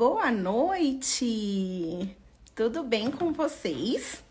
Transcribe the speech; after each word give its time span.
boa 0.00 0.32
noite! 0.32 2.16
Tudo 2.54 2.82
bem 2.82 3.10
com 3.10 3.34
vocês? 3.34 4.24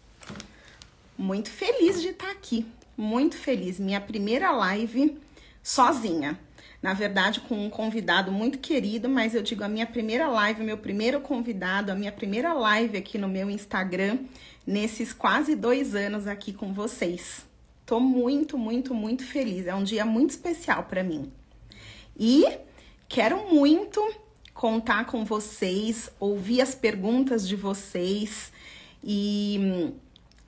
Muito 1.16 1.52
feliz 1.52 2.02
de 2.02 2.08
estar 2.08 2.32
aqui, 2.32 2.66
muito 2.98 3.38
feliz. 3.38 3.80
Minha 3.80 4.02
primeira 4.02 4.50
live 4.50 5.16
sozinha. 5.62 6.40
Na 6.82 6.96
verdade, 6.96 7.42
com 7.42 7.68
um 7.68 7.70
convidado 7.70 8.32
muito 8.32 8.58
querido, 8.58 9.08
mas 9.08 9.36
eu 9.36 9.44
digo 9.44 9.64
a 9.64 9.70
minha 9.70 9.86
primeira 9.86 10.28
live, 10.28 10.64
meu 10.64 10.80
primeiro 10.80 11.22
convidado, 11.22 11.92
a 11.92 11.96
minha 11.96 12.12
primeira 12.12 12.52
live 12.52 12.98
aqui 12.98 13.20
no 13.20 13.28
meu 13.28 13.48
Instagram, 13.48 14.18
nesses 14.66 15.14
quase 15.14 15.56
dois 15.56 15.94
anos 15.94 16.26
aqui 16.26 16.52
com 16.52 16.74
vocês. 16.74 17.46
Tô 17.86 18.00
muito, 18.00 18.58
muito, 18.58 18.96
muito 18.96 19.24
feliz. 19.24 19.68
É 19.68 19.76
um 19.76 19.84
dia 19.84 20.04
muito 20.04 20.32
especial 20.32 20.86
para 20.86 21.04
mim. 21.04 21.32
E 22.18 22.58
quero 23.08 23.54
muito 23.54 24.02
contar 24.60 25.06
com 25.06 25.24
vocês, 25.24 26.12
ouvir 26.20 26.60
as 26.60 26.76
perguntas 26.76 27.48
de 27.48 27.56
vocês 27.56 28.52
e 29.02 29.58
hum, 29.58 29.94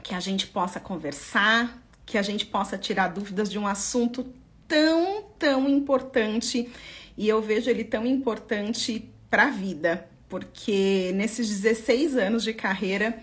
que 0.03 0.13
a 0.13 0.19
gente 0.19 0.47
possa 0.47 0.81
conversar, 0.81 1.81
que 2.05 2.17
a 2.17 2.21
gente 2.21 2.45
possa 2.45 2.77
tirar 2.77 3.07
dúvidas 3.07 3.49
de 3.49 3.57
um 3.57 3.65
assunto 3.65 4.25
tão, 4.67 5.23
tão 5.39 5.69
importante 5.69 6.69
e 7.17 7.25
eu 7.25 7.41
vejo 7.41 7.69
ele 7.69 7.85
tão 7.85 8.05
importante 8.05 9.09
para 9.29 9.43
a 9.43 9.49
vida, 9.49 10.09
porque 10.27 11.13
nesses 11.15 11.47
16 11.47 12.17
anos 12.17 12.43
de 12.43 12.53
carreira, 12.53 13.17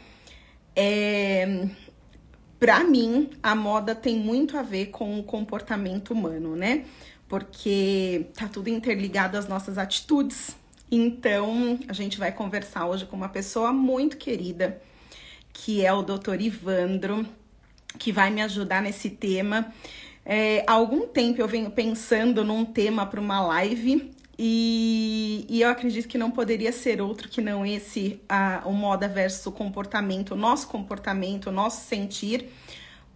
é, 0.74 1.68
para 2.58 2.82
mim, 2.82 3.28
a 3.42 3.54
moda 3.54 3.94
tem 3.94 4.16
muito 4.16 4.56
a 4.56 4.62
ver 4.62 4.86
com 4.86 5.20
o 5.20 5.22
comportamento 5.22 6.14
humano, 6.14 6.56
né? 6.56 6.86
Porque 7.28 8.24
tá 8.34 8.48
tudo 8.48 8.70
interligado 8.70 9.36
às 9.36 9.46
nossas 9.46 9.76
atitudes, 9.76 10.56
então, 10.90 11.78
a 11.88 11.92
gente 11.92 12.18
vai 12.18 12.32
conversar 12.32 12.86
hoje 12.86 13.04
com 13.04 13.16
uma 13.16 13.28
pessoa 13.28 13.72
muito 13.72 14.16
querida, 14.16 14.80
que 15.52 15.84
é 15.84 15.92
o 15.92 16.02
Dr. 16.02 16.40
Ivandro, 16.40 17.26
que 17.98 18.12
vai 18.12 18.30
me 18.30 18.40
ajudar 18.42 18.82
nesse 18.82 19.10
tema. 19.10 19.72
É, 20.24 20.64
há 20.66 20.72
algum 20.72 21.06
tempo 21.06 21.40
eu 21.40 21.48
venho 21.48 21.70
pensando 21.70 22.44
num 22.44 22.64
tema 22.64 23.06
para 23.06 23.20
uma 23.20 23.40
live 23.40 24.12
e, 24.38 25.44
e, 25.48 25.62
eu 25.62 25.68
acredito 25.68 26.06
que 26.06 26.16
não 26.16 26.30
poderia 26.30 26.70
ser 26.70 27.00
outro 27.00 27.28
que 27.28 27.40
não 27.40 27.66
esse, 27.66 28.20
a, 28.28 28.62
o 28.64 28.72
moda 28.72 29.08
versus 29.08 29.44
o 29.46 29.52
comportamento, 29.52 30.32
o 30.32 30.36
nosso 30.36 30.68
comportamento, 30.68 31.48
o 31.48 31.52
nosso 31.52 31.84
sentir, 31.86 32.48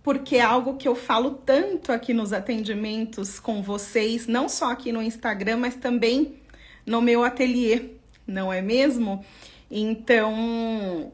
porque 0.03 0.37
é 0.37 0.41
algo 0.41 0.77
que 0.77 0.89
eu 0.89 0.97
falo 0.97 1.31
tanto 1.47 1.93
aqui 1.93 2.13
nos 2.13 2.33
atendimentos 2.33 3.39
com 3.39 3.63
vocês, 3.63 4.27
não 4.27 4.49
só 4.49 4.73
aqui 4.73 4.91
no 4.91 5.01
Instagram, 5.01 5.59
mas 5.59 5.77
também 5.77 6.42
no 6.85 7.01
meu 7.01 7.25
ateliê, 7.25 7.91
não 8.27 8.53
é 8.53 8.61
mesmo? 8.61 9.25
Então, 9.71 11.13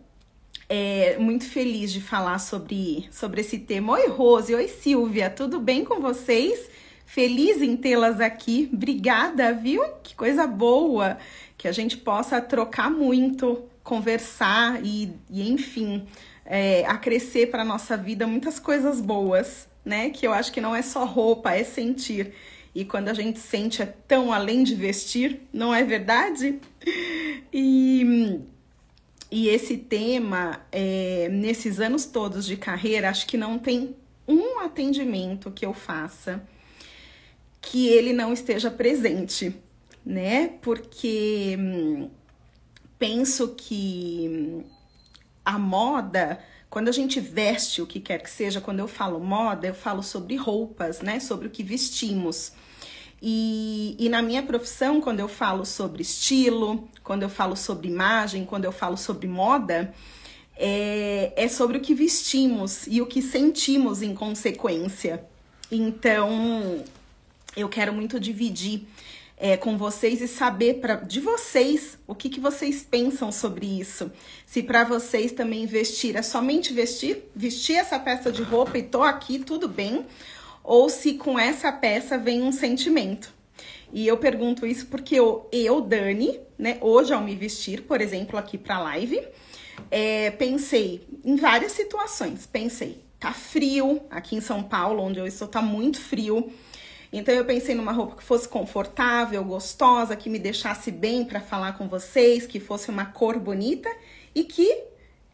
é 0.68 1.16
muito 1.18 1.44
feliz 1.44 1.92
de 1.92 2.00
falar 2.00 2.38
sobre, 2.38 3.08
sobre 3.10 3.40
esse 3.40 3.58
tema. 3.58 3.94
Oi, 3.94 4.08
Rose, 4.08 4.54
oi, 4.54 4.68
Silvia, 4.68 5.30
tudo 5.30 5.58
bem 5.58 5.84
com 5.84 6.00
vocês? 6.00 6.68
Feliz 7.06 7.62
em 7.62 7.76
tê-las 7.76 8.20
aqui. 8.20 8.68
Obrigada, 8.72 9.52
viu? 9.52 9.82
Que 10.02 10.14
coisa 10.14 10.46
boa 10.46 11.16
que 11.56 11.66
a 11.66 11.72
gente 11.72 11.96
possa 11.96 12.40
trocar 12.40 12.90
muito, 12.90 13.64
conversar 13.82 14.84
e, 14.84 15.12
e 15.30 15.50
enfim, 15.50 16.06
é, 16.44 16.84
acrescer 16.86 17.50
para 17.50 17.64
nossa 17.64 17.96
vida 17.96 18.26
muitas 18.26 18.60
coisas 18.60 19.00
boas, 19.00 19.66
né? 19.84 20.10
Que 20.10 20.26
eu 20.26 20.32
acho 20.32 20.52
que 20.52 20.60
não 20.60 20.76
é 20.76 20.82
só 20.82 21.04
roupa, 21.04 21.54
é 21.54 21.64
sentir. 21.64 22.34
E 22.78 22.84
quando 22.84 23.08
a 23.08 23.12
gente 23.12 23.40
sente 23.40 23.82
é 23.82 23.86
tão 23.86 24.32
além 24.32 24.62
de 24.62 24.72
vestir, 24.76 25.40
não 25.52 25.74
é 25.74 25.82
verdade? 25.82 26.60
E, 27.52 28.40
e 29.32 29.48
esse 29.48 29.76
tema, 29.76 30.60
é, 30.70 31.28
nesses 31.28 31.80
anos 31.80 32.06
todos 32.06 32.46
de 32.46 32.56
carreira, 32.56 33.10
acho 33.10 33.26
que 33.26 33.36
não 33.36 33.58
tem 33.58 33.96
um 34.28 34.60
atendimento 34.60 35.50
que 35.50 35.66
eu 35.66 35.74
faça 35.74 36.40
que 37.60 37.88
ele 37.88 38.12
não 38.12 38.32
esteja 38.32 38.70
presente, 38.70 39.56
né? 40.06 40.46
Porque 40.62 41.56
hum, 41.58 42.08
penso 42.96 43.56
que 43.56 44.62
a 45.44 45.58
moda 45.58 46.38
quando 46.70 46.88
a 46.88 46.92
gente 46.92 47.18
veste 47.18 47.80
o 47.80 47.86
que 47.86 47.98
quer 47.98 48.22
que 48.22 48.30
seja, 48.30 48.60
quando 48.60 48.80
eu 48.80 48.88
falo 48.88 49.18
moda, 49.18 49.66
eu 49.66 49.74
falo 49.74 50.02
sobre 50.02 50.36
roupas, 50.36 51.00
né? 51.00 51.18
Sobre 51.18 51.48
o 51.48 51.50
que 51.50 51.62
vestimos. 51.62 52.52
E, 53.20 53.96
e 53.98 54.08
na 54.08 54.22
minha 54.22 54.42
profissão, 54.42 55.00
quando 55.00 55.20
eu 55.20 55.28
falo 55.28 55.64
sobre 55.64 56.02
estilo, 56.02 56.88
quando 57.02 57.24
eu 57.24 57.28
falo 57.28 57.56
sobre 57.56 57.88
imagem, 57.88 58.44
quando 58.44 58.64
eu 58.64 58.72
falo 58.72 58.96
sobre 58.96 59.26
moda, 59.26 59.92
é, 60.56 61.32
é 61.36 61.48
sobre 61.48 61.78
o 61.78 61.80
que 61.80 61.94
vestimos 61.94 62.86
e 62.86 63.00
o 63.00 63.06
que 63.06 63.20
sentimos 63.20 64.02
em 64.02 64.14
consequência. 64.14 65.24
Então, 65.70 66.84
eu 67.56 67.68
quero 67.68 67.92
muito 67.92 68.20
dividir 68.20 68.86
é, 69.36 69.56
com 69.56 69.76
vocês 69.76 70.20
e 70.20 70.28
saber 70.28 70.74
pra, 70.74 70.96
de 70.96 71.20
vocês 71.20 71.98
o 72.06 72.14
que, 72.14 72.28
que 72.28 72.40
vocês 72.40 72.82
pensam 72.82 73.30
sobre 73.30 73.66
isso. 73.66 74.10
Se 74.46 74.62
para 74.62 74.84
vocês 74.84 75.32
também 75.32 75.66
vestir 75.66 76.16
é 76.16 76.22
somente 76.22 76.72
vestir, 76.72 77.24
vestir 77.34 77.76
essa 77.76 77.98
peça 77.98 78.32
de 78.32 78.42
roupa 78.42 78.78
e 78.78 78.82
tô 78.82 79.02
aqui, 79.02 79.38
tudo 79.38 79.68
bem 79.68 80.04
ou 80.68 80.90
se 80.90 81.14
com 81.14 81.38
essa 81.38 81.72
peça 81.72 82.18
vem 82.18 82.42
um 82.42 82.52
sentimento. 82.52 83.32
E 83.90 84.06
eu 84.06 84.18
pergunto 84.18 84.66
isso 84.66 84.86
porque 84.88 85.14
eu, 85.14 85.48
eu 85.50 85.80
Dani, 85.80 86.38
né, 86.58 86.76
hoje 86.82 87.10
ao 87.10 87.22
me 87.22 87.34
vestir, 87.34 87.84
por 87.84 88.02
exemplo, 88.02 88.38
aqui 88.38 88.58
para 88.58 88.78
live, 88.80 89.26
é, 89.90 90.30
pensei 90.32 91.08
em 91.24 91.36
várias 91.36 91.72
situações. 91.72 92.46
Pensei, 92.46 93.02
tá 93.18 93.32
frio, 93.32 94.02
aqui 94.10 94.36
em 94.36 94.42
São 94.42 94.62
Paulo, 94.62 95.02
onde 95.02 95.18
eu 95.18 95.26
estou, 95.26 95.48
tá 95.48 95.62
muito 95.62 95.98
frio. 95.98 96.52
Então 97.10 97.34
eu 97.34 97.46
pensei 97.46 97.74
numa 97.74 97.92
roupa 97.92 98.16
que 98.16 98.22
fosse 98.22 98.46
confortável, 98.46 99.42
gostosa, 99.44 100.14
que 100.14 100.28
me 100.28 100.38
deixasse 100.38 100.90
bem 100.90 101.24
para 101.24 101.40
falar 101.40 101.78
com 101.78 101.88
vocês, 101.88 102.46
que 102.46 102.60
fosse 102.60 102.90
uma 102.90 103.06
cor 103.06 103.38
bonita 103.38 103.88
e 104.34 104.44
que 104.44 104.82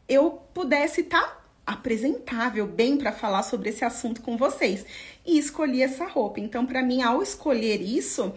eu 0.08 0.30
pudesse 0.54 1.00
estar 1.00 1.22
tá 1.22 1.43
apresentável, 1.66 2.66
bem 2.66 2.96
para 2.96 3.12
falar 3.12 3.42
sobre 3.42 3.70
esse 3.70 3.84
assunto 3.84 4.22
com 4.22 4.36
vocês. 4.36 4.84
E 5.24 5.38
escolhi 5.38 5.82
essa 5.82 6.06
roupa. 6.06 6.40
Então, 6.40 6.66
para 6.66 6.82
mim, 6.82 7.02
ao 7.02 7.22
escolher 7.22 7.80
isso, 7.80 8.32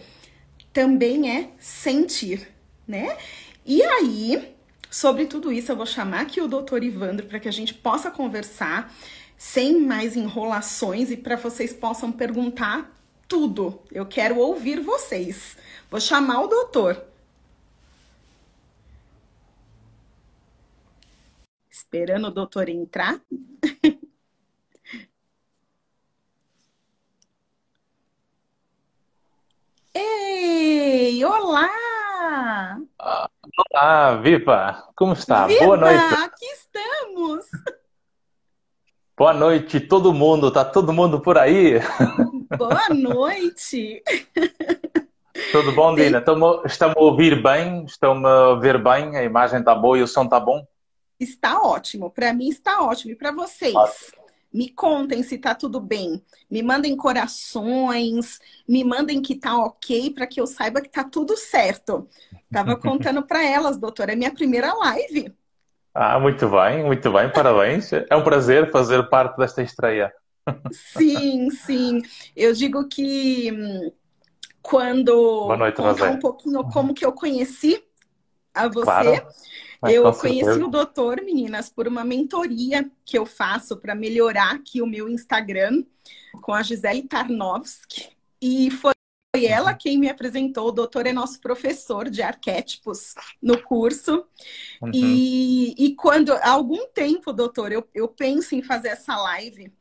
também 0.72 1.30
é 1.30 1.50
sentir, 1.58 2.48
né? 2.86 3.16
E 3.64 3.82
aí, 3.82 4.54
sobre 4.90 5.26
tudo 5.26 5.52
isso, 5.52 5.70
eu 5.72 5.76
vou 5.76 5.86
chamar 5.86 6.22
aqui 6.22 6.40
o 6.40 6.48
doutor 6.48 6.82
Ivandro 6.82 7.26
para 7.26 7.38
que 7.38 7.48
a 7.48 7.52
gente 7.52 7.74
possa 7.74 8.10
conversar 8.10 8.94
sem 9.36 9.80
mais 9.80 10.16
enrolações 10.16 11.10
e 11.10 11.16
para 11.16 11.36
vocês 11.36 11.72
possam 11.72 12.10
perguntar 12.10 12.90
tudo. 13.28 13.80
Eu 13.92 14.06
quero 14.06 14.38
ouvir 14.38 14.80
vocês. 14.80 15.56
Vou 15.90 16.00
chamar 16.00 16.42
o 16.42 16.48
doutor. 16.48 17.04
Esperando 21.90 22.26
o 22.26 22.30
doutor 22.30 22.68
entrar. 22.68 23.18
Ei, 29.94 31.24
olá! 31.24 32.78
Olá, 33.72 34.16
Viva! 34.16 34.86
Como 34.94 35.14
está? 35.14 35.46
Viva, 35.46 35.64
Boa 35.64 35.78
noite. 35.78 36.14
Aqui 36.22 36.44
estamos! 36.44 37.46
Boa 39.16 39.32
noite, 39.32 39.80
todo 39.80 40.12
mundo. 40.12 40.50
Tá 40.50 40.66
todo 40.66 40.92
mundo 40.92 41.22
por 41.22 41.38
aí? 41.38 41.80
Boa 42.58 42.90
noite! 42.90 44.02
Tudo 45.52 45.72
bom, 45.72 45.94
Dina? 45.94 46.22
Estão-me 46.66 46.94
a 46.94 47.00
ouvir 47.00 47.42
bem? 47.42 47.86
Estão-me 47.86 48.26
a 48.28 48.56
ver 48.56 48.76
bem? 48.76 49.16
A 49.16 49.22
imagem 49.22 49.60
está 49.60 49.74
boa 49.74 49.96
e 49.96 50.02
o 50.02 50.06
som 50.06 50.24
está 50.24 50.38
bom? 50.38 50.66
Está 51.18 51.60
ótimo. 51.60 52.10
Para 52.10 52.32
mim 52.32 52.48
está 52.48 52.82
ótimo. 52.82 53.12
E 53.12 53.16
para 53.16 53.32
vocês? 53.32 53.74
Ótimo. 53.74 54.28
Me 54.52 54.70
contem 54.70 55.22
se 55.22 55.36
tá 55.36 55.54
tudo 55.54 55.78
bem. 55.78 56.22
Me 56.50 56.62
mandem 56.62 56.96
corações, 56.96 58.40
me 58.66 58.82
mandem 58.82 59.20
que 59.20 59.34
tá 59.34 59.56
ok 59.58 60.10
para 60.10 60.26
que 60.26 60.40
eu 60.40 60.46
saiba 60.46 60.80
que 60.80 60.88
tá 60.88 61.04
tudo 61.04 61.36
certo. 61.36 62.08
Tava 62.50 62.76
contando 62.80 63.22
para 63.22 63.44
elas, 63.44 63.76
doutora, 63.76 64.12
é 64.12 64.16
minha 64.16 64.32
primeira 64.32 64.72
live. 64.72 65.34
Ah, 65.94 66.18
muito 66.18 66.48
bem, 66.48 66.84
muito 66.84 67.12
bem, 67.12 67.30
parabéns. 67.30 67.92
É 67.92 68.16
um 68.16 68.22
prazer 68.22 68.70
fazer 68.70 69.08
parte 69.10 69.36
desta 69.36 69.62
estreia. 69.62 70.12
Sim, 70.72 71.50
sim. 71.50 72.00
Eu 72.34 72.54
digo 72.54 72.88
que 72.88 73.52
hum, 73.52 73.92
quando 74.62 75.12
Boa 75.12 75.56
noite, 75.56 75.76
contar 75.76 76.10
um 76.10 76.18
pouquinho 76.18 76.64
como 76.64 76.94
que 76.94 77.04
eu 77.04 77.12
conheci 77.12 77.82
a 78.54 78.68
você. 78.68 78.84
Claro. 78.84 79.26
Mas 79.80 79.94
eu 79.94 80.12
conheci 80.12 80.62
o 80.62 80.68
doutor, 80.68 81.22
meninas, 81.22 81.68
por 81.68 81.86
uma 81.86 82.04
mentoria 82.04 82.90
que 83.04 83.16
eu 83.16 83.24
faço 83.24 83.76
para 83.76 83.94
melhorar 83.94 84.54
aqui 84.54 84.82
o 84.82 84.86
meu 84.86 85.08
Instagram 85.08 85.84
com 86.42 86.52
a 86.52 86.62
Gisele 86.62 87.02
Tarnovski. 87.02 88.08
E 88.40 88.70
foi 88.70 88.92
foi 89.34 89.44
ela 89.44 89.74
quem 89.74 89.98
me 89.98 90.08
apresentou. 90.08 90.68
O 90.68 90.72
doutor 90.72 91.06
é 91.06 91.12
nosso 91.12 91.40
professor 91.40 92.08
de 92.08 92.22
arquétipos 92.22 93.14
no 93.42 93.62
curso. 93.62 94.24
Uhum. 94.80 94.90
E, 94.92 95.74
e 95.78 95.94
quando, 95.94 96.32
há 96.32 96.50
algum 96.50 96.86
tempo, 96.88 97.32
doutor, 97.32 97.70
eu, 97.70 97.86
eu 97.94 98.08
penso 98.08 98.54
em 98.54 98.62
fazer 98.62 98.88
essa 98.88 99.16
live. 99.16 99.72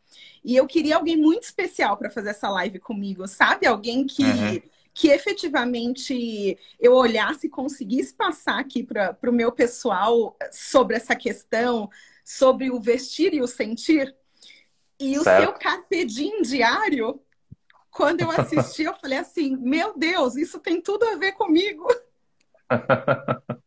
E 0.44 0.56
eu 0.56 0.68
queria 0.68 0.96
alguém 0.96 1.18
muito 1.18 1.44
especial 1.44 1.98
para 1.98 2.10
fazer 2.10 2.30
essa 2.30 2.50
live 2.50 2.80
comigo, 2.80 3.28
sabe? 3.28 3.66
Alguém 3.66 4.06
que, 4.06 4.24
uhum. 4.24 4.62
Que 4.98 5.10
efetivamente 5.10 6.58
eu 6.80 6.96
olhasse 6.96 7.46
e 7.46 7.52
conseguisse 7.52 8.16
passar 8.16 8.58
aqui 8.58 8.82
para 8.82 9.16
o 9.28 9.32
meu 9.32 9.52
pessoal 9.52 10.36
sobre 10.52 10.96
essa 10.96 11.16
questão, 11.16 11.88
sobre 12.26 12.72
o 12.72 12.80
vestir 12.80 13.32
e 13.32 13.40
o 13.40 13.46
sentir. 13.46 14.16
E 15.00 15.14
certo. 15.20 15.44
o 15.44 15.46
seu 15.46 15.54
carpe 15.54 16.04
diem 16.04 16.42
diário 16.42 17.22
quando 17.92 18.22
eu 18.22 18.32
assisti, 18.32 18.86
eu 18.86 18.96
falei 18.96 19.20
assim: 19.20 19.56
meu 19.58 19.96
Deus, 19.96 20.36
isso 20.36 20.60
tem 20.60 20.82
tudo 20.82 21.06
a 21.06 21.16
ver 21.16 21.34
comigo. 21.34 21.88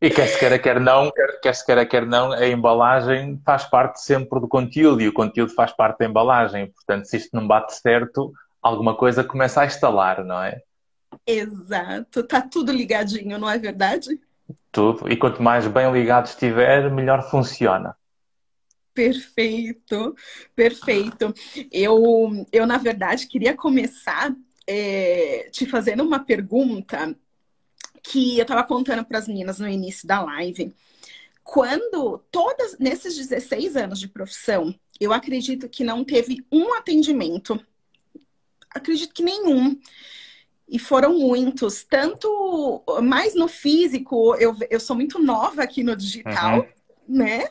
E 0.00 0.10
quer 0.10 0.28
se 0.28 0.38
queira, 0.38 0.60
quer 0.60 0.78
não, 0.78 1.10
quer 1.42 1.52
se 1.52 1.66
queira, 1.66 1.84
quer 1.84 2.06
não, 2.06 2.30
a 2.30 2.46
embalagem 2.46 3.42
faz 3.44 3.64
parte 3.64 4.00
sempre 4.00 4.38
do 4.38 4.46
conteúdo 4.46 5.02
e 5.02 5.08
o 5.08 5.12
conteúdo 5.12 5.52
faz 5.54 5.72
parte 5.72 5.98
da 5.98 6.06
embalagem. 6.06 6.70
Portanto, 6.70 7.06
se 7.06 7.16
isto 7.16 7.34
não 7.34 7.48
bate 7.48 7.74
certo, 7.74 8.32
alguma 8.62 8.96
coisa 8.96 9.24
começa 9.24 9.60
a 9.60 9.66
instalar, 9.66 10.24
não 10.24 10.42
é? 10.42 10.62
Exato, 11.26 12.22
tá 12.22 12.40
tudo 12.40 12.72
ligadinho, 12.72 13.38
não 13.38 13.48
é 13.48 13.58
verdade? 13.58 14.20
Tudo. 14.70 15.10
E 15.10 15.16
quanto 15.16 15.42
mais 15.42 15.66
bem 15.66 15.90
ligado 15.92 16.26
estiver, 16.26 16.90
melhor 16.90 17.28
funciona. 17.30 17.96
Perfeito, 18.94 20.14
perfeito. 20.54 21.32
Eu, 21.70 22.46
eu 22.52 22.66
na 22.66 22.78
verdade, 22.78 23.26
queria 23.26 23.54
começar 23.54 24.34
é, 24.66 25.48
te 25.50 25.64
fazendo 25.66 26.02
uma 26.02 26.18
pergunta 26.18 27.16
que 28.02 28.38
eu 28.38 28.42
estava 28.42 28.64
contando 28.64 29.04
para 29.04 29.18
as 29.18 29.28
meninas 29.28 29.58
no 29.58 29.68
início 29.68 30.06
da 30.06 30.22
live. 30.22 30.74
Quando 31.42 32.18
todas, 32.30 32.78
nesses 32.78 33.16
16 33.16 33.76
anos 33.76 34.00
de 34.00 34.08
profissão, 34.08 34.74
eu 35.00 35.12
acredito 35.12 35.68
que 35.68 35.84
não 35.84 36.04
teve 36.04 36.44
um 36.52 36.74
atendimento, 36.74 37.58
acredito 38.78 39.14
que 39.14 39.22
nenhum. 39.22 39.78
E 40.68 40.78
foram 40.78 41.18
muitos, 41.18 41.82
tanto 41.82 42.82
mais 43.02 43.34
no 43.34 43.48
físico, 43.48 44.34
eu, 44.36 44.54
eu 44.68 44.78
sou 44.78 44.94
muito 44.94 45.18
nova 45.18 45.62
aqui 45.62 45.82
no 45.82 45.96
digital, 45.96 46.58
uhum 46.58 46.78
né? 47.08 47.44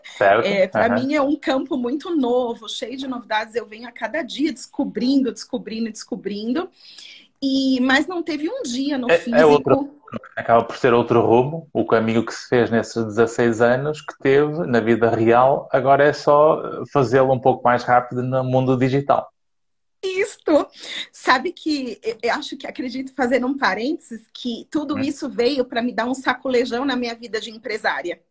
É, 0.43 0.67
Para 0.67 0.95
uhum. 0.95 1.03
mim 1.03 1.15
é 1.15 1.21
um 1.21 1.35
campo 1.35 1.75
muito 1.75 2.15
novo, 2.15 2.69
cheio 2.69 2.95
de 2.95 3.07
novidades. 3.07 3.55
Eu 3.55 3.65
venho 3.65 3.87
a 3.87 3.91
cada 3.91 4.21
dia 4.21 4.53
descobrindo, 4.53 5.31
descobrindo, 5.31 5.91
descobrindo. 5.91 6.69
E 7.41 7.79
mas 7.81 8.07
não 8.07 8.21
teve 8.21 8.47
um 8.47 8.61
dia 8.61 8.97
no 8.97 9.09
é, 9.09 9.15
é 9.15 9.17
físico. 9.17 9.41
É 9.41 9.45
outro, 9.45 9.89
acaba 10.35 10.63
por 10.63 10.77
ser 10.77 10.93
outro 10.93 11.21
rumo. 11.21 11.67
O 11.73 11.85
caminho 11.85 12.23
que 12.23 12.33
se 12.33 12.47
fez 12.47 12.69
nesses 12.69 13.03
16 13.03 13.61
anos 13.61 14.01
que 14.01 14.17
teve 14.19 14.65
na 14.67 14.79
vida 14.79 15.09
real, 15.09 15.67
agora 15.71 16.03
é 16.03 16.13
só 16.13 16.83
fazê-lo 16.93 17.33
um 17.33 17.39
pouco 17.39 17.63
mais 17.63 17.83
rápido 17.83 18.21
no 18.21 18.43
mundo 18.43 18.77
digital. 18.77 19.27
Isto! 20.21 20.67
Sabe 21.11 21.51
que 21.51 21.99
eu 22.21 22.33
acho 22.33 22.57
que 22.57 22.67
acredito 22.67 23.13
fazer 23.13 23.43
um 23.43 23.57
parênteses 23.57 24.27
que 24.33 24.67
tudo 24.71 24.95
hum. 24.95 24.99
isso 24.99 25.29
veio 25.29 25.65
para 25.65 25.81
me 25.81 25.93
dar 25.93 26.05
um 26.05 26.13
sacolejão 26.13 26.85
na 26.85 26.95
minha 26.95 27.15
vida 27.15 27.39
de 27.39 27.51
empresária. 27.51 28.21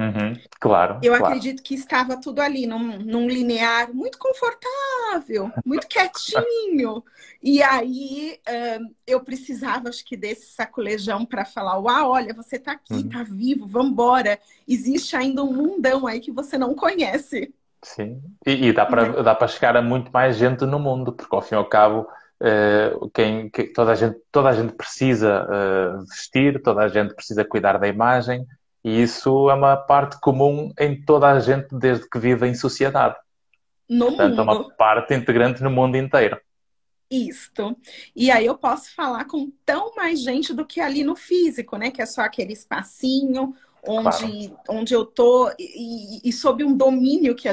Uhum, 0.00 0.34
claro. 0.58 0.98
Eu 1.02 1.12
claro. 1.12 1.26
acredito 1.26 1.62
que 1.62 1.74
estava 1.74 2.18
tudo 2.18 2.40
ali, 2.40 2.66
num, 2.66 2.98
num 3.00 3.28
linear 3.28 3.92
muito 3.92 4.16
confortável, 4.16 5.52
muito 5.62 5.86
quietinho. 5.86 7.04
e 7.42 7.62
aí 7.62 8.40
um, 8.80 8.94
eu 9.06 9.20
precisava, 9.20 9.90
acho 9.90 10.02
que, 10.02 10.16
desse 10.16 10.52
sacolejão 10.52 11.26
para 11.26 11.44
falar: 11.44 11.78
Uau, 11.78 12.12
olha, 12.12 12.32
você 12.32 12.56
está 12.56 12.72
aqui, 12.72 12.94
está 12.94 13.18
uhum. 13.18 13.36
vivo, 13.36 13.66
vamos 13.66 13.92
embora. 13.92 14.40
Existe 14.66 15.14
ainda 15.16 15.44
um 15.44 15.52
mundão 15.52 16.06
aí 16.06 16.20
que 16.20 16.32
você 16.32 16.56
não 16.56 16.74
conhece. 16.74 17.52
Sim, 17.82 18.22
e, 18.46 18.68
e 18.68 18.72
dá 18.72 18.84
para 18.84 19.22
dá 19.22 19.48
chegar 19.48 19.76
a 19.76 19.82
muito 19.82 20.12
mais 20.12 20.36
gente 20.36 20.66
no 20.66 20.78
mundo, 20.78 21.12
porque 21.12 21.34
ao 21.34 21.42
fim 21.42 21.54
e 21.54 21.58
ao 21.58 21.64
cabo. 21.68 22.06
Uh, 22.42 23.10
quem, 23.10 23.50
que, 23.50 23.64
toda, 23.64 23.92
a 23.92 23.94
gente, 23.94 24.18
toda 24.32 24.48
a 24.48 24.54
gente 24.54 24.72
precisa 24.72 25.44
uh, 25.44 26.00
vestir, 26.06 26.62
toda 26.62 26.80
a 26.80 26.88
gente 26.88 27.14
precisa 27.14 27.44
cuidar 27.44 27.78
da 27.78 27.86
imagem, 27.86 28.46
e 28.82 29.02
isso 29.02 29.50
é 29.50 29.54
uma 29.54 29.76
parte 29.76 30.18
comum 30.20 30.72
em 30.78 31.02
toda 31.02 31.30
a 31.30 31.38
gente 31.38 31.68
desde 31.70 32.08
que 32.08 32.18
vive 32.18 32.46
em 32.46 32.54
sociedade. 32.54 33.14
No 33.88 34.06
Portanto, 34.06 34.36
mundo. 34.36 34.40
é 34.40 34.54
uma 34.54 34.70
parte 34.74 35.14
integrante 35.14 35.62
no 35.62 35.70
mundo 35.70 35.96
inteiro. 35.96 36.40
Isto. 37.10 37.76
E 38.14 38.30
aí 38.30 38.46
eu 38.46 38.56
posso 38.56 38.94
falar 38.94 39.24
com 39.24 39.50
tão 39.66 39.94
mais 39.96 40.22
gente 40.22 40.54
do 40.54 40.64
que 40.64 40.80
ali 40.80 41.02
no 41.02 41.16
físico, 41.16 41.76
né? 41.76 41.90
Que 41.90 42.00
é 42.00 42.06
só 42.06 42.22
aquele 42.22 42.52
espacinho 42.52 43.52
onde, 43.86 44.48
claro. 44.48 44.58
onde 44.68 44.94
eu 44.94 45.04
tô 45.04 45.50
e, 45.58 46.20
e, 46.28 46.32
sob 46.32 46.64
um 46.64 46.76
domínio 46.76 47.34
que 47.34 47.48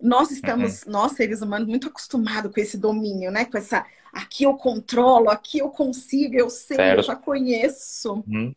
nós 0.00 0.30
estamos, 0.30 0.82
uhum. 0.82 0.92
nós 0.92 1.12
seres 1.12 1.42
humanos, 1.42 1.68
muito 1.68 1.88
acostumados 1.88 2.52
com 2.52 2.60
esse 2.60 2.76
domínio, 2.78 3.30
né? 3.30 3.44
Com 3.44 3.58
essa 3.58 3.84
aqui 4.12 4.44
eu 4.44 4.54
controlo, 4.54 5.30
aqui 5.30 5.58
eu 5.58 5.70
consigo, 5.70 6.34
eu 6.34 6.50
sei, 6.50 6.76
certo. 6.76 6.98
eu 6.98 7.02
já 7.02 7.16
conheço. 7.16 8.24
Uhum. 8.26 8.54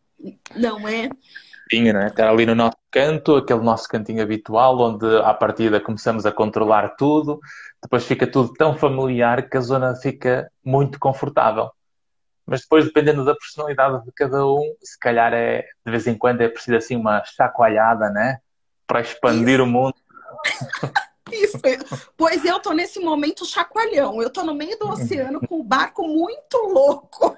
Não 0.56 0.88
é? 0.88 1.08
cantinho, 1.72 1.94
né? 1.94 2.06
Estar 2.08 2.28
ali 2.28 2.44
no 2.44 2.54
nosso 2.54 2.76
canto, 2.90 3.36
aquele 3.36 3.60
nosso 3.60 3.88
cantinho 3.88 4.22
habitual, 4.22 4.78
onde 4.78 5.06
à 5.18 5.32
partida 5.32 5.80
começamos 5.80 6.26
a 6.26 6.32
controlar 6.32 6.90
tudo, 6.96 7.40
depois 7.82 8.04
fica 8.04 8.26
tudo 8.26 8.52
tão 8.52 8.76
familiar 8.76 9.48
que 9.48 9.56
a 9.56 9.60
zona 9.60 9.94
fica 9.94 10.50
muito 10.64 10.98
confortável. 10.98 11.70
Mas 12.46 12.62
depois, 12.62 12.84
dependendo 12.84 13.24
da 13.24 13.34
personalidade 13.34 14.04
de 14.04 14.12
cada 14.12 14.46
um, 14.46 14.74
se 14.82 14.98
calhar 14.98 15.32
é, 15.32 15.62
de 15.84 15.90
vez 15.90 16.06
em 16.06 16.16
quando 16.16 16.40
é 16.40 16.48
preciso 16.48 16.76
assim 16.76 16.96
uma 16.96 17.24
chacoalhada, 17.24 18.10
né? 18.10 18.40
Para 18.86 19.00
expandir 19.00 19.54
Isso. 19.54 19.62
o 19.62 19.66
mundo. 19.66 19.94
Isso. 21.30 21.58
Pois 22.16 22.44
eu 22.44 22.60
tô 22.60 22.72
nesse 22.72 23.00
momento 23.00 23.46
chacoalhão. 23.46 24.20
Eu 24.20 24.28
tô 24.28 24.42
no 24.42 24.54
meio 24.54 24.78
do 24.78 24.88
oceano 24.88 25.40
com 25.46 25.60
o 25.60 25.64
barco 25.64 26.06
muito 26.06 26.56
louco. 26.58 27.36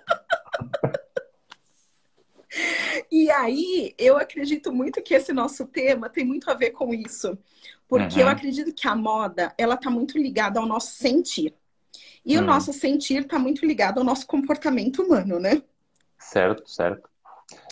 E 3.11 3.31
aí, 3.31 3.95
eu 3.99 4.17
acredito 4.17 4.73
muito 4.73 5.03
que 5.03 5.15
esse 5.15 5.33
nosso 5.33 5.67
tema 5.67 6.09
tem 6.09 6.25
muito 6.25 6.51
a 6.51 6.55
ver 6.55 6.71
com 6.71 6.95
isso. 6.95 7.37
Porque 7.89 8.17
uhum. 8.17 8.23
eu 8.23 8.29
acredito 8.29 8.73
que 8.73 8.87
a 8.87 8.95
moda, 8.95 9.53
ela 9.59 9.77
tá 9.77 9.91
muito 9.91 10.17
ligada 10.17 10.61
ao 10.61 10.67
nosso 10.67 10.93
sentir. 10.93 11.55
E 12.25 12.37
uhum. 12.37 12.43
o 12.43 12.47
nosso 12.47 12.73
sentir 12.73 13.23
está 13.23 13.39
muito 13.39 13.67
ligado 13.67 13.99
ao 13.99 14.05
nosso 14.05 14.27
comportamento 14.27 15.03
humano, 15.03 15.39
né? 15.39 15.63
Certo, 16.19 16.69
certo. 16.69 17.09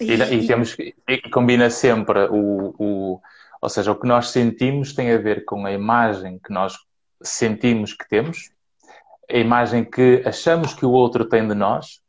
E, 0.01 0.13
e, 0.13 0.35
e 0.35 0.47
temos 0.47 0.77
e 0.79 1.31
combina 1.31 1.71
sempre 1.71 2.27
o, 2.27 2.75
o, 2.79 3.21
ou 3.61 3.69
seja, 3.69 3.93
o 3.93 3.99
que 3.99 4.07
nós 4.07 4.29
sentimos 4.29 4.93
tem 4.93 5.11
a 5.11 5.19
ver 5.19 5.45
com 5.45 5.65
a 5.65 5.73
imagem 5.73 6.39
que 6.39 6.53
nós 6.53 6.77
sentimos 7.23 7.95
que 7.95 8.07
temos, 8.09 8.51
a 9.31 9.37
imagem 9.37 9.85
que 9.85 10.23
achamos 10.27 10.75
que 10.75 10.85
o 10.85 10.91
outro 10.91 11.25
tem 11.25 11.47
de 11.47 11.55
nós 11.55 12.01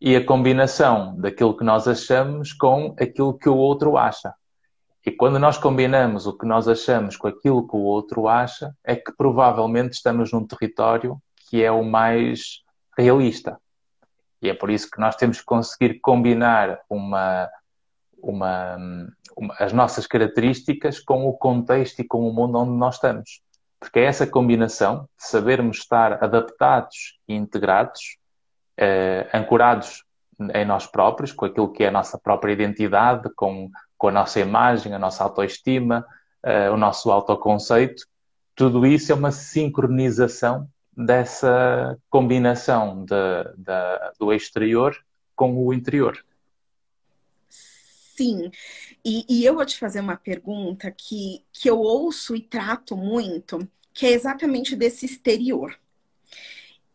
e 0.00 0.16
a 0.16 0.24
combinação 0.24 1.14
daquilo 1.18 1.56
que 1.56 1.64
nós 1.64 1.86
achamos 1.86 2.52
com 2.52 2.94
aquilo 2.98 3.38
que 3.38 3.48
o 3.48 3.56
outro 3.56 3.96
acha. 3.96 4.34
E 5.04 5.12
quando 5.12 5.38
nós 5.38 5.56
combinamos 5.56 6.26
o 6.26 6.36
que 6.36 6.44
nós 6.44 6.66
achamos 6.66 7.16
com 7.16 7.28
aquilo 7.28 7.66
que 7.66 7.76
o 7.76 7.80
outro 7.80 8.26
acha, 8.26 8.74
é 8.82 8.96
que 8.96 9.12
provavelmente 9.16 9.92
estamos 9.92 10.32
num 10.32 10.44
território 10.44 11.16
que 11.48 11.62
é 11.62 11.70
o 11.70 11.84
mais 11.84 12.62
realista. 12.96 13.58
E 14.40 14.48
é 14.48 14.54
por 14.54 14.70
isso 14.70 14.90
que 14.90 15.00
nós 15.00 15.16
temos 15.16 15.40
que 15.40 15.46
conseguir 15.46 16.00
combinar 16.00 16.80
uma, 16.88 17.48
uma, 18.18 18.76
uma, 19.36 19.54
as 19.58 19.72
nossas 19.72 20.06
características 20.06 21.00
com 21.00 21.26
o 21.26 21.32
contexto 21.32 22.00
e 22.00 22.04
com 22.04 22.28
o 22.28 22.32
mundo 22.32 22.58
onde 22.58 22.72
nós 22.72 22.96
estamos. 22.96 23.40
Porque 23.78 24.00
é 24.00 24.04
essa 24.04 24.26
combinação 24.26 25.08
de 25.18 25.26
sabermos 25.26 25.78
estar 25.78 26.22
adaptados 26.22 27.18
e 27.28 27.34
integrados 27.34 28.18
eh, 28.76 29.28
ancorados 29.32 30.04
em 30.54 30.64
nós 30.64 30.86
próprios, 30.86 31.32
com 31.32 31.46
aquilo 31.46 31.72
que 31.72 31.84
é 31.84 31.88
a 31.88 31.92
nossa 31.92 32.18
própria 32.18 32.52
identidade, 32.52 33.30
com, 33.34 33.70
com 33.96 34.08
a 34.08 34.12
nossa 34.12 34.40
imagem, 34.40 34.92
a 34.92 34.98
nossa 34.98 35.24
autoestima, 35.24 36.06
eh, 36.42 36.70
o 36.70 36.76
nosso 36.76 37.10
autoconceito. 37.10 38.04
Tudo 38.54 38.86
isso 38.86 39.12
é 39.12 39.14
uma 39.14 39.30
sincronização 39.30 40.68
dessa 40.96 41.98
combinação 42.08 43.04
de, 43.04 43.14
de, 43.56 44.14
do 44.18 44.32
exterior 44.32 44.96
com 45.34 45.54
o 45.56 45.72
interior. 45.74 46.24
Sim, 47.48 48.50
e, 49.04 49.26
e, 49.28 49.44
eu 49.44 49.54
vou 49.54 49.66
te 49.66 49.78
fazer 49.78 50.00
uma 50.00 50.16
pergunta 50.16 50.90
que, 50.90 51.44
que 51.52 51.68
eu 51.68 51.78
ouço 51.78 52.34
e 52.34 52.40
trato 52.40 52.96
muito, 52.96 53.68
que 53.92 54.06
é 54.06 54.12
exatamente 54.12 54.74
desse 54.74 55.04
exterior. 55.04 55.78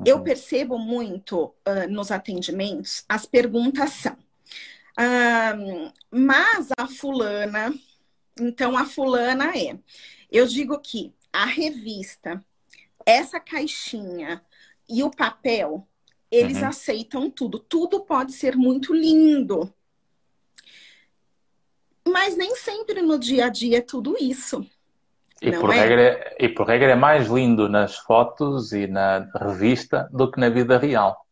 Eu 0.04 0.18
uhum. 0.18 0.24
percebo 0.24 0.80
muito 0.80 1.44
uh, 1.44 1.88
nos 1.88 2.10
atendimentos, 2.12 3.06
as 3.08 3.28
perguntas 3.28 3.92
são. 3.92 4.14
Uh, 4.14 5.92
mas 6.10 6.70
a 6.76 6.88
fulana, 6.88 7.72
então 8.40 8.76
a 8.76 8.86
fulana 8.86 9.56
é. 9.56 9.78
Eu 10.32 10.48
digo 10.48 10.80
que 10.80 11.14
a 11.32 11.46
revista, 11.46 12.44
essa 13.06 13.40
caixinha 13.40 14.42
e 14.90 15.04
o 15.04 15.12
papel 15.12 15.88
eles 16.32 16.62
uhum. 16.62 16.70
aceitam 16.70 17.30
tudo. 17.30 17.60
Tudo 17.60 18.00
pode 18.00 18.32
ser 18.32 18.56
muito 18.56 18.94
lindo. 18.94 19.72
Mas 22.08 22.38
nem 22.38 22.56
sempre 22.56 23.02
no 23.02 23.20
dia 23.20 23.46
a 23.46 23.50
dia 23.50 23.80
é 23.80 23.82
tudo 23.82 24.16
isso. 24.20 24.66
E 25.42 25.52
por, 25.52 25.74
é? 25.74 25.80
regra, 25.80 26.36
e 26.40 26.50
por 26.50 26.68
regra 26.68 26.92
é 26.92 26.96
mais 26.96 27.28
lindo 27.28 27.68
nas 27.68 27.98
fotos 27.98 28.72
e 28.72 28.88
na 28.88 29.30
revista 29.36 30.08
do 30.12 30.32
que 30.32 30.40
na 30.40 30.50
vida 30.50 30.78
real. 30.78 31.26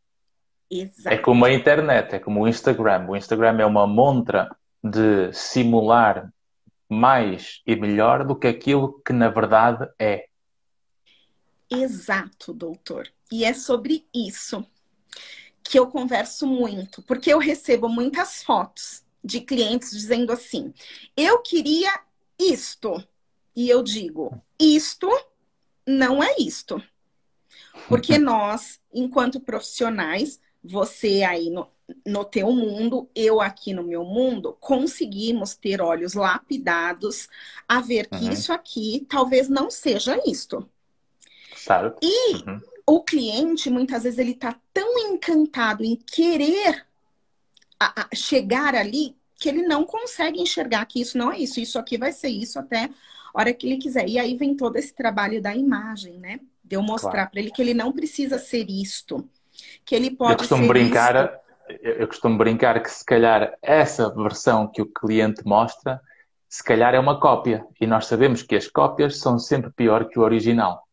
Exato. 0.70 1.16
É 1.16 1.18
como 1.18 1.46
a 1.46 1.54
internet, 1.54 2.16
é 2.16 2.20
como 2.20 2.42
o 2.42 2.48
Instagram. 2.48 3.08
O 3.08 3.16
Instagram 3.16 3.60
é 3.60 3.66
uma 3.66 3.88
montra 3.88 4.50
de 4.84 5.32
simular 5.32 6.32
mais 6.88 7.62
e 7.66 7.76
melhor 7.76 8.26
do 8.26 8.36
que 8.36 8.48
aquilo 8.48 9.00
que 9.06 9.14
na 9.14 9.30
verdade 9.30 9.88
é. 9.98 10.29
Exato, 11.70 12.54
doutor. 12.54 13.12
E 13.32 13.44
é 13.44 13.54
sobre 13.54 14.08
isso 14.14 14.66
que 15.64 15.78
eu 15.78 15.88
converso 15.88 16.48
muito, 16.48 17.02
porque 17.04 17.32
eu 17.32 17.38
recebo 17.38 17.88
muitas 17.88 18.42
fotos 18.42 19.04
de 19.24 19.42
clientes 19.42 19.92
dizendo 19.92 20.32
assim: 20.32 20.74
eu 21.16 21.42
queria 21.42 21.92
isto. 22.40 23.04
E 23.56 23.70
eu 23.70 23.84
digo: 23.84 24.42
isto 24.60 25.08
não 25.86 26.24
é 26.24 26.36
isto. 26.40 26.82
Porque 27.88 28.18
nós, 28.20 28.80
enquanto 28.94 29.40
profissionais, 29.40 30.40
você 30.64 31.24
aí 31.24 31.50
no, 31.50 31.68
no 32.06 32.26
teu 32.26 32.52
mundo, 32.52 33.10
eu 33.14 33.40
aqui 33.40 33.74
no 33.74 33.84
meu 33.84 34.04
mundo, 34.04 34.58
conseguimos 34.60 35.56
ter 35.56 35.82
olhos 35.82 36.14
lapidados 36.14 37.28
a 37.68 37.82
ver 37.82 38.08
que 38.08 38.26
uhum. 38.26 38.32
isso 38.32 38.52
aqui 38.52 39.06
talvez 39.10 39.48
não 39.48 39.70
seja 39.70 40.20
isto. 40.26 40.68
Claro. 41.66 41.96
E 42.01 42.36
uhum. 42.36 42.62
o 42.86 43.04
cliente, 43.04 43.70
muitas 43.70 44.04
vezes, 44.04 44.20
ele 44.20 44.32
está 44.32 44.56
tão 44.74 44.98
encantado 44.98 45.84
em 45.84 45.96
querer 45.96 46.86
a, 47.80 48.04
a 48.04 48.16
chegar 48.16 48.75
ali 48.75 49.16
que 49.39 49.48
ele 49.48 49.63
não 49.63 49.86
consegue 49.86 50.42
enxergar 50.42 50.86
que 50.86 51.00
isso 51.00 51.18
não 51.18 51.32
é 51.32 51.39
isso. 51.39 51.60
Isso 51.60 51.80
aqui 51.80 51.98
vai 51.98 52.12
ser 52.12 52.28
isso 52.28 52.60
até 52.60 52.86
a 52.86 52.89
hora 53.34 53.54
que 53.54 53.66
ele 53.66 53.78
quiser. 53.78 54.08
E 54.08 54.20
aí 54.20 54.36
vem 54.36 54.56
todo 54.56 54.75
esse 54.75 54.94
trabalho 54.94 55.42
da 55.42 55.56
imagem, 55.56 56.20
né? 56.20 56.42
De 56.63 56.75
eu 56.75 56.82
mostrar 56.82 57.12
claro. 57.12 57.32
para 57.32 57.39
ele 57.39 57.51
que 57.51 57.62
ele 57.62 57.74
não 57.74 57.92
precisa 57.92 58.38
ser 58.38 58.70
isto. 58.70 59.28
Que 59.86 59.96
ele 59.96 60.12
pode 60.12 60.34
eu 60.34 60.38
costumo 60.39 60.63
ser 60.63 60.68
brincar, 60.68 61.42
isto. 61.70 61.80
Eu 61.82 62.08
costumo 62.08 62.38
brincar 62.38 62.82
que 62.84 62.92
se 62.92 63.06
calhar 63.06 63.58
essa 63.62 64.13
versão 64.13 64.68
que 64.68 64.82
o 64.82 64.86
cliente 64.86 65.46
mostra, 65.46 66.01
se 66.48 66.63
calhar 66.63 66.94
é 66.94 67.00
uma 67.00 67.20
cópia. 67.20 67.66
E 67.80 67.88
nós 67.88 68.08
sabemos 68.08 68.44
que 68.44 68.56
as 68.56 68.68
cópias 68.68 69.20
são 69.20 69.39
sempre 69.39 69.72
pior 69.72 70.10
que 70.10 70.20
o 70.20 70.24
original. 70.24 70.86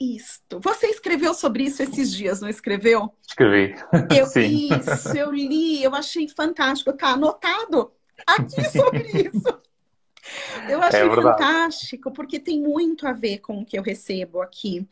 Isto. 0.00 0.60
Você 0.60 0.86
escreveu 0.86 1.34
sobre 1.34 1.64
isso 1.64 1.82
esses 1.82 2.12
dias, 2.12 2.40
não 2.40 2.48
escreveu? 2.48 3.12
Escrevi. 3.26 3.74
Eu, 4.16 4.26
Sim. 4.30 4.68
Isso, 4.72 5.16
eu 5.16 5.32
li, 5.32 5.82
eu 5.82 5.94
achei 5.94 6.28
fantástico. 6.28 6.92
Tá 6.92 7.08
anotado 7.08 7.90
aqui 8.26 8.64
sobre 8.70 9.08
isso. 9.26 9.60
Eu 10.68 10.82
achei 10.82 11.00
é 11.00 11.14
fantástico, 11.14 12.10
porque 12.12 12.38
tem 12.38 12.60
muito 12.60 13.06
a 13.06 13.12
ver 13.12 13.38
com 13.38 13.60
o 13.60 13.64
que 13.64 13.78
eu 13.78 13.82
recebo 13.82 14.42
aqui. 14.42 14.86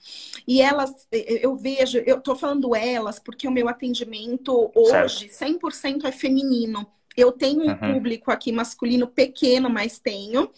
E 0.46 0.60
elas, 0.60 1.06
eu 1.12 1.54
vejo, 1.54 1.98
eu 1.98 2.20
tô 2.20 2.34
falando 2.34 2.75
elas, 2.75 3.18
porque 3.18 3.46
o 3.46 3.50
meu 3.50 3.68
atendimento 3.68 4.72
hoje, 4.75 5.28
certo. 5.28 5.60
100% 5.60 6.04
é 6.04 6.12
feminino. 6.12 6.86
Eu 7.16 7.32
tenho 7.32 7.62
um 7.62 7.70
uhum. 7.70 7.94
público 7.94 8.30
aqui 8.30 8.52
masculino 8.52 9.06
pequeno, 9.06 9.70
mas 9.70 9.99
tenho. 9.99 10.50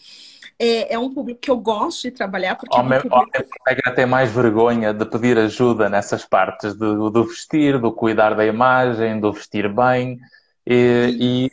É, 0.57 0.93
é, 0.93 0.99
um 0.99 1.13
público 1.13 1.39
que 1.39 1.49
eu 1.49 1.57
gosto 1.57 2.03
de 2.03 2.11
trabalhar. 2.11 2.55
Porque 2.55 2.77
homem, 2.77 2.97
é 2.97 2.99
um 2.99 3.01
público... 3.09 3.49
homem 3.67 3.95
tem 3.95 4.05
mais 4.05 4.31
vergonha 4.31 4.93
de 4.93 5.05
pedir 5.05 5.37
ajuda 5.37 5.87
nessas 5.87 6.25
partes 6.25 6.75
do, 6.75 7.09
do 7.09 7.23
vestir, 7.23 7.79
do 7.79 7.91
cuidar 7.91 8.35
da 8.35 8.45
imagem, 8.45 9.19
do 9.19 9.31
vestir 9.31 9.73
bem. 9.73 10.19
E, 10.67 11.49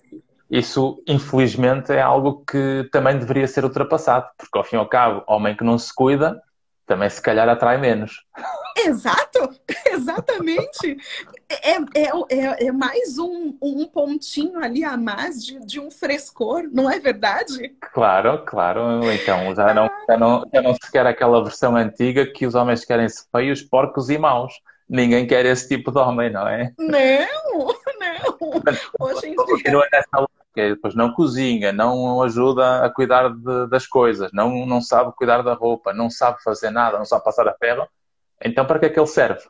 e, 0.51 0.59
isso, 0.59 1.03
infelizmente, 1.07 1.93
é 1.93 2.03
algo 2.03 2.45
que 2.45 2.89
também 2.91 3.19
deveria 3.19 3.47
ser 3.47 3.65
ultrapassado, 3.65 4.27
porque 4.37 4.59
ao 4.59 4.65
fim 4.65 4.77
e 4.77 4.79
ao 4.79 4.89
cabo, 4.89 5.23
homem 5.27 5.57
que 5.57 5.65
não 5.65 5.79
se 5.79 5.95
cuida 5.95 6.41
também 6.87 7.11
se 7.11 7.21
calhar 7.21 7.49
atrai 7.49 7.77
menos. 7.79 8.25
Exato, 8.77 9.51
exatamente. 9.91 10.97
É, 11.49 11.77
é, 11.77 12.11
é, 12.31 12.67
é 12.67 12.73
mais 12.73 13.19
um, 13.19 13.57
um, 13.63 13.87
pontinho 13.87 14.59
ali 14.59 14.83
a 14.83 14.97
mais 14.97 15.45
de, 15.45 15.65
de, 15.65 15.79
um 15.79 15.91
frescor, 15.91 16.65
não 16.73 16.91
é 16.91 16.99
verdade? 16.99 17.69
Claro, 17.93 18.45
claro. 18.45 19.01
Então 19.13 19.55
já 19.55 19.73
não, 19.73 19.89
já, 20.09 20.17
não, 20.17 20.45
já 20.53 20.63
não 20.63 20.75
se 20.75 20.91
quer 20.91 21.07
aquela 21.07 21.43
versão 21.43 21.77
antiga 21.77 22.27
que 22.27 22.47
os 22.47 22.57
homens 22.57 22.85
querem-se 22.85 23.27
feios, 23.31 23.63
porcos 23.63 24.11
e 24.11 24.19
maus. 24.19 24.55
Ninguém 24.89 25.27
quer 25.27 25.47
esse 25.47 25.69
tipo 25.69 25.93
de 25.93 25.99
homem, 25.99 26.31
não 26.31 26.49
é? 26.49 26.73
Não, 26.79 27.69
não. 28.01 28.63
Hoje 29.01 29.29
em 29.29 29.37
dia 29.63 29.89
que 30.57 30.71
depois 30.71 30.95
não 30.95 31.13
cozinha, 31.13 31.71
não 31.71 32.23
ajuda 32.23 32.83
a 32.83 32.89
cuidar 32.89 33.29
de, 33.29 33.69
das 33.69 33.87
coisas, 33.87 34.33
não, 34.33 34.65
não 34.65 34.81
sabe 34.81 35.13
cuidar 35.15 35.43
da 35.43 35.53
roupa, 35.53 35.93
não 35.93 36.09
sabe 36.09 36.43
fazer 36.43 36.71
nada, 36.71 36.97
não 36.97 37.05
sabe 37.05 37.23
passar 37.23 37.47
a 37.47 37.53
ferro, 37.53 37.87
então 38.43 38.65
para 38.65 38.79
que 38.79 38.87
é 38.87 38.89
que 38.89 38.99
ele 38.99 39.07
serve? 39.07 39.43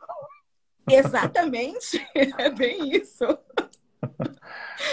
Exatamente, 0.89 2.07
é 2.15 2.51
bem 2.51 2.97
isso. 2.97 3.27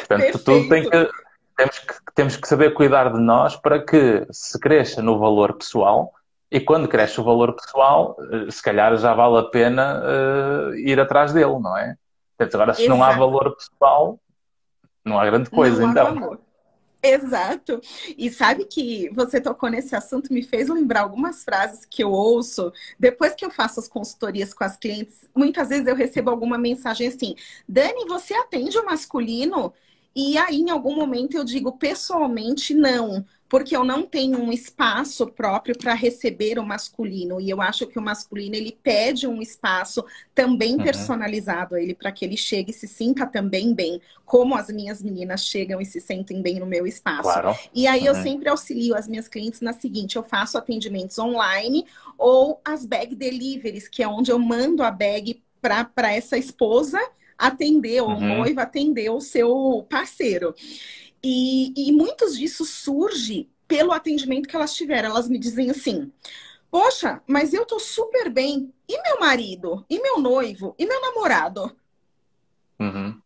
Portanto, 0.07 0.39
tudo 0.43 0.69
tem 0.69 0.89
que 0.89 1.09
temos, 1.55 1.79
que 1.79 2.13
temos 2.15 2.35
que 2.35 2.47
saber 2.47 2.73
cuidar 2.73 3.11
de 3.11 3.19
nós 3.19 3.55
para 3.55 3.83
que 3.83 4.25
se 4.31 4.59
cresça 4.59 5.01
no 5.01 5.19
valor 5.19 5.53
pessoal 5.53 6.11
e 6.51 6.59
quando 6.59 6.87
cresce 6.87 7.19
o 7.19 7.23
valor 7.23 7.53
pessoal, 7.55 8.15
eh, 8.31 8.51
se 8.51 8.61
calhar 8.61 8.95
já 8.97 9.13
vale 9.13 9.39
a 9.39 9.43
pena 9.43 10.03
uh, 10.03 10.75
ir 10.75 10.99
atrás 10.99 11.33
dele, 11.33 11.59
não 11.59 11.75
é? 11.75 11.95
Portanto, 12.37 12.55
agora 12.55 12.73
se 12.75 12.83
Exato. 12.83 12.95
não 12.95 13.03
há 13.03 13.11
valor 13.11 13.55
pessoal, 13.55 14.19
não 15.03 15.19
há 15.19 15.25
grande 15.25 15.49
coisa, 15.49 15.81
não 15.81 15.89
então. 15.89 16.39
Exato. 17.05 17.81
E 18.17 18.29
sabe 18.31 18.63
que 18.65 19.09
você 19.09 19.41
tocou 19.41 19.69
nesse 19.69 19.93
assunto, 19.93 20.31
me 20.31 20.41
fez 20.41 20.69
lembrar 20.69 21.01
algumas 21.01 21.43
frases 21.43 21.83
que 21.85 22.01
eu 22.01 22.09
ouço 22.11 22.71
depois 22.97 23.35
que 23.35 23.43
eu 23.43 23.51
faço 23.51 23.79
as 23.81 23.89
consultorias 23.89 24.53
com 24.53 24.63
as 24.63 24.77
clientes. 24.77 25.27
Muitas 25.35 25.67
vezes 25.67 25.85
eu 25.85 25.95
recebo 25.95 26.29
alguma 26.29 26.57
mensagem 26.57 27.07
assim: 27.07 27.35
Dani, 27.67 28.05
você 28.07 28.33
atende 28.33 28.77
o 28.77 28.85
masculino? 28.85 29.73
E 30.15 30.37
aí, 30.37 30.57
em 30.61 30.69
algum 30.69 30.95
momento, 30.95 31.35
eu 31.35 31.43
digo 31.43 31.77
pessoalmente 31.77 32.73
não 32.73 33.25
porque 33.53 33.77
eu 33.77 33.83
não 33.83 34.01
tenho 34.01 34.39
um 34.39 34.51
espaço 34.51 35.27
próprio 35.27 35.77
para 35.77 35.93
receber 35.93 36.57
o 36.57 36.65
masculino 36.65 37.39
e 37.39 37.51
eu 37.51 37.61
acho 37.61 37.85
que 37.85 37.99
o 37.99 38.01
masculino 38.01 38.55
ele 38.55 38.75
pede 38.81 39.27
um 39.27 39.43
espaço 39.43 40.03
também 40.33 40.75
uhum. 40.75 40.81
personalizado 40.81 41.75
a 41.75 41.79
ele 41.79 41.93
para 41.93 42.11
que 42.11 42.25
ele 42.25 42.35
chegue 42.35 42.71
e 42.71 42.73
se 42.73 42.87
sinta 42.87 43.27
também 43.27 43.71
bem, 43.71 44.01
como 44.25 44.55
as 44.55 44.69
minhas 44.69 45.03
meninas 45.03 45.45
chegam 45.45 45.79
e 45.79 45.85
se 45.85 46.01
sentem 46.01 46.41
bem 46.41 46.59
no 46.59 46.65
meu 46.65 46.87
espaço. 46.87 47.21
Claro. 47.21 47.55
E 47.75 47.85
aí 47.85 48.01
uhum. 48.01 48.07
eu 48.07 48.15
sempre 48.15 48.49
auxilio 48.49 48.95
as 48.95 49.07
minhas 49.07 49.27
clientes 49.27 49.61
na 49.61 49.71
seguinte, 49.71 50.15
eu 50.15 50.23
faço 50.23 50.57
atendimentos 50.57 51.19
online 51.19 51.85
ou 52.17 52.59
as 52.65 52.87
bag 52.87 53.15
deliveries, 53.15 53.87
que 53.87 54.01
é 54.01 54.07
onde 54.07 54.31
eu 54.31 54.39
mando 54.39 54.81
a 54.81 54.89
bag 54.89 55.43
para 55.61 56.11
essa 56.11 56.39
esposa 56.39 56.99
atender, 57.37 58.01
ou 58.01 58.09
uhum. 58.09 58.37
noiva 58.37 58.63
atender 58.63 59.11
o 59.11 59.21
seu 59.21 59.85
parceiro. 59.87 60.55
E, 61.23 61.73
e 61.75 61.91
muitos 61.91 62.37
disso 62.37 62.65
surge 62.65 63.49
pelo 63.67 63.91
atendimento 63.91 64.47
que 64.47 64.55
elas 64.55 64.73
tiveram. 64.73 65.09
Elas 65.09 65.29
me 65.29 65.39
dizem 65.39 65.69
assim: 65.69 66.11
Poxa, 66.69 67.21
mas 67.27 67.53
eu 67.53 67.65
tô 67.65 67.79
super 67.79 68.31
bem. 68.31 68.73
E 68.89 69.01
meu 69.01 69.19
marido? 69.19 69.85
E 69.89 70.01
meu 70.01 70.19
noivo? 70.19 70.75
E 70.77 70.85
meu 70.85 70.99
namorado? 70.99 71.71
Uhum. 72.79 73.21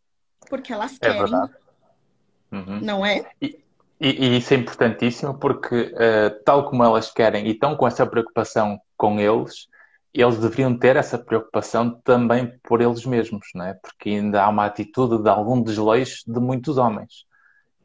Porque 0.49 0.73
elas 0.73 0.97
é 1.01 1.13
querem. 1.13 1.33
É 1.33 2.55
uhum. 2.55 2.81
Não 2.81 3.05
é? 3.05 3.25
E, 3.41 3.57
e, 3.99 4.09
e, 4.09 4.37
isso 4.37 4.53
é 4.53 4.57
importantíssimo 4.57 5.39
porque, 5.39 5.75
uh, 5.75 6.43
tal 6.43 6.69
como 6.69 6.83
elas 6.83 7.09
querem 7.09 7.47
e 7.47 7.51
estão 7.51 7.75
com 7.75 7.87
essa 7.87 8.05
preocupação 8.05 8.79
com 8.95 9.19
eles, 9.19 9.67
eles 10.13 10.37
deveriam 10.37 10.77
ter 10.77 10.95
essa 10.95 11.17
preocupação 11.17 12.01
também 12.03 12.59
por 12.63 12.81
eles 12.81 13.05
mesmos, 13.05 13.47
não 13.55 13.65
é? 13.65 13.73
Porque 13.75 14.09
ainda 14.09 14.43
há 14.43 14.49
uma 14.49 14.65
atitude 14.65 15.21
de 15.21 15.29
algum 15.29 15.61
desleixo 15.61 16.23
de 16.27 16.39
muitos 16.39 16.77
homens. 16.77 17.26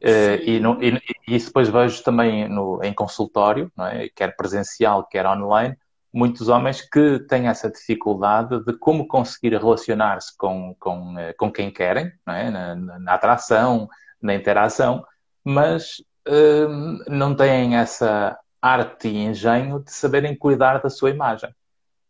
Uh, 0.03 0.35
e, 0.43 0.59
no, 0.59 0.83
e, 0.83 1.01
e, 1.27 1.35
isso 1.35 1.47
depois 1.47 1.69
vejo 1.69 2.03
também 2.03 2.49
no, 2.49 2.83
em 2.83 2.93
consultório, 2.93 3.71
é? 3.79 4.09
quer 4.13 4.35
presencial, 4.35 5.05
quer 5.05 5.25
online, 5.25 5.77
muitos 6.13 6.49
homens 6.49 6.81
que 6.81 7.19
têm 7.19 7.47
essa 7.47 7.71
dificuldade 7.71 8.63
de 8.65 8.73
como 8.73 9.07
conseguir 9.07 9.55
relacionar-se 9.57 10.37
com, 10.37 10.75
com, 10.77 11.17
eh, 11.17 11.33
com 11.33 11.51
quem 11.51 11.71
querem, 11.71 12.11
é? 12.27 12.51
na, 12.51 12.75
na, 12.75 13.13
atração, 13.13 13.87
na 14.21 14.35
interação, 14.35 15.05
mas 15.43 16.03
uh, 16.27 17.09
não 17.09 17.33
têm 17.33 17.77
essa 17.77 18.37
arte 18.61 19.07
e 19.07 19.17
engenho 19.17 19.79
de 19.79 19.91
saberem 19.91 20.35
cuidar 20.35 20.79
da 20.79 20.89
sua 20.89 21.09
imagem. 21.09 21.49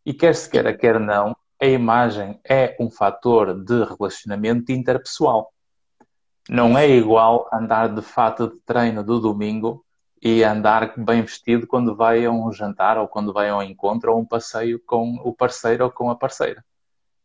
E 0.06 0.14
quer 0.14 0.36
se 0.36 0.50
queira, 0.50 0.76
quer 0.76 1.00
não, 1.00 1.36
a 1.62 1.66
imagem 1.66 2.40
é 2.44 2.76
um 2.80 2.92
fator 2.92 3.54
de 3.64 3.84
relacionamento 3.86 4.72
interpessoal. 4.72 5.54
Não 6.50 6.78
é 6.78 6.88
igual 6.88 7.48
andar 7.54 7.88
de 7.88 8.02
fato 8.02 8.48
de 8.48 8.60
treino 8.66 9.04
do 9.04 9.20
domingo 9.20 9.86
e 10.22 10.44
andar 10.44 10.94
bem 10.98 11.22
vestido 11.22 11.68
quando 11.68 11.96
vai 11.96 12.26
a 12.26 12.32
um 12.32 12.52
jantar 12.52 12.98
ou 12.98 13.08
quando 13.08 13.34
vai 13.34 13.50
a 13.50 13.58
um 13.58 13.62
encontro 13.62 14.14
ou 14.14 14.20
um 14.20 14.26
passeio 14.26 14.80
com 14.86 15.16
o 15.24 15.34
parceiro 15.34 15.86
ou 15.86 15.92
com 15.92 16.10
a 16.10 16.16
parceira. 16.16 16.64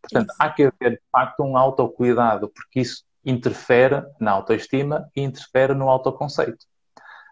Portanto, 0.00 0.30
isso. 0.30 0.36
há 0.38 0.50
que 0.50 0.64
haver, 0.64 0.92
de 0.92 1.02
facto, 1.10 1.42
um 1.42 1.56
autocuidado, 1.56 2.48
porque 2.48 2.80
isso 2.80 3.04
interfere 3.24 4.04
na 4.20 4.32
autoestima 4.32 5.08
e 5.14 5.22
interfere 5.22 5.74
no 5.74 5.88
autoconceito. 5.88 6.64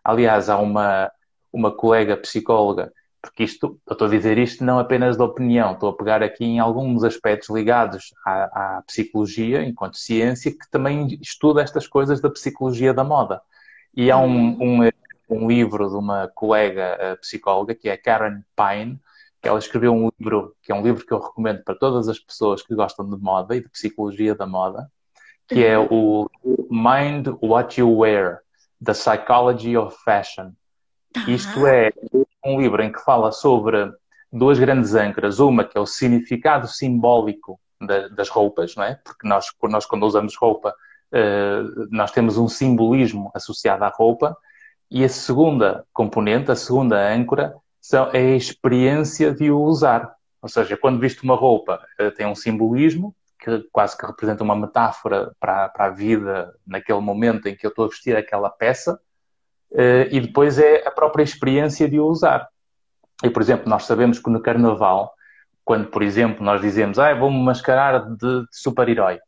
Aliás, 0.05 0.49
há 0.49 0.59
uma, 0.59 1.11
uma 1.52 1.75
colega 1.75 2.16
psicóloga, 2.16 2.93
porque 3.26 3.42
isto, 3.42 3.78
eu 3.87 3.92
estou 3.92 4.06
a 4.06 4.11
dizer 4.11 4.38
isto 4.38 4.64
não 4.64 4.78
apenas 4.78 5.16
da 5.16 5.25
opinião, 5.25 5.73
estou 5.73 5.90
a 5.90 5.97
pegar 5.97 6.23
aqui 6.23 6.45
em 6.45 6.59
alguns 6.59 7.02
aspectos 7.02 7.50
ligados 7.50 8.14
à, 8.25 8.76
à 8.76 8.83
psicologia, 8.83 9.62
enquanto 9.62 9.99
ciência, 9.99 10.52
que 10.52 10.71
também 10.71 11.18
estuda 11.21 11.61
estas 11.61 11.87
coisas 11.87 12.21
da 12.21 12.30
psicologia 12.30 12.95
da 12.95 13.02
moda. 13.02 13.42
E 13.95 14.11
há 14.11 14.18
um, 14.18 14.56
uhum. 14.59 14.85
um, 14.85 14.90
um 15.28 15.49
livro 15.49 15.88
de 15.88 15.97
uma 15.97 16.28
colega 16.28 16.97
uh, 16.97 17.21
psicóloga, 17.21 17.75
que 17.75 17.88
é 17.88 17.97
Karen 17.97 18.42
Pine, 18.54 19.00
que 19.42 19.49
ela 19.49 19.59
escreveu 19.59 19.92
um 19.92 20.09
livro, 20.18 20.54
que 20.62 20.71
é 20.71 20.75
um 20.75 20.83
livro 20.83 21.04
que 21.04 21.12
eu 21.12 21.18
recomendo 21.18 21.62
para 21.64 21.75
todas 21.75 22.09
as 22.09 22.18
pessoas 22.18 22.62
que 22.62 22.75
gostam 22.75 23.09
de 23.09 23.16
moda 23.21 23.56
e 23.56 23.61
de 23.61 23.68
psicologia 23.68 24.35
da 24.35 24.47
moda, 24.47 24.90
que 25.49 25.64
é 25.64 25.78
o 25.78 26.30
Mind 26.71 27.28
What 27.42 27.80
You 27.80 27.99
Wear, 27.99 28.40
The 28.85 28.92
Psychology 28.92 29.76
of 29.76 29.97
Fashion. 30.04 30.52
Isto 31.26 31.66
é 31.66 31.92
um 32.47 32.61
livro 32.61 32.83
em 32.83 32.93
que 32.93 33.03
fala 33.03 33.33
sobre 33.33 33.93
duas 34.33 34.59
grandes 34.59 34.95
âncoras. 34.95 35.38
Uma 35.38 35.65
que 35.65 35.76
é 35.76 35.81
o 35.81 35.87
significado 35.87 36.69
simbólico 36.69 37.59
das 38.15 38.29
roupas, 38.29 38.75
não 38.75 38.85
é? 38.85 38.99
Porque 39.05 39.26
nós, 39.29 39.47
nós 39.65 39.85
quando 39.85 40.07
usamos 40.07 40.37
roupa, 40.37 40.75
eh, 41.12 41.62
nós 41.91 42.11
temos 42.11 42.38
um 42.38 42.49
simbolismo 42.49 43.31
associado 43.35 43.85
à 43.85 43.88
roupa. 43.88 44.37
E 44.91 45.05
a 45.05 45.09
segunda 45.09 45.85
componente, 45.93 46.50
a 46.50 46.57
segunda 46.57 46.97
âncora, 47.12 47.55
é 48.12 48.19
a 48.19 48.37
experiência 48.37 49.33
de 49.33 49.50
o 49.50 49.61
usar. 49.61 50.15
Ou 50.41 50.49
seja, 50.49 50.76
quando 50.76 51.00
visto 51.00 51.23
uma 51.23 51.35
roupa, 51.35 51.81
eh, 51.99 52.11
tem 52.11 52.26
um 52.26 52.35
simbolismo, 52.35 53.15
que 53.38 53.67
quase 53.73 53.97
que 53.97 54.07
representa 54.07 54.43
uma 54.43 54.57
metáfora 54.57 55.33
para, 55.38 55.69
para 55.69 55.87
a 55.87 55.91
vida 55.91 56.55
naquele 56.67 57.00
momento 57.00 57.47
em 57.47 57.55
que 57.55 57.67
eu 57.67 57.71
estou 57.71 57.85
a 57.85 57.88
vestir 57.88 58.17
aquela 58.17 58.50
peça, 58.50 58.99
uh, 59.73 60.08
e 60.11 60.20
depois 60.20 60.58
é 60.58 60.87
a 60.87 60.90
própria 60.90 61.23
experiência 61.23 61.88
de 61.88 61.99
o 61.99 62.06
usar. 62.06 62.49
E, 63.25 63.30
por 63.30 63.42
exemplo, 63.42 63.68
nós 63.68 63.85
sabemos 63.85 64.18
que 64.18 64.30
no 64.30 64.40
Carnaval, 64.40 65.12
quando, 65.64 65.88
por 65.88 66.02
exemplo, 66.02 66.44
nós 66.44 66.61
dizemos, 66.61 66.99
ah, 66.99 67.14
vou-me 67.14 67.42
mascarar 67.42 67.99
de, 68.00 68.16
de 68.16 68.46
super-herói, 68.52 69.18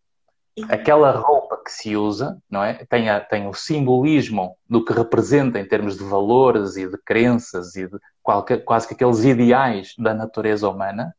aquela 0.69 1.11
roupa 1.13 1.61
que 1.65 1.71
se 1.71 1.97
usa, 1.97 2.41
não 2.51 2.63
é? 2.63 2.85
Tem, 2.89 3.09
a, 3.09 3.21
tem 3.21 3.47
o 3.47 3.55
simbolismo 3.55 4.57
do 4.69 4.85
que 4.85 4.93
representa 4.93 5.59
em 5.59 5.65
termos 5.65 5.97
de 5.97 6.05
valores 6.05 6.77
e 6.77 6.89
de 6.89 6.99
crenças 6.99 7.77
e 7.77 7.87
de 7.87 7.99
qualquer, 8.23 8.65
quase 8.65 8.89
que 8.89 8.95
aqueles 8.95 9.25
ideais 9.25 9.95
da 9.99 10.15
natureza 10.15 10.69
humana, 10.69 11.15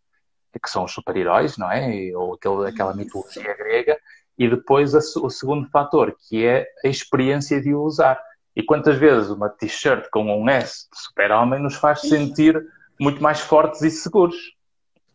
que 0.61 0.69
são 0.69 0.83
os 0.83 0.91
super-heróis, 0.91 1.57
não 1.57 1.71
é? 1.71 2.11
Ou 2.15 2.33
aquele, 2.33 2.67
aquela 2.67 2.93
mitologia 2.93 3.55
grega. 3.55 3.97
E 4.37 4.49
depois 4.49 4.95
a, 4.95 4.99
o 5.21 5.29
segundo 5.29 5.69
fator, 5.69 6.15
que 6.27 6.45
é 6.45 6.67
a 6.83 6.87
experiência 6.87 7.61
de 7.61 7.73
o 7.73 7.81
usar. 7.81 8.19
E 8.59 8.63
quantas 8.63 8.97
vezes 8.97 9.29
uma 9.29 9.47
t-shirt 9.47 10.09
com 10.11 10.21
um 10.21 10.49
S 10.49 10.89
de 10.91 10.99
super-homem 10.99 11.61
nos 11.61 11.75
faz 11.75 12.01
sentir 12.01 12.61
muito 12.99 13.23
mais 13.23 13.39
fortes 13.39 13.81
e 13.83 13.89
seguros? 13.89 14.35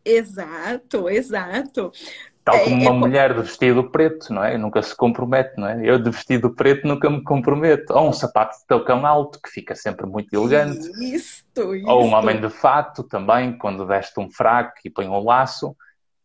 Exato, 0.02 1.10
exato. 1.10 1.92
Tal 2.42 2.58
como 2.60 2.82
é, 2.82 2.88
uma 2.88 2.90
é... 2.90 2.98
mulher 2.98 3.34
de 3.34 3.42
vestido 3.42 3.90
preto, 3.90 4.32
não 4.32 4.42
é? 4.42 4.56
Nunca 4.56 4.80
se 4.80 4.96
compromete, 4.96 5.58
não 5.58 5.68
é? 5.68 5.78
Eu 5.84 5.98
de 5.98 6.10
vestido 6.10 6.54
preto 6.54 6.88
nunca 6.88 7.10
me 7.10 7.22
comprometo. 7.22 7.92
Ou 7.92 8.08
um 8.08 8.14
sapato 8.14 8.56
de 8.60 8.66
tacão 8.66 9.04
alto, 9.04 9.38
que 9.42 9.50
fica 9.50 9.74
sempre 9.74 10.06
muito 10.06 10.32
elegante. 10.32 10.88
Isto, 11.02 11.74
isto. 11.74 11.86
Ou 11.86 12.06
um 12.06 12.14
homem 12.14 12.40
de 12.40 12.48
fato 12.48 13.02
também, 13.02 13.58
quando 13.58 13.86
veste 13.86 14.18
um 14.18 14.30
fraco 14.30 14.72
e 14.86 14.88
põe 14.88 15.06
um 15.06 15.22
laço. 15.22 15.76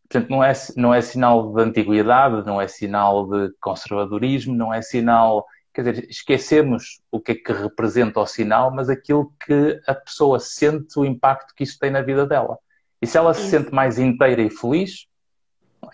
Portanto, 0.08 0.30
não 0.30 0.42
é, 0.42 0.52
não 0.74 0.94
é 0.94 1.02
sinal 1.02 1.52
de 1.52 1.60
antiguidade, 1.60 2.46
não 2.46 2.58
é 2.58 2.66
sinal 2.66 3.28
de 3.28 3.52
conservadorismo, 3.60 4.54
não 4.54 4.72
é 4.72 4.80
sinal. 4.80 5.44
Quer 5.72 5.84
dizer, 5.84 6.10
esquecemos 6.10 7.00
o 7.10 7.20
que 7.20 7.32
é 7.32 7.34
que 7.34 7.52
representa 7.52 8.20
o 8.20 8.26
sinal, 8.26 8.72
mas 8.72 8.88
aquilo 8.88 9.32
que 9.44 9.80
a 9.86 9.94
pessoa 9.94 10.40
sente, 10.40 10.98
o 10.98 11.04
impacto 11.04 11.54
que 11.54 11.62
isso 11.62 11.78
tem 11.78 11.90
na 11.90 12.02
vida 12.02 12.26
dela. 12.26 12.58
E 13.00 13.06
se 13.06 13.16
ela 13.16 13.32
se 13.32 13.48
sente 13.48 13.72
mais 13.72 13.98
inteira 13.98 14.42
e 14.42 14.50
feliz, 14.50 15.06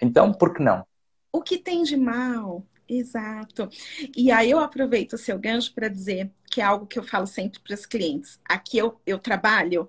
então, 0.00 0.32
por 0.32 0.54
que 0.54 0.62
não? 0.62 0.84
O 1.32 1.42
que 1.42 1.58
tem 1.58 1.82
de 1.82 1.96
mal? 1.96 2.64
Exato. 2.88 3.68
E 4.16 4.30
aí 4.30 4.50
eu 4.50 4.58
aproveito 4.58 5.14
o 5.14 5.18
seu 5.18 5.38
gancho 5.38 5.74
para 5.74 5.88
dizer 5.88 6.30
que 6.50 6.60
é 6.60 6.64
algo 6.64 6.86
que 6.86 6.98
eu 6.98 7.02
falo 7.02 7.26
sempre 7.26 7.60
para 7.60 7.74
os 7.74 7.84
clientes. 7.84 8.40
Aqui 8.44 8.78
eu, 8.78 9.00
eu 9.06 9.18
trabalho 9.18 9.88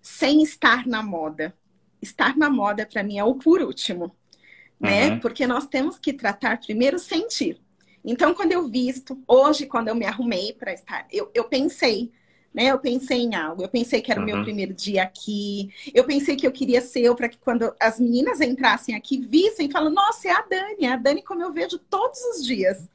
sem 0.00 0.42
estar 0.42 0.86
na 0.86 1.02
moda. 1.02 1.54
Estar 2.00 2.36
na 2.36 2.48
moda, 2.48 2.86
para 2.86 3.02
mim, 3.02 3.18
é 3.18 3.24
o 3.24 3.34
por 3.34 3.60
último. 3.60 4.14
Né? 4.78 5.10
Uhum. 5.10 5.20
Porque 5.20 5.46
nós 5.46 5.66
temos 5.66 5.98
que 5.98 6.12
tratar 6.12 6.58
primeiro 6.58 6.98
sentir. 6.98 7.60
Então, 8.04 8.34
quando 8.34 8.52
eu 8.52 8.66
visto, 8.66 9.18
hoje, 9.26 9.66
quando 9.66 9.88
eu 9.88 9.94
me 9.94 10.06
arrumei 10.06 10.52
para 10.52 10.72
estar, 10.72 11.06
eu, 11.12 11.30
eu 11.34 11.44
pensei, 11.44 12.10
né? 12.52 12.64
Eu 12.64 12.78
pensei 12.78 13.18
em 13.18 13.34
algo. 13.34 13.62
Eu 13.62 13.68
pensei 13.68 14.00
que 14.00 14.10
era 14.10 14.20
o 14.20 14.24
meu 14.24 14.36
uhum. 14.36 14.44
primeiro 14.44 14.72
dia 14.72 15.02
aqui. 15.02 15.70
Eu 15.94 16.04
pensei 16.04 16.36
que 16.36 16.46
eu 16.46 16.52
queria 16.52 16.80
ser 16.80 17.00
eu 17.00 17.14
para 17.14 17.28
que 17.28 17.38
quando 17.38 17.74
as 17.78 18.00
meninas 18.00 18.40
entrassem 18.40 18.94
aqui, 18.94 19.18
vissem 19.18 19.68
e 19.68 19.72
falam: 19.72 19.90
Nossa, 19.90 20.28
é 20.28 20.32
a 20.32 20.42
Dani, 20.42 20.84
é 20.84 20.92
a 20.92 20.96
Dani 20.96 21.22
como 21.22 21.42
eu 21.42 21.52
vejo 21.52 21.78
todos 21.78 22.18
os 22.24 22.44
dias. 22.44 22.88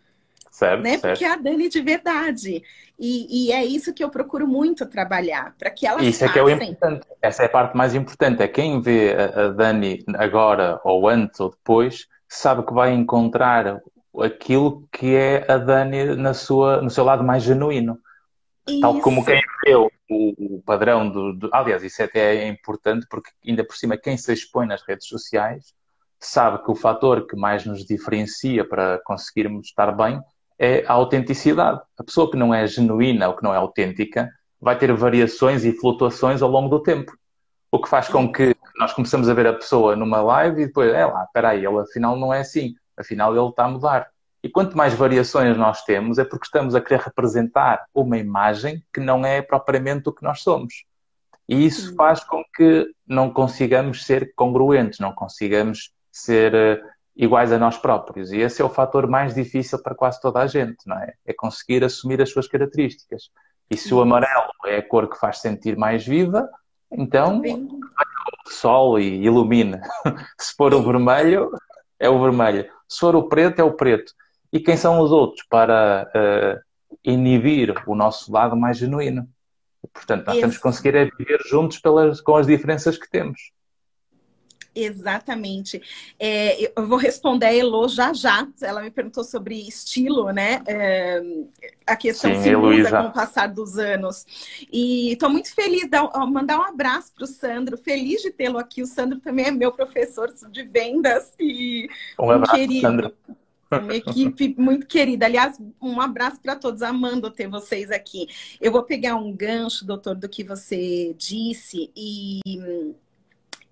Certo, 0.51 0.81
né? 0.81 0.91
Certo. 0.91 1.01
Porque 1.01 1.25
é 1.25 1.31
a 1.31 1.35
Dani 1.35 1.69
de 1.69 1.81
verdade. 1.81 2.63
E, 2.97 3.47
e 3.47 3.51
é 3.51 3.65
isso 3.65 3.93
que 3.93 4.01
eu 4.01 4.09
procuro 4.09 4.47
muito 4.47 4.85
trabalhar, 4.85 5.53
para 5.59 5.69
que 5.69 5.85
elas 5.85 6.01
Isso 6.01 6.23
é 6.23 6.29
que 6.29 6.39
é 6.39 6.43
o 6.43 6.49
importante. 6.49 7.05
Essa 7.21 7.43
é 7.43 7.45
a 7.45 7.49
parte 7.49 7.75
mais 7.75 7.93
importante. 7.93 8.41
É 8.41 8.47
quem 8.47 8.79
vê 8.79 9.13
a 9.13 9.49
Dani 9.49 10.03
agora, 10.15 10.79
ou 10.83 11.09
antes, 11.09 11.41
ou 11.41 11.49
depois, 11.49 12.07
sabe 12.27 12.65
que 12.65 12.73
vai 12.73 12.93
encontrar 12.93 13.81
aquilo 14.21 14.87
que 14.91 15.15
é 15.15 15.45
a 15.51 15.57
Dani 15.57 16.15
na 16.15 16.33
sua, 16.33 16.81
no 16.81 16.89
seu 16.89 17.03
lado 17.03 17.23
mais 17.23 17.43
genuíno. 17.43 17.99
Isso. 18.67 18.81
Tal 18.81 18.99
como 18.99 19.23
quem 19.23 19.41
vê 19.63 19.75
o, 19.75 19.89
o 20.09 20.63
padrão 20.65 21.09
do, 21.09 21.33
do, 21.33 21.49
Aliás, 21.53 21.83
isso 21.83 22.01
até 22.01 22.37
é 22.37 22.47
importante 22.47 23.05
porque, 23.09 23.29
ainda 23.47 23.63
por 23.63 23.75
cima, 23.75 23.97
quem 23.97 24.17
se 24.17 24.33
expõe 24.33 24.65
nas 24.65 24.81
redes 24.81 25.07
sociais 25.07 25.73
sabe 26.19 26.63
que 26.63 26.71
o 26.71 26.75
fator 26.75 27.27
que 27.27 27.35
mais 27.35 27.65
nos 27.65 27.85
diferencia 27.85 28.67
para 28.67 28.99
conseguirmos 29.05 29.67
estar 29.67 29.91
bem 29.91 30.19
é 30.57 30.83
a 30.87 30.93
autenticidade. 30.93 31.81
A 31.97 32.03
pessoa 32.03 32.29
que 32.31 32.37
não 32.37 32.53
é 32.53 32.65
genuína 32.65 33.27
ou 33.27 33.35
que 33.35 33.43
não 33.43 33.53
é 33.53 33.57
autêntica 33.57 34.29
vai 34.59 34.77
ter 34.77 34.91
variações 34.93 35.63
e 35.65 35.73
flutuações 35.73 36.41
ao 36.41 36.49
longo 36.49 36.69
do 36.69 36.81
tempo. 36.81 37.11
O 37.71 37.79
que 37.79 37.89
faz 37.89 38.07
com 38.07 38.31
que 38.31 38.55
nós 38.77 38.93
começamos 38.93 39.29
a 39.29 39.33
ver 39.33 39.47
a 39.47 39.53
pessoa 39.53 39.95
numa 39.95 40.21
live 40.21 40.61
e 40.61 40.65
depois, 40.67 40.91
é 40.93 41.05
lá, 41.05 41.23
espera 41.23 41.49
aí, 41.49 41.65
ele 41.65 41.79
afinal 41.79 42.15
não 42.15 42.33
é 42.33 42.39
assim. 42.39 42.73
Afinal 42.97 43.35
ele 43.35 43.49
está 43.49 43.65
a 43.65 43.69
mudar. 43.69 44.09
E 44.43 44.49
quanto 44.49 44.77
mais 44.77 44.93
variações 44.93 45.57
nós 45.57 45.83
temos, 45.83 46.19
é 46.19 46.23
porque 46.23 46.45
estamos 46.45 46.75
a 46.75 46.81
querer 46.81 47.01
representar 47.01 47.85
uma 47.93 48.17
imagem 48.17 48.83
que 48.93 48.99
não 48.99 49.25
é 49.25 49.41
propriamente 49.41 50.07
o 50.07 50.13
que 50.13 50.23
nós 50.23 50.41
somos. 50.41 50.85
E 51.49 51.65
isso 51.65 51.95
faz 51.95 52.23
com 52.23 52.43
que 52.55 52.87
não 53.07 53.31
consigamos 53.31 54.05
ser 54.05 54.33
congruentes, 54.35 54.99
não 54.99 55.11
consigamos 55.13 55.91
ser 56.11 56.53
uh, 56.53 56.89
iguais 57.15 57.51
a 57.51 57.57
nós 57.57 57.77
próprios. 57.77 58.31
E 58.31 58.37
esse 58.37 58.61
é 58.61 58.65
o 58.65 58.69
fator 58.69 59.07
mais 59.07 59.33
difícil 59.33 59.81
para 59.81 59.95
quase 59.95 60.19
toda 60.21 60.39
a 60.39 60.47
gente, 60.47 60.77
não 60.85 60.97
é? 60.97 61.13
É 61.25 61.33
conseguir 61.33 61.83
assumir 61.83 62.21
as 62.21 62.29
suas 62.29 62.47
características. 62.47 63.29
E 63.69 63.77
se 63.77 63.93
o 63.93 64.01
amarelo 64.01 64.51
é 64.65 64.77
a 64.77 64.87
cor 64.87 65.09
que 65.09 65.17
faz 65.17 65.39
sentir 65.39 65.75
mais 65.75 66.05
viva, 66.05 66.47
então 66.91 67.41
o 67.41 68.49
sol 68.51 68.99
e 68.99 69.23
ilumina. 69.23 69.81
se 70.39 70.55
for 70.55 70.73
o 70.73 70.83
vermelho, 70.83 71.51
é 71.99 72.09
o 72.09 72.21
vermelho. 72.21 72.69
Se 72.87 72.99
for 72.99 73.15
o 73.15 73.27
preto, 73.27 73.59
é 73.59 73.63
o 73.63 73.73
preto 73.73 74.13
e 74.51 74.59
quem 74.59 74.77
são 74.77 74.99
os 75.01 75.11
outros 75.11 75.45
para 75.49 76.09
uh, 76.15 76.97
inibir 77.03 77.73
o 77.85 77.95
nosso 77.95 78.31
lado 78.31 78.55
mais 78.55 78.77
genuíno. 78.77 79.27
Portanto, 79.93 80.25
nós 80.25 80.35
Isso. 80.35 80.41
temos 80.41 80.55
que 80.57 80.63
conseguir 80.63 80.95
é 80.95 81.05
viver 81.05 81.41
juntos 81.45 81.79
pelas, 81.79 82.21
com 82.21 82.35
as 82.35 82.47
diferenças 82.47 82.97
que 82.97 83.09
temos. 83.09 83.51
Exatamente. 84.75 85.81
É, 86.19 86.71
eu 86.77 86.85
vou 86.85 86.97
responder 86.97 87.45
a 87.45 87.55
Elo 87.55 87.87
já 87.87 88.11
já. 88.11 88.45
Ela 88.61 88.81
me 88.81 88.91
perguntou 88.91 89.23
sobre 89.23 89.55
estilo, 89.67 90.31
né? 90.31 90.61
É, 90.67 91.23
a 91.87 91.95
questão 91.95 92.35
Sim, 92.35 92.41
se 92.41 92.55
muda 92.55 92.91
com 92.91 93.07
o 93.07 93.13
passar 93.13 93.47
dos 93.47 93.77
anos. 93.77 94.25
E 94.71 95.13
estou 95.13 95.29
muito 95.29 95.53
feliz 95.55 95.89
de 95.89 95.97
mandar 96.29 96.59
um 96.59 96.63
abraço 96.63 97.13
para 97.15 97.23
o 97.23 97.27
Sandro. 97.27 97.77
Feliz 97.77 98.21
de 98.21 98.31
tê-lo 98.31 98.57
aqui. 98.57 98.81
O 98.81 98.87
Sandro 98.87 99.19
também 99.19 99.45
é 99.45 99.51
meu 99.51 99.71
professor 99.71 100.33
de 100.51 100.63
vendas 100.63 101.33
e 101.39 101.87
um, 102.19 102.25
um 102.25 102.31
abraço, 102.31 102.55
querido. 102.55 102.81
Sandro. 102.81 103.13
Uma 103.71 103.95
equipe 103.95 104.55
muito 104.57 104.85
querida. 104.85 105.25
Aliás, 105.25 105.59
um 105.81 105.99
abraço 105.99 106.39
para 106.41 106.55
todos. 106.55 106.81
Amando 106.81 107.31
ter 107.31 107.47
vocês 107.47 107.91
aqui. 107.91 108.27
Eu 108.61 108.71
vou 108.71 108.83
pegar 108.83 109.15
um 109.15 109.31
gancho, 109.31 109.85
doutor, 109.85 110.15
do 110.15 110.29
que 110.29 110.43
você 110.43 111.15
disse 111.17 111.89
e, 111.95 112.41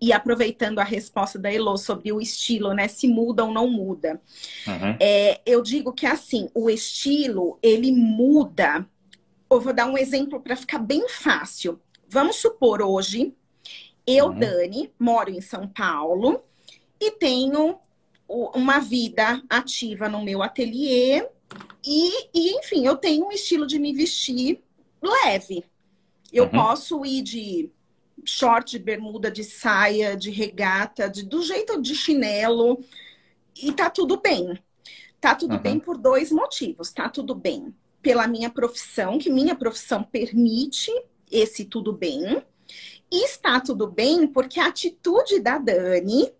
e 0.03 0.11
aproveitando 0.11 0.79
a 0.79 0.83
resposta 0.83 1.39
da 1.39 1.49
Elo 1.49 1.77
sobre 1.77 2.11
o 2.11 2.19
estilo, 2.19 2.73
né? 2.73 2.89
Se 2.89 3.07
muda 3.07 3.45
ou 3.45 3.53
não 3.53 3.69
muda. 3.69 4.21
Uhum. 4.67 4.97
É, 4.99 5.39
eu 5.45 5.61
digo 5.61 5.93
que 5.93 6.05
assim, 6.05 6.49
o 6.53 6.69
estilo 6.69 7.57
ele 7.63 7.89
muda. 7.89 8.85
Eu 9.49 9.61
vou 9.61 9.73
dar 9.73 9.85
um 9.85 9.97
exemplo 9.97 10.41
para 10.41 10.57
ficar 10.57 10.79
bem 10.79 11.07
fácil. 11.07 11.79
Vamos 12.05 12.35
supor 12.35 12.81
hoje, 12.81 13.33
eu, 14.05 14.25
uhum. 14.25 14.39
Dani, 14.39 14.91
moro 14.99 15.29
em 15.29 15.39
São 15.39 15.69
Paulo 15.69 16.43
e 16.99 17.11
tenho 17.11 17.77
uma 18.27 18.79
vida 18.79 19.41
ativa 19.49 20.09
no 20.09 20.21
meu 20.21 20.43
ateliê 20.43 21.25
e, 21.81 22.27
e, 22.33 22.57
enfim, 22.57 22.85
eu 22.85 22.97
tenho 22.97 23.25
um 23.27 23.31
estilo 23.31 23.65
de 23.65 23.79
me 23.79 23.93
vestir 23.93 24.61
leve. 25.01 25.63
Eu 26.33 26.43
uhum. 26.43 26.49
posso 26.49 27.05
ir 27.05 27.21
de 27.21 27.69
short, 28.25 28.71
de 28.71 28.79
bermuda, 28.79 29.31
de 29.31 29.43
saia, 29.43 30.15
de 30.15 30.29
regata, 30.29 31.09
de, 31.09 31.23
do 31.23 31.41
jeito 31.41 31.81
de 31.81 31.95
chinelo, 31.95 32.83
e 33.55 33.71
tá 33.71 33.89
tudo 33.89 34.19
bem. 34.19 34.57
Tá 35.19 35.35
tudo 35.35 35.55
uhum. 35.55 35.61
bem 35.61 35.79
por 35.79 35.97
dois 35.97 36.31
motivos. 36.31 36.91
Tá 36.91 37.07
tudo 37.07 37.33
bem 37.33 37.73
pela 38.01 38.27
minha 38.27 38.49
profissão, 38.49 39.17
que 39.17 39.29
minha 39.29 39.55
profissão 39.55 40.03
permite 40.03 40.91
esse 41.31 41.65
tudo 41.65 41.93
bem. 41.93 42.43
E 43.11 43.25
está 43.25 43.59
tudo 43.59 43.87
bem 43.87 44.27
porque 44.27 44.59
a 44.59 44.67
atitude 44.67 45.39
da 45.39 45.57
Dani 45.57 46.23
uhum. 46.23 46.31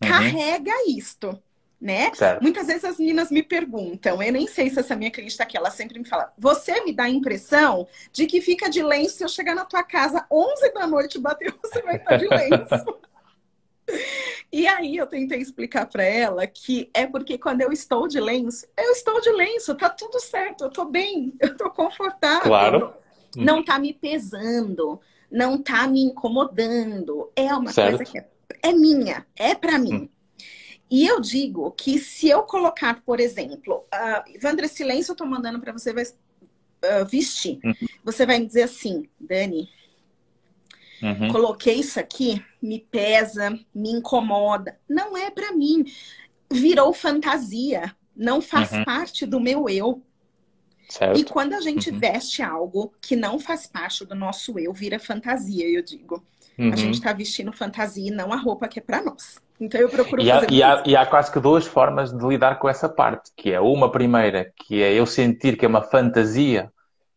carrega 0.00 0.72
isto 0.88 1.40
né? 1.80 2.12
Certo. 2.14 2.42
Muitas 2.42 2.66
vezes 2.66 2.84
as 2.84 2.98
meninas 2.98 3.30
me 3.30 3.42
perguntam, 3.42 4.22
eu 4.22 4.32
nem 4.32 4.46
sei 4.46 4.68
se 4.68 4.78
essa 4.78 4.94
minha 4.94 5.10
cliente 5.10 5.32
está 5.32 5.44
aqui, 5.44 5.56
ela 5.56 5.70
sempre 5.70 5.98
me 5.98 6.06
fala, 6.06 6.32
você 6.36 6.84
me 6.84 6.92
dá 6.92 7.04
a 7.04 7.10
impressão 7.10 7.88
de 8.12 8.26
que 8.26 8.40
fica 8.42 8.68
de 8.68 8.82
lenço 8.82 9.16
se 9.16 9.24
eu 9.24 9.28
chegar 9.28 9.54
na 9.54 9.64
tua 9.64 9.82
casa 9.82 10.26
11 10.30 10.72
da 10.74 10.86
noite 10.86 11.18
bater, 11.18 11.54
você 11.62 11.80
vai 11.80 11.96
estar 11.96 12.18
de 12.18 12.28
lenço. 12.28 13.00
e 14.52 14.66
aí 14.68 14.96
eu 14.96 15.06
tentei 15.06 15.38
explicar 15.38 15.86
para 15.86 16.04
ela 16.04 16.46
que 16.46 16.90
é 16.92 17.06
porque 17.06 17.38
quando 17.38 17.62
eu 17.62 17.72
estou 17.72 18.06
de 18.06 18.20
lenço, 18.20 18.66
eu 18.76 18.92
estou 18.92 19.18
de 19.22 19.30
lenço, 19.30 19.74
tá 19.74 19.88
tudo 19.88 20.20
certo, 20.20 20.64
eu 20.64 20.70
tô 20.70 20.84
bem, 20.84 21.34
eu 21.40 21.56
tô 21.56 21.70
confortável. 21.70 22.42
Claro. 22.42 22.94
Não 23.34 23.64
tá 23.64 23.78
me 23.78 23.94
pesando, 23.94 25.00
não 25.30 25.56
tá 25.56 25.86
me 25.86 26.02
incomodando. 26.02 27.30
É 27.34 27.54
uma 27.54 27.72
certo. 27.72 27.96
coisa 27.96 28.12
que 28.12 28.18
é, 28.18 28.28
é 28.64 28.72
minha, 28.72 29.24
é 29.36 29.54
para 29.54 29.78
mim. 29.78 29.94
Hum. 29.94 30.08
E 30.90 31.06
eu 31.06 31.20
digo 31.20 31.70
que 31.70 31.98
se 32.00 32.28
eu 32.28 32.42
colocar, 32.42 33.00
por 33.02 33.20
exemplo, 33.20 33.84
uh, 33.94 34.34
Evandra, 34.34 34.66
silêncio, 34.66 35.12
eu 35.12 35.16
tô 35.16 35.24
mandando 35.24 35.60
para 35.60 35.72
você 35.72 35.92
uh, 35.92 37.06
vestir. 37.08 37.60
Uhum. 37.64 37.74
Você 38.04 38.26
vai 38.26 38.40
me 38.40 38.46
dizer 38.46 38.62
assim, 38.62 39.08
Dani, 39.18 39.68
uhum. 41.00 41.30
coloquei 41.30 41.76
isso 41.76 42.00
aqui, 42.00 42.44
me 42.60 42.80
pesa, 42.80 43.50
me 43.72 43.90
incomoda. 43.90 44.78
Não 44.88 45.16
é 45.16 45.30
para 45.30 45.52
mim. 45.52 45.84
Virou 46.50 46.92
fantasia. 46.92 47.94
Não 48.16 48.40
faz 48.40 48.72
uhum. 48.72 48.84
parte 48.84 49.24
do 49.24 49.38
meu 49.38 49.68
eu. 49.68 50.02
Certo. 50.88 51.20
E 51.20 51.24
quando 51.24 51.52
a 51.52 51.60
gente 51.60 51.90
uhum. 51.90 52.00
veste 52.00 52.42
algo 52.42 52.92
que 53.00 53.14
não 53.14 53.38
faz 53.38 53.64
parte 53.68 54.04
do 54.04 54.16
nosso 54.16 54.58
eu, 54.58 54.72
vira 54.72 54.98
fantasia, 54.98 55.68
eu 55.68 55.82
digo. 55.84 56.26
A 56.72 56.76
gente 56.76 56.94
está 56.94 57.12
vestindo 57.12 57.52
fantasia 57.52 58.08
e 58.08 58.10
não 58.10 58.32
a 58.32 58.36
roupa 58.36 58.68
que 58.68 58.78
é 58.78 58.82
para 58.82 59.02
nós. 59.02 59.40
Então 59.60 59.80
eu 59.80 59.88
procuro 59.88 60.22
e 60.22 60.30
há, 60.30 60.34
fazer. 60.36 60.52
E 60.52 60.62
há, 60.62 60.82
e 60.86 60.96
há, 60.96 61.06
quase 61.06 61.30
que 61.30 61.40
duas 61.40 61.66
formas 61.66 62.12
de 62.12 62.26
lidar 62.26 62.58
com 62.58 62.68
essa 62.68 62.88
parte, 62.88 63.30
que 63.36 63.52
é 63.52 63.60
uma 63.60 63.90
primeira, 63.90 64.52
que 64.56 64.82
é 64.82 64.92
eu 64.92 65.06
sentir 65.06 65.56
que 65.56 65.64
é 65.64 65.68
uma 65.68 65.82
fantasia 65.82 66.72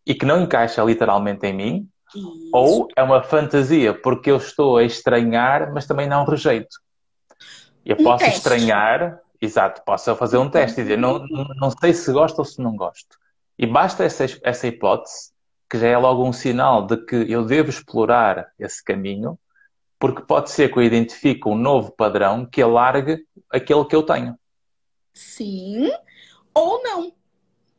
e 0.06 0.14
que 0.14 0.26
não 0.26 0.42
encaixa 0.42 0.84
literalmente 0.84 1.46
em 1.46 1.54
mim, 1.54 1.90
Isso. 2.14 2.50
ou 2.54 2.88
é 2.96 3.02
uma 3.02 3.24
fantasia 3.24 3.94
porque 3.94 4.30
eu 4.32 4.38
estou 4.38 4.78
a 4.78 4.84
estranhar, 4.84 5.74
mas 5.74 5.86
também 5.86 6.08
não 6.08 6.26
rejeito. 6.26 6.78
Eu 7.86 7.98
um 8.00 8.04
posso 8.04 8.26
teste. 8.26 8.38
estranhar, 8.38 9.20
exato, 9.42 9.82
posso 9.86 10.16
fazer 10.16 10.38
um 10.38 10.50
teste 10.50 10.82
e 10.82 10.84
dizer 10.84 10.98
não, 10.98 11.26
não 11.56 11.72
sei 11.72 11.94
se 11.94 12.12
gosto 12.12 12.40
ou 12.40 12.46
se 12.46 12.62
não 12.62 12.76
gosto. 12.76 13.18
E 13.58 13.66
basta 13.66 14.04
essa, 14.04 14.26
essa 14.44 14.68
hipótese, 14.68 15.33
que 15.74 15.80
já 15.80 15.88
é 15.88 15.98
logo 15.98 16.24
um 16.24 16.32
sinal 16.32 16.86
de 16.86 16.96
que 16.98 17.16
eu 17.16 17.44
devo 17.44 17.72
explorar 17.72 18.54
esse 18.60 18.84
caminho 18.84 19.40
porque 19.98 20.22
pode 20.22 20.52
ser 20.52 20.72
que 20.72 20.78
eu 20.78 20.84
identifique 20.84 21.50
um 21.50 21.56
novo 21.56 21.92
padrão 21.92 22.46
que 22.46 22.62
alargue 22.62 23.26
aquele 23.50 23.84
que 23.86 23.96
eu 23.96 24.04
tenho. 24.04 24.38
Sim, 25.12 25.92
ou 26.54 26.84
não. 26.84 27.12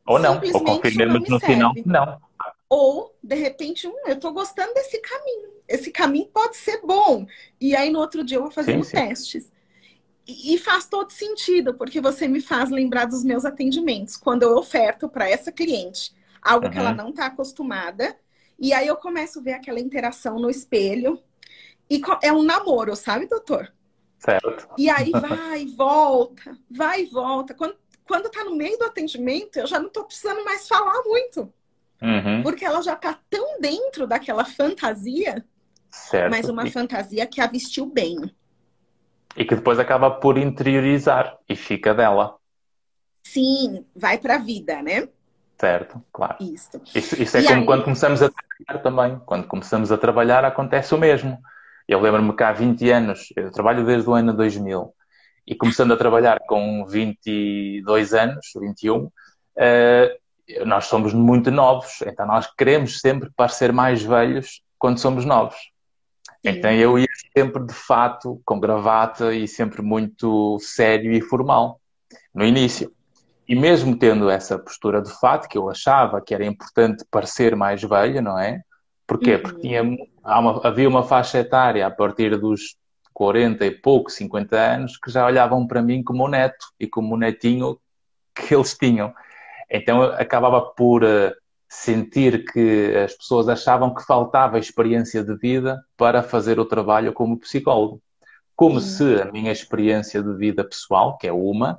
Ou 0.05 0.19
não, 0.19 0.41
ou 0.53 0.63
confirmemos 0.65 1.29
no 1.29 1.39
final 1.39 1.71
não. 1.85 2.19
Ou, 2.67 3.15
de 3.23 3.35
repente, 3.35 3.87
hum, 3.87 3.95
eu 4.07 4.15
estou 4.15 4.33
gostando 4.33 4.73
desse 4.73 4.99
caminho. 4.99 5.51
Esse 5.65 5.89
caminho 5.89 6.27
pode 6.33 6.57
ser 6.57 6.81
bom. 6.81 7.25
E 7.61 7.77
aí, 7.77 7.89
no 7.89 7.99
outro 7.99 8.25
dia, 8.25 8.39
eu 8.39 8.41
vou 8.41 8.51
fazer 8.51 8.83
sim, 8.83 8.91
testes. 8.91 9.49
E 10.27 10.57
faz 10.57 10.85
todo 10.85 11.11
sentido, 11.11 11.75
porque 11.75 12.01
você 12.01 12.27
me 12.27 12.41
faz 12.41 12.69
lembrar 12.69 13.05
dos 13.05 13.23
meus 13.23 13.45
atendimentos. 13.45 14.17
Quando 14.17 14.43
eu 14.43 14.57
oferto 14.57 15.07
para 15.07 15.29
essa 15.29 15.49
cliente 15.49 16.13
algo 16.45 16.67
uhum. 16.67 16.71
que 16.71 16.77
ela 16.77 16.93
não 16.93 17.09
está 17.09 17.25
acostumada. 17.25 18.15
E 18.57 18.71
aí 18.71 18.87
eu 18.87 18.95
começo 18.95 19.39
a 19.39 19.41
ver 19.41 19.53
aquela 19.53 19.79
interação 19.79 20.39
no 20.39 20.49
espelho. 20.49 21.19
E 21.89 22.01
é 22.23 22.31
um 22.31 22.43
namoro, 22.43 22.95
sabe, 22.95 23.25
doutor? 23.25 23.73
Certo. 24.19 24.69
E 24.77 24.89
aí 24.89 25.11
vai 25.11 25.63
e 25.63 25.75
volta, 25.75 26.57
vai 26.69 27.01
e 27.01 27.05
volta. 27.05 27.53
Quando, 27.53 27.75
quando 28.07 28.29
tá 28.29 28.43
no 28.43 28.55
meio 28.55 28.77
do 28.77 28.85
atendimento, 28.85 29.57
eu 29.57 29.67
já 29.67 29.79
não 29.79 29.89
tô 29.89 30.05
precisando 30.05 30.43
mais 30.45 30.67
falar 30.67 31.03
muito. 31.03 31.51
Uhum. 32.01 32.43
Porque 32.43 32.63
ela 32.63 32.81
já 32.81 32.95
tá 32.95 33.19
tão 33.29 33.59
dentro 33.59 34.07
daquela 34.07 34.45
fantasia, 34.45 35.45
certo. 35.89 36.31
mas 36.31 36.47
uma 36.47 36.67
e... 36.67 36.71
fantasia 36.71 37.25
que 37.25 37.41
a 37.41 37.47
vestiu 37.47 37.85
bem. 37.85 38.17
E 39.35 39.43
que 39.43 39.55
depois 39.55 39.79
acaba 39.79 40.11
por 40.11 40.37
interiorizar 40.37 41.37
e 41.47 41.55
fica 41.55 41.93
dela. 41.93 42.37
Sim, 43.23 43.85
vai 43.95 44.17
pra 44.17 44.37
vida, 44.37 44.81
né? 44.81 45.09
Certo, 45.57 46.03
claro. 46.11 46.35
Isso, 46.41 46.81
isso, 46.93 47.21
isso 47.21 47.37
é 47.37 47.41
e 47.41 47.47
como 47.47 47.59
aí... 47.61 47.65
quando 47.65 47.83
começamos 47.83 48.21
a 48.21 48.29
trabalhar 48.29 48.83
também. 48.83 49.21
Quando 49.25 49.47
começamos 49.47 49.91
a 49.91 49.97
trabalhar 49.97 50.43
acontece 50.43 50.93
o 50.93 50.97
mesmo. 50.97 51.39
Eu 51.87 51.99
lembro-me 52.01 52.35
que 52.35 52.43
há 52.43 52.51
20 52.51 52.89
anos, 52.89 53.29
eu 53.35 53.51
trabalho 53.51 53.85
desde 53.85 54.09
o 54.09 54.13
ano 54.13 54.33
2000, 54.33 54.93
e 55.47 55.55
começando 55.55 55.93
a 55.93 55.97
trabalhar 55.97 56.39
com 56.47 56.85
22 56.85 58.13
anos, 58.13 58.47
21, 58.59 59.11
eh, 59.57 60.17
nós 60.65 60.85
somos 60.85 61.13
muito 61.13 61.51
novos, 61.51 62.01
então 62.01 62.25
nós 62.25 62.51
queremos 62.55 62.99
sempre 62.99 63.29
parecer 63.35 63.71
mais 63.71 64.01
velhos 64.01 64.61
quando 64.77 64.99
somos 64.99 65.25
novos. 65.25 65.55
Sim. 66.43 66.49
Então 66.49 66.71
eu 66.71 66.97
ia 66.97 67.07
sempre 67.35 67.63
de 67.63 67.73
fato, 67.73 68.41
com 68.43 68.59
gravata 68.59 69.33
e 69.33 69.47
sempre 69.47 69.81
muito 69.81 70.57
sério 70.59 71.11
e 71.11 71.21
formal, 71.21 71.79
no 72.33 72.43
início. 72.43 72.91
E 73.47 73.55
mesmo 73.55 73.97
tendo 73.97 74.29
essa 74.29 74.57
postura 74.57 75.01
de 75.01 75.11
fato, 75.19 75.47
que 75.47 75.57
eu 75.57 75.69
achava 75.69 76.21
que 76.21 76.33
era 76.33 76.45
importante 76.45 77.05
parecer 77.11 77.55
mais 77.55 77.81
velho, 77.81 78.21
não 78.21 78.39
é? 78.39 78.61
Porquê? 79.05 79.35
Uhum. 79.35 79.41
Porque 79.41 79.61
tinha, 79.61 79.83
uma, 79.83 80.67
havia 80.67 80.89
uma 80.89 81.03
faixa 81.03 81.39
etária 81.39 81.85
a 81.85 81.91
partir 81.91 82.37
dos 82.39 82.75
40 83.13 83.65
e 83.65 83.71
pouco, 83.71 84.09
50 84.09 84.55
anos, 84.57 84.97
que 84.97 85.11
já 85.11 85.25
olhavam 85.25 85.65
para 85.67 85.81
mim 85.81 86.03
como 86.03 86.25
um 86.25 86.27
neto 86.27 86.65
e 86.79 86.87
como 86.87 87.15
um 87.15 87.17
netinho 87.17 87.79
que 88.33 88.53
eles 88.53 88.75
tinham. 88.77 89.13
Então 89.69 90.03
eu 90.03 90.13
acabava 90.13 90.61
por 90.61 91.03
uh, 91.03 91.31
sentir 91.69 92.45
que 92.51 92.93
as 92.97 93.13
pessoas 93.13 93.47
achavam 93.47 93.93
que 93.93 94.05
faltava 94.05 94.59
experiência 94.59 95.23
de 95.23 95.35
vida 95.37 95.81
para 95.95 96.21
fazer 96.23 96.59
o 96.59 96.65
trabalho 96.65 97.13
como 97.13 97.39
psicólogo. 97.39 98.01
Como 98.55 98.75
uhum. 98.75 98.81
se 98.81 99.21
a 99.21 99.31
minha 99.31 99.51
experiência 99.51 100.21
de 100.21 100.33
vida 100.35 100.63
pessoal, 100.63 101.17
que 101.17 101.27
é 101.27 101.31
uma, 101.31 101.77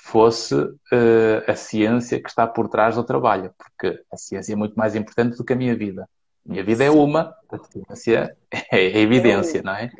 fosse 0.00 0.54
uh, 0.54 1.42
a 1.46 1.54
ciência 1.54 2.20
que 2.20 2.28
está 2.28 2.46
por 2.46 2.68
trás 2.68 2.94
do 2.96 3.04
trabalho, 3.04 3.52
porque 3.58 4.00
a 4.12 4.16
ciência 4.16 4.52
é 4.52 4.56
muito 4.56 4.74
mais 4.74 4.94
importante 4.94 5.36
do 5.36 5.44
que 5.44 5.52
a 5.52 5.56
minha 5.56 5.76
vida. 5.76 6.08
Minha 6.44 6.64
vida 6.64 6.84
é 6.84 6.90
uma, 6.90 7.34
a 7.88 7.94
ciência 7.94 8.36
é 8.72 8.76
a 8.76 8.98
evidência, 8.98 9.62
não 9.62 9.72
é? 9.72 9.90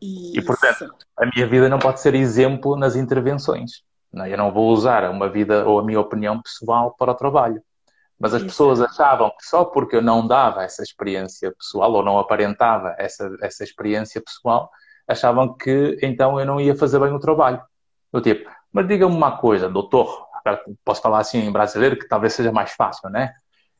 Isso. 0.00 0.38
E, 0.38 0.42
portanto, 0.42 0.94
a 1.16 1.26
minha 1.26 1.46
vida 1.46 1.68
não 1.68 1.78
pode 1.78 2.00
ser 2.00 2.14
exemplo 2.14 2.76
nas 2.76 2.94
intervenções. 2.94 3.82
Não 4.12 4.24
é? 4.24 4.32
Eu 4.32 4.38
não 4.38 4.52
vou 4.52 4.70
usar 4.70 5.10
uma 5.10 5.28
vida 5.28 5.66
ou 5.66 5.78
a 5.78 5.84
minha 5.84 6.00
opinião 6.00 6.40
pessoal 6.40 6.94
para 6.96 7.10
o 7.10 7.14
trabalho. 7.14 7.60
Mas 8.18 8.34
as 8.34 8.40
Isso. 8.40 8.50
pessoas 8.50 8.80
achavam 8.80 9.30
que 9.30 9.46
só 9.46 9.64
porque 9.64 9.96
eu 9.96 10.02
não 10.02 10.26
dava 10.26 10.62
essa 10.62 10.82
experiência 10.82 11.52
pessoal 11.52 11.92
ou 11.92 12.04
não 12.04 12.18
aparentava 12.18 12.94
essa, 12.98 13.30
essa 13.40 13.62
experiência 13.62 14.20
pessoal, 14.20 14.70
achavam 15.06 15.54
que 15.54 15.98
então 16.02 16.38
eu 16.38 16.46
não 16.46 16.60
ia 16.60 16.76
fazer 16.76 16.98
bem 16.98 17.12
o 17.12 17.20
trabalho. 17.20 17.62
Do 18.12 18.20
tipo, 18.20 18.48
mas 18.72 18.86
diga-me 18.86 19.14
uma 19.14 19.38
coisa, 19.38 19.68
doutor, 19.68 20.26
posso 20.84 21.02
falar 21.02 21.20
assim 21.20 21.38
em 21.38 21.52
brasileiro 21.52 21.98
que 21.98 22.08
talvez 22.08 22.32
seja 22.32 22.52
mais 22.52 22.72
fácil, 22.72 23.10
né? 23.10 23.34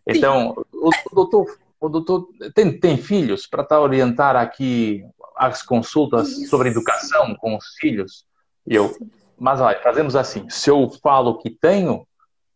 Então, 0.06 0.54
o, 0.72 0.88
o 0.88 1.14
doutor 1.14 1.46
o 1.80 1.88
doutor 1.88 2.28
tem, 2.54 2.78
tem 2.78 2.96
filhos 2.96 3.46
para 3.46 3.62
estar 3.62 3.76
a 3.76 3.80
orientar 3.80 4.36
aqui 4.36 5.04
as 5.36 5.62
consultas 5.62 6.28
Isso. 6.28 6.50
sobre 6.50 6.70
educação 6.70 7.34
com 7.36 7.56
os 7.56 7.66
filhos? 7.78 8.24
E 8.66 8.74
eu, 8.74 8.94
mas 9.38 9.60
olha, 9.60 9.80
fazemos 9.80 10.16
assim: 10.16 10.48
se 10.48 10.70
eu 10.70 10.90
falo 11.02 11.38
que 11.38 11.50
tenho, 11.50 12.06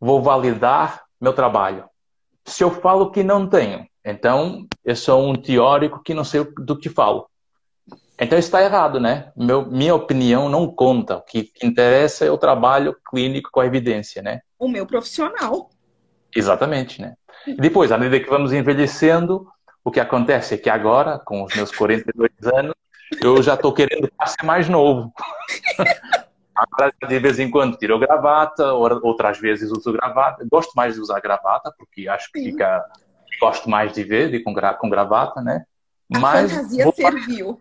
vou 0.00 0.22
validar 0.22 1.04
meu 1.20 1.32
trabalho. 1.32 1.84
Se 2.44 2.64
eu 2.64 2.70
falo 2.70 3.10
que 3.10 3.22
não 3.22 3.46
tenho, 3.46 3.86
então 4.04 4.66
eu 4.84 4.96
sou 4.96 5.24
um 5.24 5.34
teórico 5.34 6.02
que 6.02 6.12
não 6.12 6.24
sei 6.24 6.44
do 6.58 6.76
que 6.76 6.88
falo. 6.88 7.28
Então 8.22 8.38
isso 8.38 8.48
está 8.48 8.62
errado, 8.62 9.00
né? 9.00 9.32
Meu, 9.36 9.66
minha 9.66 9.94
opinião 9.94 10.48
não 10.48 10.66
conta. 10.68 11.16
O 11.16 11.22
que 11.22 11.50
interessa 11.62 12.24
é 12.24 12.30
o 12.30 12.38
trabalho 12.38 12.96
clínico 13.10 13.50
com 13.52 13.60
a 13.60 13.66
evidência, 13.66 14.22
né? 14.22 14.40
O 14.58 14.68
meu 14.68 14.86
profissional. 14.86 15.70
Exatamente, 16.34 17.00
né? 17.00 17.14
E 17.46 17.56
depois, 17.56 17.90
à 17.90 17.98
medida 17.98 18.22
que 18.22 18.30
vamos 18.30 18.52
envelhecendo, 18.52 19.46
o 19.84 19.90
que 19.90 19.98
acontece 19.98 20.54
é 20.54 20.58
que 20.58 20.70
agora, 20.70 21.18
com 21.18 21.42
os 21.42 21.54
meus 21.54 21.72
42 21.72 22.30
anos, 22.54 22.74
eu 23.20 23.42
já 23.42 23.54
estou 23.54 23.72
querendo 23.72 24.08
ser 24.26 24.46
mais 24.46 24.68
novo. 24.68 25.12
Agora, 26.54 26.92
de 27.08 27.18
vez 27.18 27.38
em 27.38 27.50
quando 27.50 27.78
tiro 27.78 27.98
gravata, 27.98 28.74
outras 28.74 29.38
vezes 29.38 29.70
uso 29.70 29.90
gravata. 29.92 30.46
Gosto 30.50 30.72
mais 30.74 30.94
de 30.94 31.00
usar 31.00 31.18
gravata, 31.18 31.74
porque 31.78 32.06
acho 32.06 32.30
que 32.30 32.40
Sim. 32.40 32.50
fica. 32.50 32.84
Gosto 33.40 33.68
mais 33.68 33.92
de 33.92 34.04
ver 34.04 34.30
de, 34.30 34.40
com, 34.40 34.52
gra, 34.52 34.74
com 34.74 34.88
gravata, 34.88 35.40
né? 35.40 35.64
A 36.14 36.18
Mas 36.18 36.52
fantasia 36.52 36.92
serviu. 36.92 37.60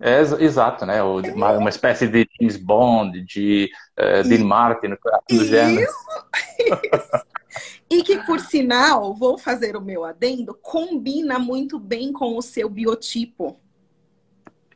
É, 0.00 0.20
exato, 0.20 0.86
né? 0.86 1.02
Uma, 1.02 1.52
uma, 1.52 1.68
espécie 1.68 2.06
de 2.06 2.28
James 2.38 2.56
Bond, 2.56 3.20
de 3.22 3.68
uh, 3.98 4.28
Dean 4.28 4.44
Martin, 4.44 4.96
do 5.28 5.44
gênero. 5.44 5.82
Isso, 5.82 7.26
E 7.90 8.02
que, 8.02 8.18
por 8.24 8.38
sinal, 8.38 9.14
vou 9.14 9.38
fazer 9.38 9.74
o 9.76 9.80
meu 9.80 10.04
adendo, 10.04 10.54
combina 10.60 11.38
muito 11.38 11.78
bem 11.78 12.12
com 12.12 12.36
o 12.36 12.42
seu 12.42 12.68
biotipo. 12.68 13.58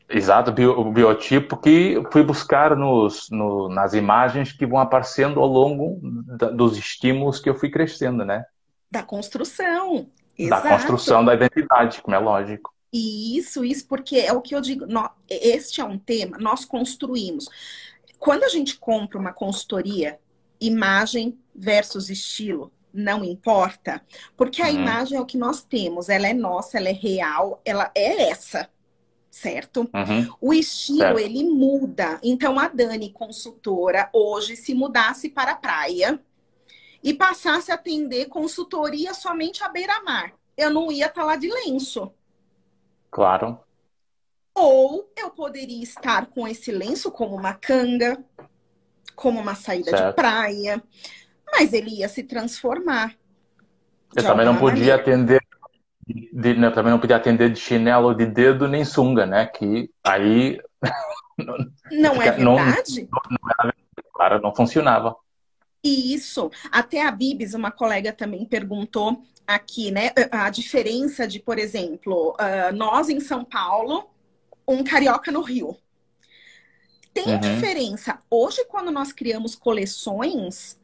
Exato, 0.09 0.51
o 0.51 0.93
biotipo 0.93 1.57
que 1.57 2.03
fui 2.11 2.23
buscar 2.23 2.77
nos, 2.77 3.29
no, 3.31 3.69
nas 3.69 3.95
imagens 3.95 4.53
que 4.53 4.67
vão 4.67 4.79
aparecendo 4.79 5.41
ao 5.41 5.47
longo 5.47 6.01
da, 6.37 6.51
dos 6.51 6.77
estímulos 6.77 7.39
que 7.39 7.49
eu 7.49 7.55
fui 7.55 7.71
crescendo, 7.71 8.25
né? 8.25 8.45
Da 8.91 9.03
construção. 9.03 10.11
Exato. 10.37 10.65
Da 10.65 10.71
construção 10.71 11.25
da 11.25 11.35
identidade, 11.35 12.03
como 12.03 12.17
é 12.17 12.19
lógico. 12.19 12.73
E 12.93 13.39
isso, 13.39 13.65
isso, 13.65 13.87
porque 13.87 14.19
é 14.19 14.33
o 14.33 14.43
que 14.43 14.55
eu 14.55 14.61
digo, 14.61 14.87
nós, 14.87 15.11
este 15.29 15.81
é 15.81 15.85
um 15.85 15.99
tema, 15.99 16.37
nós 16.39 16.65
construímos. 16.65 17.49
Quando 18.19 18.45
a 18.45 18.49
gente 18.49 18.77
compra 18.79 19.19
uma 19.19 19.33
consultoria, 19.33 20.21
imagem 20.61 21.39
versus 21.55 22.11
estilo, 22.11 22.71
não 22.93 23.25
importa, 23.25 24.03
porque 24.37 24.61
a 24.61 24.67
uhum. 24.67 24.75
imagem 24.75 25.17
é 25.17 25.21
o 25.21 25.27
que 25.27 25.39
nós 25.39 25.63
temos, 25.63 26.11
ela 26.11 26.29
é 26.29 26.35
nossa, 26.35 26.77
ela 26.77 26.91
é 26.91 26.93
real, 26.93 27.61
ela 27.65 27.91
é 27.95 28.31
essa 28.31 28.69
certo? 29.33 29.91
Uhum. 29.95 30.35
O 30.39 30.53
estilo, 30.53 30.99
certo. 30.99 31.19
ele 31.19 31.43
muda. 31.43 32.21
Então, 32.23 32.61
a 32.61 32.69
Dani, 32.69 33.11
consultora, 33.11 34.11
hoje, 34.13 34.55
se 34.55 34.75
mudasse 34.75 35.31
para 35.31 35.53
a 35.53 35.57
praia 35.57 36.21
e 37.03 37.15
passasse 37.15 37.73
a 37.73 37.75
atender 37.75 38.27
consultoria 38.27 39.15
somente 39.15 39.65
à 39.65 39.71
beira-mar, 39.71 40.35
eu 40.55 40.71
não 40.71 40.93
ia 40.93 41.07
estar 41.07 41.23
tá 41.23 41.27
lá 41.27 41.37
de 41.37 41.49
lenço. 41.49 42.13
Claro. 43.13 43.61
Ou 44.55 45.13
eu 45.17 45.31
poderia 45.31 45.83
estar 45.83 46.27
com 46.27 46.49
esse 46.49 46.73
lenço 46.73 47.13
como 47.13 47.37
uma 47.37 47.55
canga, 47.55 48.19
como 49.15 49.39
uma 49.39 49.55
saída 49.55 49.91
certo. 49.91 50.09
de 50.09 50.15
praia, 50.15 50.83
mas 51.53 51.73
ele 51.73 51.99
ia 51.99 52.09
se 52.09 52.23
transformar. 52.23 53.15
Eu 54.17 54.23
também 54.23 54.45
não 54.45 54.57
podia 54.57 54.97
maneira. 54.97 54.97
atender 54.97 55.43
de, 56.07 56.55
né, 56.55 56.71
também 56.71 56.91
não 56.91 56.99
podia 56.99 57.17
atender 57.17 57.51
de 57.51 57.61
chinelo 57.61 58.15
de 58.15 58.27
dedo 58.27 58.67
nem 58.67 58.85
sunga, 58.85 59.25
né? 59.25 59.47
Que 59.47 59.91
aí. 60.03 60.61
Não, 61.91 62.21
é 62.23 62.31
verdade? 62.31 63.09
Não, 63.11 63.21
não 63.31 63.51
era, 63.59 63.75
claro, 64.13 64.41
não 64.41 64.55
funcionava. 64.55 65.17
Isso. 65.83 66.51
Até 66.71 67.03
a 67.03 67.11
Bibis, 67.11 67.55
uma 67.55 67.71
colega 67.71 68.13
também 68.13 68.45
perguntou 68.45 69.23
aqui, 69.47 69.91
né? 69.91 70.13
A 70.31 70.49
diferença 70.49 71.27
de, 71.27 71.41
por 71.41 71.59
exemplo, 71.59 72.33
uh, 72.33 72.75
nós 72.75 73.09
em 73.09 73.19
São 73.21 73.45
Paulo, 73.45 74.09
um 74.67 74.85
carioca 74.85 75.33
no 75.33 75.43
Rio. 75.43 75.77
Tem 77.13 77.35
uhum. 77.35 77.41
diferença. 77.41 78.19
Hoje, 78.31 78.65
quando 78.67 78.91
nós 78.91 79.13
criamos 79.13 79.55
coleções 79.55 80.79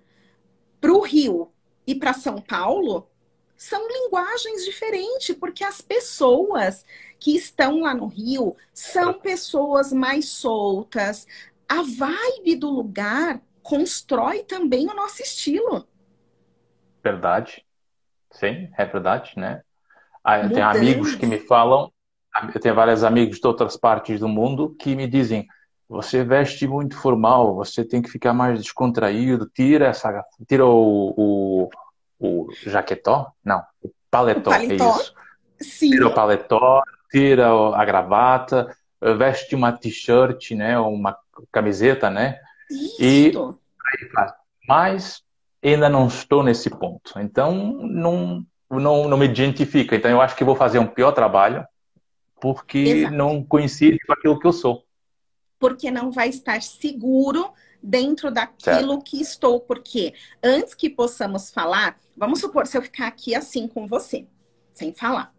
para 0.80 0.92
o 0.92 1.00
Rio 1.00 1.50
e 1.86 1.94
para 1.94 2.12
São 2.12 2.40
Paulo, 2.40 3.08
são 3.56 3.88
linguagens 3.88 4.64
diferentes, 4.64 5.34
porque 5.34 5.64
as 5.64 5.80
pessoas 5.80 6.84
que 7.18 7.34
estão 7.34 7.80
lá 7.80 7.94
no 7.94 8.06
Rio 8.06 8.54
são 8.72 9.14
pessoas 9.14 9.92
mais 9.92 10.28
soltas. 10.28 11.26
A 11.68 11.82
vibe 11.82 12.56
do 12.56 12.70
lugar 12.70 13.42
constrói 13.68 14.44
também 14.44 14.88
o 14.88 14.94
nosso 14.94 15.20
estilo. 15.20 15.86
Verdade. 17.04 17.62
Sim, 18.30 18.70
é 18.78 18.84
verdade, 18.86 19.32
né? 19.36 19.62
Ah, 20.24 20.40
eu 20.40 20.50
tenho 20.50 20.66
amigos 20.66 21.14
que 21.14 21.26
me 21.26 21.38
falam, 21.38 21.92
eu 22.54 22.60
tenho 22.60 22.74
vários 22.74 23.04
amigos 23.04 23.38
de 23.38 23.46
outras 23.46 23.76
partes 23.76 24.18
do 24.20 24.28
mundo 24.28 24.74
que 24.78 24.96
me 24.96 25.06
dizem: 25.06 25.46
você 25.86 26.24
veste 26.24 26.66
muito 26.66 26.96
formal, 26.96 27.54
você 27.54 27.84
tem 27.84 28.00
que 28.00 28.10
ficar 28.10 28.32
mais 28.32 28.58
descontraído, 28.58 29.48
tira 29.54 29.88
essa, 29.88 30.24
tira 30.48 30.64
o, 30.64 31.14
o 31.16 31.70
o 32.20 32.48
jaquetó? 32.66 33.30
Não, 33.44 33.62
o 33.80 33.90
paletó, 34.10 34.50
o 34.50 34.54
paletó? 34.54 34.84
é 34.84 34.88
isso. 34.88 35.14
Sim. 35.60 35.90
Tira 35.90 36.08
o 36.08 36.14
paletó, 36.14 36.82
tira 37.10 37.48
a 37.48 37.84
gravata, 37.84 38.76
veste 39.16 39.54
uma 39.54 39.72
t-shirt, 39.72 40.52
né, 40.52 40.78
uma 40.78 41.16
camiseta, 41.52 42.10
né? 42.10 42.40
Isso. 42.70 42.96
E 43.00 43.32
mas 44.68 45.22
ainda 45.62 45.88
não 45.88 46.06
estou 46.06 46.42
nesse 46.42 46.68
ponto. 46.70 47.18
Então 47.18 47.54
não 47.82 48.46
não, 48.70 49.08
não 49.08 49.16
me 49.16 49.24
identifica. 49.24 49.96
Então 49.96 50.10
eu 50.10 50.20
acho 50.20 50.36
que 50.36 50.44
vou 50.44 50.54
fazer 50.54 50.78
um 50.78 50.86
pior 50.86 51.12
trabalho 51.12 51.66
porque 52.40 52.78
Exato. 52.78 53.14
não 53.14 53.42
coincide 53.42 53.98
com 54.06 54.12
aquilo 54.12 54.38
que 54.38 54.46
eu 54.46 54.52
sou. 54.52 54.84
Porque 55.58 55.90
não 55.90 56.10
vai 56.10 56.28
estar 56.28 56.62
seguro 56.62 57.50
dentro 57.82 58.30
daquilo 58.30 58.92
certo. 58.92 59.04
que 59.04 59.20
estou. 59.20 59.60
Porque 59.60 60.14
antes 60.42 60.74
que 60.74 60.88
possamos 60.88 61.50
falar, 61.50 61.98
vamos 62.16 62.40
supor, 62.40 62.66
se 62.66 62.76
eu 62.76 62.82
ficar 62.82 63.08
aqui 63.08 63.34
assim 63.34 63.66
com 63.66 63.86
você, 63.86 64.26
sem 64.70 64.92
falar, 64.92 65.34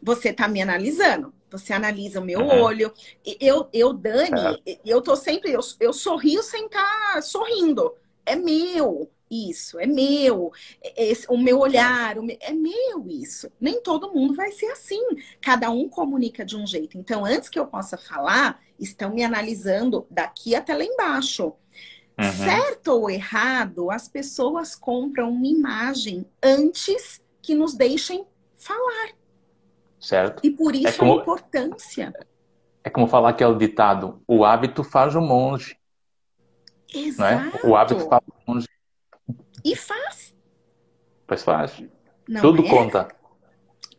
você 0.00 0.32
tá 0.32 0.46
me 0.46 0.62
analisando. 0.62 1.34
Você 1.50 1.72
analisa 1.72 2.20
o 2.20 2.24
meu 2.24 2.40
uhum. 2.40 2.62
olho. 2.62 2.92
Eu, 3.40 3.68
eu, 3.72 3.92
Dani, 3.92 4.62
eu 4.84 5.00
tô 5.00 5.14
sempre, 5.16 5.52
eu, 5.52 5.60
eu 5.80 5.92
sorrio 5.92 6.42
sem 6.42 6.66
estar 6.66 7.14
tá 7.14 7.22
sorrindo. 7.22 7.94
É 8.24 8.34
meu 8.34 9.10
isso, 9.30 9.78
é 9.78 9.86
meu. 9.86 10.52
Esse, 10.96 11.26
o 11.28 11.36
meu 11.36 11.58
olhar, 11.58 12.18
o 12.18 12.22
meu, 12.22 12.36
é 12.40 12.52
meu 12.52 13.06
isso. 13.08 13.50
Nem 13.60 13.80
todo 13.82 14.12
mundo 14.12 14.34
vai 14.34 14.50
ser 14.52 14.66
assim. 14.66 15.02
Cada 15.40 15.70
um 15.70 15.88
comunica 15.88 16.44
de 16.44 16.56
um 16.56 16.66
jeito. 16.66 16.96
Então, 16.96 17.24
antes 17.24 17.48
que 17.48 17.58
eu 17.58 17.66
possa 17.66 17.96
falar, 17.96 18.60
estão 18.78 19.12
me 19.12 19.24
analisando 19.24 20.06
daqui 20.10 20.54
até 20.54 20.74
lá 20.74 20.84
embaixo. 20.84 21.52
Uhum. 22.18 22.32
Certo 22.32 22.88
ou 22.88 23.10
errado, 23.10 23.90
as 23.90 24.08
pessoas 24.08 24.74
compram 24.74 25.30
uma 25.30 25.46
imagem 25.46 26.24
antes 26.42 27.20
que 27.42 27.54
nos 27.54 27.74
deixem 27.74 28.24
falar. 28.54 29.10
Certo. 30.06 30.40
E 30.46 30.50
por 30.50 30.72
é 30.72 30.78
isso 30.78 30.88
é 30.88 30.92
como, 30.92 31.18
a 31.18 31.22
importância. 31.22 32.14
É 32.84 32.88
como 32.88 33.08
falar 33.08 33.32
que 33.32 33.42
é 33.42 33.46
o 33.46 33.58
ditado: 33.58 34.22
o 34.24 34.44
hábito 34.44 34.84
faz 34.84 35.16
o 35.16 35.20
monge. 35.20 35.76
Exato. 36.94 37.56
É? 37.56 37.68
O 37.68 37.74
hábito 37.74 38.08
faz 38.08 38.22
o 38.28 38.52
monge. 38.52 38.68
E 39.64 39.74
faz. 39.74 40.32
Pois 41.26 41.42
faz. 41.42 41.82
Não 42.28 42.40
Tudo 42.40 42.64
é? 42.64 42.70
conta. 42.70 43.08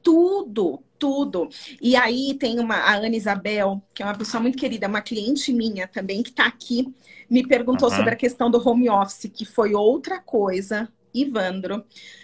Tudo, 0.01 0.81
tudo. 0.97 1.49
E 1.81 1.97
aí 1.97 2.35
tem 2.35 2.57
uma, 2.61 2.75
a 2.75 2.95
Ana 2.95 3.13
Isabel, 3.13 3.81
que 3.93 4.01
é 4.01 4.05
uma 4.05 4.17
pessoa 4.17 4.41
muito 4.41 4.57
querida, 4.57 4.87
uma 4.87 5.01
cliente 5.01 5.51
minha 5.51 5.89
também, 5.89 6.23
que 6.23 6.29
está 6.29 6.45
aqui, 6.45 6.95
me 7.29 7.45
perguntou 7.45 7.89
uhum. 7.89 7.95
sobre 7.97 8.13
a 8.13 8.15
questão 8.15 8.49
do 8.49 8.65
home 8.65 8.89
office, 8.89 9.29
que 9.29 9.43
foi 9.43 9.75
outra 9.75 10.21
coisa, 10.21 10.87
Ivandro, 11.13 11.83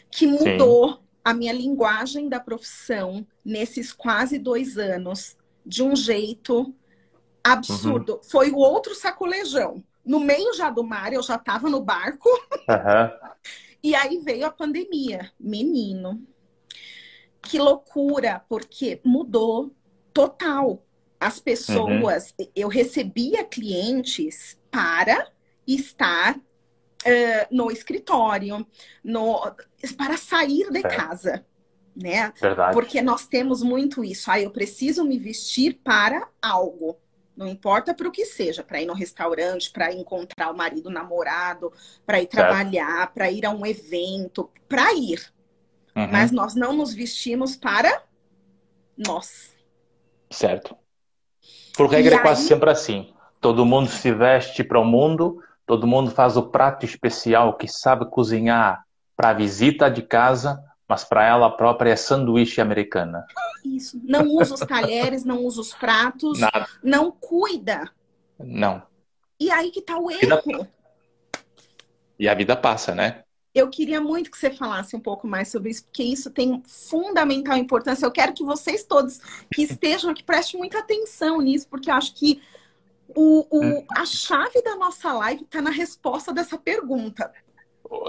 que 0.09 0.25
mudou 0.25 0.93
Sim. 0.93 0.99
A 1.23 1.33
minha 1.33 1.53
linguagem 1.53 2.27
da 2.27 2.39
profissão 2.39 3.25
nesses 3.43 3.91
quase 3.91 4.37
dois 4.37 4.77
anos, 4.77 5.37
de 5.65 5.81
um 5.81 5.95
jeito 5.95 6.73
absurdo. 7.43 8.15
Uhum. 8.15 8.23
Foi 8.23 8.51
o 8.51 8.57
outro 8.57 8.93
sacolejão. 8.93 9.83
No 10.05 10.19
meio 10.19 10.53
já 10.53 10.69
do 10.69 10.83
mar, 10.83 11.13
eu 11.13 11.23
já 11.23 11.35
estava 11.35 11.69
no 11.69 11.81
barco. 11.81 12.29
Uhum. 12.29 13.29
e 13.81 13.95
aí 13.95 14.19
veio 14.19 14.45
a 14.45 14.51
pandemia. 14.51 15.31
Menino, 15.39 16.21
que 17.41 17.57
loucura, 17.57 18.43
porque 18.49 19.01
mudou 19.03 19.73
total. 20.13 20.83
As 21.19 21.39
pessoas, 21.39 22.33
uhum. 22.37 22.47
eu 22.53 22.67
recebia 22.67 23.45
clientes 23.45 24.59
para 24.69 25.31
estar 25.65 26.37
uh, 27.05 27.47
no 27.51 27.71
escritório, 27.71 28.65
no, 29.03 29.39
para 29.97 30.17
sair 30.17 30.69
de 30.71 30.79
é. 30.79 30.81
casa, 30.83 31.45
né? 31.95 32.33
Verdade. 32.39 32.73
Porque 32.73 33.01
nós 33.01 33.27
temos 33.27 33.61
muito 33.61 34.03
isso. 34.03 34.29
Ah, 34.31 34.39
eu 34.39 34.51
preciso 34.51 35.03
me 35.03 35.17
vestir 35.17 35.79
para 35.83 36.27
algo. 36.41 36.97
Não 37.35 37.47
importa 37.47 37.93
para 37.93 38.07
o 38.07 38.11
que 38.11 38.25
seja, 38.25 38.63
para 38.63 38.81
ir 38.81 38.85
no 38.85 38.93
restaurante, 38.93 39.71
para 39.71 39.91
encontrar 39.91 40.51
o 40.51 40.57
marido, 40.57 40.87
o 40.87 40.91
namorado, 40.91 41.73
para 42.05 42.21
ir 42.21 42.27
trabalhar, 42.27 43.11
para 43.11 43.31
ir 43.31 43.45
a 43.45 43.49
um 43.49 43.65
evento, 43.65 44.49
para 44.69 44.93
ir. 44.93 45.33
Uhum. 45.95 46.07
Mas 46.11 46.31
nós 46.31 46.53
não 46.53 46.73
nos 46.73 46.93
vestimos 46.93 47.55
para 47.55 48.03
nós. 48.95 49.53
Certo. 50.29 50.77
Por 51.75 51.87
regra, 51.87 52.15
é 52.15 52.19
quase 52.19 52.47
sempre 52.47 52.69
assim. 52.69 53.13
Todo 53.41 53.65
mundo 53.65 53.89
se 53.89 54.11
veste 54.13 54.63
para 54.63 54.79
o 54.79 54.85
mundo, 54.85 55.41
todo 55.65 55.87
mundo 55.87 56.11
faz 56.11 56.37
o 56.37 56.43
prato 56.43 56.85
especial 56.85 57.57
que 57.57 57.67
sabe 57.67 58.09
cozinhar 58.09 58.83
para 59.15 59.29
a 59.29 59.33
visita 59.33 59.89
de 59.89 60.01
casa, 60.01 60.61
mas 60.87 61.03
para 61.03 61.25
ela 61.25 61.49
própria 61.49 61.91
é 61.91 61.95
sanduíche 61.95 62.59
americana. 62.59 63.25
Isso. 63.63 63.99
Não 64.03 64.27
usa 64.27 64.55
os 64.55 64.59
talheres, 64.67 65.23
não 65.23 65.43
usa 65.43 65.61
os 65.61 65.73
pratos, 65.73 66.39
Nada. 66.39 66.67
não 66.83 67.11
cuida. 67.11 67.89
Não. 68.39 68.83
E 69.39 69.51
aí 69.51 69.71
que 69.71 69.81
tá 69.81 69.97
o 69.97 70.11
erro. 70.11 70.67
E 72.19 72.27
a 72.27 72.33
vida 72.33 72.55
passa, 72.55 72.93
né? 72.93 73.23
Eu 73.53 73.69
queria 73.69 74.01
muito 74.01 74.31
que 74.31 74.37
você 74.37 74.49
falasse 74.49 74.95
um 74.95 74.99
pouco 74.99 75.27
mais 75.27 75.49
sobre 75.49 75.69
isso, 75.69 75.83
porque 75.83 76.03
isso 76.03 76.31
tem 76.31 76.63
fundamental 76.65 77.55
importância. 77.55 78.05
Eu 78.05 78.11
quero 78.11 78.33
que 78.33 78.43
vocês 78.43 78.83
todos 78.83 79.19
que 79.53 79.61
estejam 79.63 80.09
aqui 80.09 80.23
prestem 80.23 80.59
muita 80.59 80.79
atenção 80.79 81.39
nisso, 81.39 81.67
porque 81.69 81.91
eu 81.91 81.93
acho 81.93 82.15
que 82.15 82.41
o, 83.09 83.47
o 83.49 83.63
hum. 83.63 83.85
a 83.95 84.05
chave 84.05 84.61
da 84.61 84.75
nossa 84.75 85.13
live 85.13 85.43
está 85.43 85.61
na 85.61 85.69
resposta 85.69 86.33
dessa 86.33 86.57
pergunta. 86.57 87.31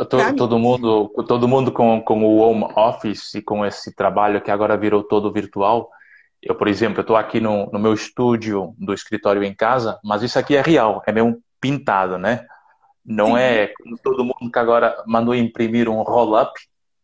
Todo, 0.09 0.37
todo 0.37 0.59
mundo, 0.59 1.09
todo 1.26 1.48
mundo 1.48 1.70
com, 1.70 2.00
com 2.00 2.24
o 2.24 2.38
home 2.38 2.64
office 2.74 3.35
e 3.35 3.42
com 3.42 3.66
esse 3.66 3.94
trabalho 3.94 4.40
que 4.40 4.50
agora 4.50 4.76
virou 4.76 5.02
todo 5.02 5.33
virtual. 5.33 5.90
Eu, 6.42 6.54
por 6.54 6.68
exemplo, 6.68 7.00
estou 7.00 7.16
aqui 7.16 7.40
no, 7.40 7.70
no 7.70 7.78
meu 7.78 7.92
estúdio 7.92 8.74
do 8.78 8.94
escritório 8.94 9.42
em 9.42 9.54
casa, 9.54 9.98
mas 10.02 10.22
isso 10.22 10.38
aqui 10.38 10.57
é 10.57 10.62
real, 10.62 11.02
é 11.07 11.12
meio 11.12 11.42
pintado, 11.61 12.18
né? 12.18 12.46
Não 13.04 13.33
Sim. 13.33 13.38
é 13.38 13.72
todo 14.02 14.24
mundo 14.24 14.50
que 14.50 14.59
agora 14.59 15.02
mandou 15.07 15.35
imprimir 15.35 15.88
um 15.88 16.02
roll-up, 16.02 16.52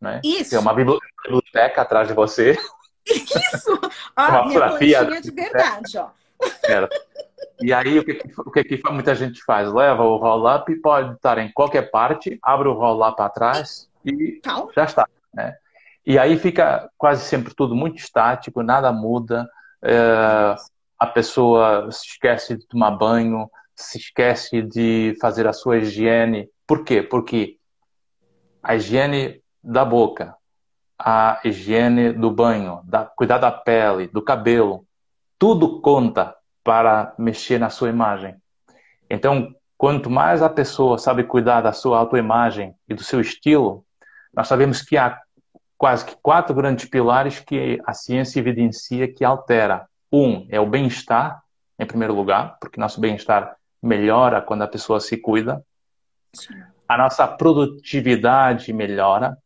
né? 0.00 0.20
Isso. 0.24 0.50
Tem 0.50 0.58
uma 0.58 0.72
biblioteca 0.72 1.82
atrás 1.82 2.08
de 2.08 2.14
você. 2.14 2.58
Isso! 3.06 3.80
Ó, 4.16 4.30
minha 4.30 4.42
fotografia 4.44 5.20
de 5.20 5.30
verdade, 5.30 5.98
ó. 5.98 6.08
Certo. 6.64 6.96
E 7.62 7.72
aí, 7.72 7.98
o 7.98 8.04
que, 8.04 8.18
o 8.38 8.50
que 8.50 8.80
muita 8.90 9.14
gente 9.14 9.42
faz? 9.44 9.70
Leva 9.72 10.02
o 10.02 10.16
roll-up, 10.16 10.74
pode 10.76 11.14
estar 11.14 11.38
em 11.38 11.52
qualquer 11.52 11.90
parte, 11.90 12.38
abre 12.42 12.68
o 12.68 12.72
roll-up 12.72 13.20
atrás 13.20 13.88
e 14.04 14.40
Calma. 14.42 14.70
já 14.74 14.84
está. 14.84 15.06
Né? 15.34 15.54
E 16.06 16.18
aí 16.18 16.38
fica 16.38 16.90
quase 16.96 17.22
sempre 17.22 17.54
tudo 17.54 17.74
muito 17.74 17.98
estático, 17.98 18.62
nada 18.62 18.90
muda. 18.92 19.48
É, 19.82 20.54
a 20.98 21.06
pessoa 21.06 21.90
se 21.92 22.06
esquece 22.08 22.56
de 22.56 22.66
tomar 22.66 22.92
banho, 22.92 23.50
se 23.76 23.98
esquece 23.98 24.62
de 24.62 25.16
fazer 25.20 25.46
a 25.46 25.52
sua 25.52 25.78
higiene. 25.78 26.48
Por 26.66 26.84
quê? 26.84 27.02
Porque 27.02 27.58
a 28.62 28.74
higiene 28.74 29.42
da 29.62 29.84
boca, 29.84 30.34
a 30.98 31.40
higiene 31.44 32.12
do 32.12 32.30
banho, 32.30 32.80
da, 32.84 33.04
cuidar 33.04 33.38
da 33.38 33.50
pele, 33.50 34.08
do 34.08 34.22
cabelo, 34.22 34.86
tudo 35.38 35.80
conta 35.80 36.34
para 36.62 37.14
mexer 37.18 37.58
na 37.58 37.70
sua 37.70 37.88
imagem. 37.88 38.36
Então, 39.08 39.54
quanto 39.76 40.10
mais 40.10 40.42
a 40.42 40.48
pessoa 40.48 40.98
sabe 40.98 41.24
cuidar 41.24 41.62
da 41.62 41.72
sua 41.72 41.98
autoimagem 41.98 42.74
e 42.88 42.94
do 42.94 43.02
seu 43.02 43.20
estilo, 43.20 43.84
nós 44.32 44.46
sabemos 44.46 44.82
que 44.82 44.96
há 44.96 45.18
quase 45.76 46.04
que 46.04 46.16
quatro 46.22 46.54
grandes 46.54 46.84
pilares 46.84 47.40
que 47.40 47.80
a 47.86 47.94
ciência 47.94 48.38
evidencia 48.38 49.12
que 49.12 49.24
altera. 49.24 49.88
Um 50.12 50.46
é 50.50 50.60
o 50.60 50.66
bem-estar, 50.66 51.42
em 51.78 51.86
primeiro 51.86 52.14
lugar, 52.14 52.58
porque 52.60 52.78
nosso 52.78 53.00
bem-estar 53.00 53.56
melhora 53.82 54.42
quando 54.42 54.62
a 54.62 54.68
pessoa 54.68 55.00
se 55.00 55.16
cuida. 55.16 55.64
A 56.86 56.98
nossa 56.98 57.26
produtividade 57.26 58.72
melhora. 58.72 59.36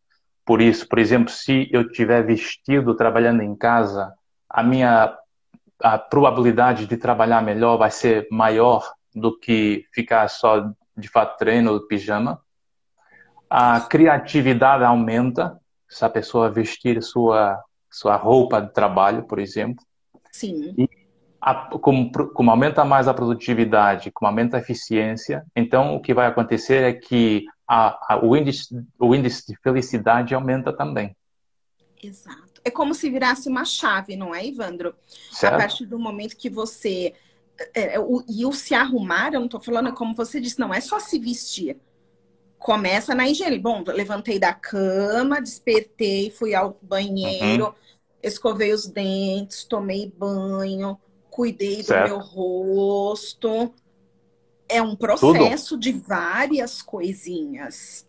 Por 0.44 0.61
isso, 0.61 0.88
por 0.88 0.98
exemplo, 0.98 1.31
se 1.33 1.68
eu 1.70 1.88
tiver 1.90 2.22
vestido 2.22 2.94
trabalhando 2.96 3.42
em 3.42 3.55
casa, 3.55 4.12
a 4.50 4.62
minha 4.62 5.16
a 5.83 5.99
probabilidade 5.99 6.87
de 6.87 6.97
trabalhar 6.97 7.43
melhor 7.43 7.77
vai 7.77 7.91
ser 7.91 8.27
maior 8.31 8.93
do 9.15 9.39
que 9.39 9.87
ficar 9.93 10.29
só 10.29 10.71
de 10.97 11.09
fato 11.09 11.37
treino 11.39 11.73
ou 11.73 11.87
pijama. 11.87 12.41
A 13.49 13.81
criatividade 13.81 14.85
aumenta 14.85 15.59
se 15.89 16.05
a 16.05 16.09
pessoa 16.09 16.51
vestir 16.51 17.03
sua 17.03 17.63
sua 17.91 18.17
roupa 18.17 18.61
de 18.61 18.73
trabalho, 18.73 19.23
por 19.23 19.39
exemplo. 19.39 19.85
Sim. 20.33 20.75
E 20.77 20.89
a, 21.41 21.79
como, 21.79 22.11
como 22.11 22.51
aumenta 22.51 22.85
mais 22.85 23.07
a 23.07 23.15
produtividade, 23.15 24.11
como 24.11 24.29
aumenta 24.29 24.57
a 24.57 24.61
eficiência, 24.61 25.47
então 25.55 25.95
o 25.95 26.01
que 26.01 26.13
vai 26.13 26.27
acontecer 26.27 26.83
é 26.83 26.93
que 26.93 27.45
a, 27.69 28.15
a, 28.15 28.25
o, 28.25 28.37
índice, 28.37 28.75
o 28.99 29.15
índice 29.15 29.47
de 29.47 29.57
felicidade 29.63 30.35
aumenta 30.35 30.73
também. 30.73 31.17
Exato 32.03 32.54
é 32.64 32.70
como 32.70 32.94
se 32.94 33.11
virasse 33.11 33.48
uma 33.48 33.64
chave, 33.64 34.16
não 34.16 34.35
é, 34.35 34.44
Ivandro? 34.44 34.94
Certo. 35.31 35.55
A 35.55 35.59
partir 35.59 35.85
do 35.85 35.98
momento 35.98 36.37
que 36.37 36.48
você. 36.48 37.12
É, 37.74 37.94
é, 37.94 38.00
o, 38.00 38.24
e 38.27 38.44
o 38.44 38.53
se 38.53 38.74
arrumar, 38.74 39.33
eu 39.33 39.38
não 39.38 39.46
estou 39.46 39.61
falando, 39.61 39.92
como 39.92 40.14
você 40.14 40.40
disse, 40.40 40.59
não 40.59 40.72
é 40.72 40.81
só 40.81 40.98
se 40.98 41.18
vestir. 41.18 41.77
Começa 42.59 43.14
na 43.14 43.29
higiene. 43.29 43.59
Bom, 43.59 43.85
levantei 43.87 44.38
da 44.38 44.55
cama, 44.55 45.40
despertei, 45.40 46.31
fui 46.31 46.55
ao 46.55 46.79
banheiro, 46.81 47.66
uhum. 47.66 47.74
escovei 48.22 48.72
os 48.72 48.87
dentes, 48.87 49.64
tomei 49.64 50.11
banho, 50.16 50.98
cuidei 51.31 51.83
certo. 51.83 52.09
do 52.09 52.09
meu 52.09 52.18
rosto. 52.18 53.72
É 54.66 54.81
um 54.81 54.96
processo 54.96 55.74
Tudo. 55.74 55.81
de 55.83 55.92
várias 55.92 56.81
coisinhas. 56.81 58.09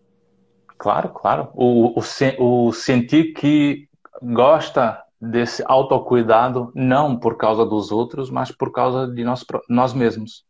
Claro, 0.78 1.10
claro. 1.10 1.50
O, 1.54 2.00
o, 2.00 2.68
o 2.68 2.74
sentir 2.74 3.34
que 3.34 3.88
gosta 4.22 5.04
desse 5.20 5.64
autocuidado 5.66 6.72
não 6.76 7.18
por 7.18 7.38
causa 7.38 7.66
dos 7.66 7.92
outros, 7.92 8.30
mas 8.30 8.52
por 8.52 8.72
causa 8.72 9.08
de 9.08 9.24
nós, 9.24 9.46
nós 9.70 9.94
mesmos. 9.94 10.46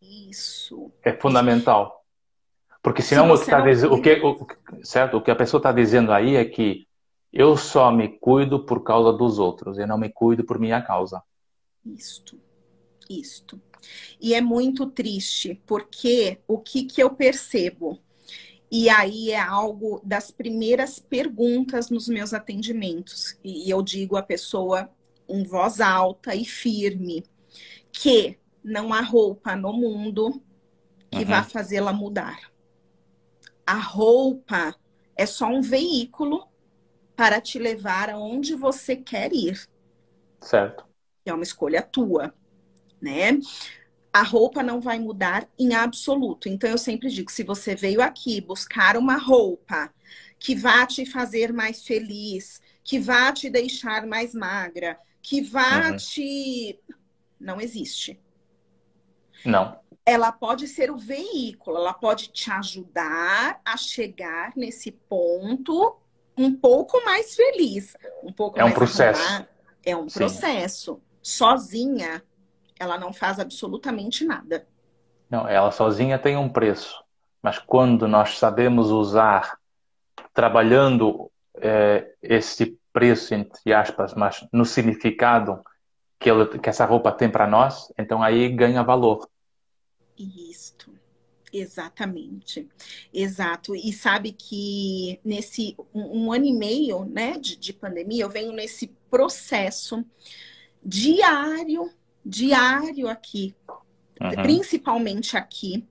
Isso. 0.00 0.92
É 1.02 1.12
fundamental. 1.12 2.04
Porque 2.82 3.02
senão 3.02 3.36
Se 3.36 3.42
o 3.42 3.44
que, 3.44 3.50
tá 3.50 3.88
o, 3.88 4.00
que, 4.00 4.12
o, 4.22 4.84
certo? 4.84 5.16
o 5.16 5.22
que 5.22 5.30
a 5.30 5.36
pessoa 5.36 5.58
está 5.58 5.72
dizendo 5.72 6.12
aí 6.12 6.36
é 6.36 6.44
que 6.44 6.86
eu 7.32 7.56
só 7.56 7.90
me 7.90 8.08
cuido 8.08 8.64
por 8.64 8.82
causa 8.82 9.12
dos 9.12 9.38
outros, 9.38 9.78
eu 9.78 9.86
não 9.86 9.98
me 9.98 10.08
cuido 10.08 10.44
por 10.44 10.58
minha 10.58 10.80
causa. 10.80 11.22
Isto, 11.84 12.40
isto. 13.08 13.60
E 14.20 14.34
é 14.34 14.40
muito 14.40 14.86
triste, 14.86 15.60
porque 15.66 16.40
o 16.46 16.58
que, 16.58 16.84
que 16.84 17.02
eu 17.02 17.10
percebo? 17.10 18.00
E 18.70 18.88
aí 18.90 19.30
é 19.30 19.40
algo 19.40 20.00
das 20.04 20.30
primeiras 20.30 20.98
perguntas 20.98 21.88
nos 21.88 22.08
meus 22.08 22.34
atendimentos. 22.34 23.38
E 23.42 23.70
eu 23.70 23.82
digo 23.82 24.16
à 24.16 24.22
pessoa 24.22 24.90
em 25.28 25.42
voz 25.42 25.80
alta 25.80 26.34
e 26.34 26.44
firme 26.44 27.24
que 27.92 28.38
não 28.62 28.92
há 28.92 29.00
roupa 29.00 29.56
no 29.56 29.72
mundo 29.72 30.42
que 31.10 31.20
uhum. 31.20 31.24
vá 31.24 31.42
fazê-la 31.42 31.92
mudar. 31.92 32.52
A 33.66 33.78
roupa 33.78 34.74
é 35.16 35.26
só 35.26 35.46
um 35.46 35.60
veículo 35.60 36.46
para 37.16 37.40
te 37.40 37.58
levar 37.58 38.10
aonde 38.10 38.54
você 38.54 38.94
quer 38.94 39.32
ir. 39.32 39.60
Certo. 40.40 40.86
É 41.24 41.32
uma 41.32 41.42
escolha 41.42 41.82
tua, 41.82 42.32
né? 43.00 43.38
A 44.12 44.22
roupa 44.22 44.62
não 44.62 44.80
vai 44.80 44.98
mudar 44.98 45.48
em 45.58 45.74
absoluto. 45.74 46.48
Então, 46.48 46.70
eu 46.70 46.78
sempre 46.78 47.08
digo: 47.08 47.30
se 47.30 47.42
você 47.42 47.74
veio 47.74 48.02
aqui 48.02 48.40
buscar 48.40 48.96
uma 48.96 49.16
roupa 49.16 49.92
que 50.38 50.54
vá 50.54 50.86
te 50.86 51.04
fazer 51.04 51.52
mais 51.52 51.84
feliz, 51.84 52.60
que 52.82 52.98
vá 52.98 53.32
te 53.32 53.50
deixar 53.50 54.06
mais 54.06 54.34
magra, 54.34 54.98
que 55.22 55.40
vá 55.40 55.90
uhum. 55.90 55.96
te. 55.96 56.78
Não 57.38 57.60
existe. 57.60 58.20
Não. 59.44 59.78
Ela 60.04 60.32
pode 60.32 60.66
ser 60.66 60.90
o 60.90 60.96
veículo, 60.96 61.76
ela 61.76 61.92
pode 61.92 62.28
te 62.28 62.50
ajudar 62.50 63.60
a 63.64 63.76
chegar 63.76 64.52
nesse 64.56 64.90
ponto 64.90 65.96
um 66.36 66.54
pouco 66.54 67.04
mais 67.04 67.34
feliz. 67.34 67.94
Um 68.22 68.32
pouco 68.32 68.58
é 68.58 68.64
um 68.64 68.72
processo. 68.72 69.20
Arrumar. 69.20 69.48
É 69.84 69.96
um 69.96 70.08
Sim. 70.08 70.18
processo. 70.20 71.02
Sozinha, 71.20 72.22
ela 72.78 72.98
não 72.98 73.12
faz 73.12 73.38
absolutamente 73.38 74.24
nada. 74.24 74.66
Não, 75.30 75.46
ela 75.46 75.70
sozinha 75.70 76.18
tem 76.18 76.36
um 76.36 76.48
preço, 76.48 77.02
mas 77.42 77.58
quando 77.58 78.08
nós 78.08 78.38
sabemos 78.38 78.90
usar, 78.90 79.58
trabalhando 80.32 81.30
é, 81.56 82.14
esse 82.22 82.78
preço, 82.92 83.34
entre 83.34 83.72
aspas, 83.72 84.14
mas 84.14 84.46
no 84.52 84.64
significado 84.64 85.62
que, 86.18 86.30
ela, 86.30 86.46
que 86.46 86.68
essa 86.68 86.84
roupa 86.84 87.12
tem 87.12 87.30
para 87.30 87.46
nós, 87.46 87.92
então 87.98 88.22
aí 88.22 88.48
ganha 88.48 88.82
valor. 88.82 89.28
Isto. 90.16 90.98
Exatamente, 91.52 92.68
exato. 93.12 93.74
E 93.74 93.92
sabe 93.92 94.32
que 94.32 95.18
nesse 95.24 95.74
um, 95.94 96.24
um 96.24 96.32
ano 96.32 96.44
e 96.44 96.52
meio 96.52 97.04
né, 97.04 97.38
de, 97.38 97.56
de 97.56 97.72
pandemia, 97.72 98.24
eu 98.24 98.28
venho 98.28 98.52
nesse 98.52 98.88
processo 99.10 100.04
diário 100.84 101.90
diário 102.28 103.08
aqui, 103.08 103.54
uhum. 104.20 104.42
principalmente 104.42 105.36
aqui, 105.36 105.84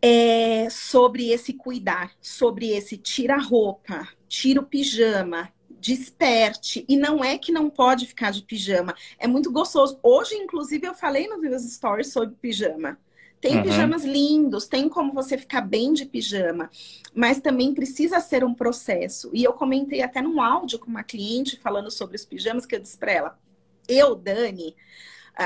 é 0.00 0.68
sobre 0.70 1.30
esse 1.30 1.52
cuidar, 1.52 2.12
sobre 2.20 2.70
esse 2.70 2.96
tira 2.96 3.36
roupa, 3.36 4.08
tira 4.28 4.60
o 4.60 4.64
pijama, 4.64 5.52
desperte. 5.68 6.84
E 6.88 6.96
não 6.96 7.24
é 7.24 7.36
que 7.36 7.52
não 7.52 7.68
pode 7.68 8.06
ficar 8.06 8.30
de 8.30 8.42
pijama, 8.42 8.94
é 9.18 9.26
muito 9.26 9.50
gostoso. 9.50 9.98
Hoje, 10.02 10.34
inclusive, 10.36 10.86
eu 10.86 10.94
falei 10.94 11.26
nos 11.28 11.40
meus 11.40 11.62
stories 11.62 12.12
sobre 12.12 12.34
pijama. 12.36 12.98
Tem 13.40 13.56
uhum. 13.56 13.62
pijamas 13.62 14.04
lindos, 14.04 14.66
tem 14.66 14.86
como 14.88 15.14
você 15.14 15.38
ficar 15.38 15.62
bem 15.62 15.94
de 15.94 16.04
pijama, 16.04 16.70
mas 17.14 17.40
também 17.40 17.72
precisa 17.72 18.20
ser 18.20 18.44
um 18.44 18.52
processo. 18.52 19.30
E 19.32 19.42
eu 19.42 19.54
comentei 19.54 20.02
até 20.02 20.20
num 20.20 20.42
áudio 20.42 20.78
com 20.78 20.86
uma 20.90 21.02
cliente 21.02 21.58
falando 21.58 21.90
sobre 21.90 22.16
os 22.16 22.24
pijamas 22.24 22.66
que 22.66 22.74
eu 22.74 22.80
disse 22.80 22.98
para 22.98 23.12
ela: 23.12 23.38
eu, 23.90 24.14
Dani, 24.14 24.76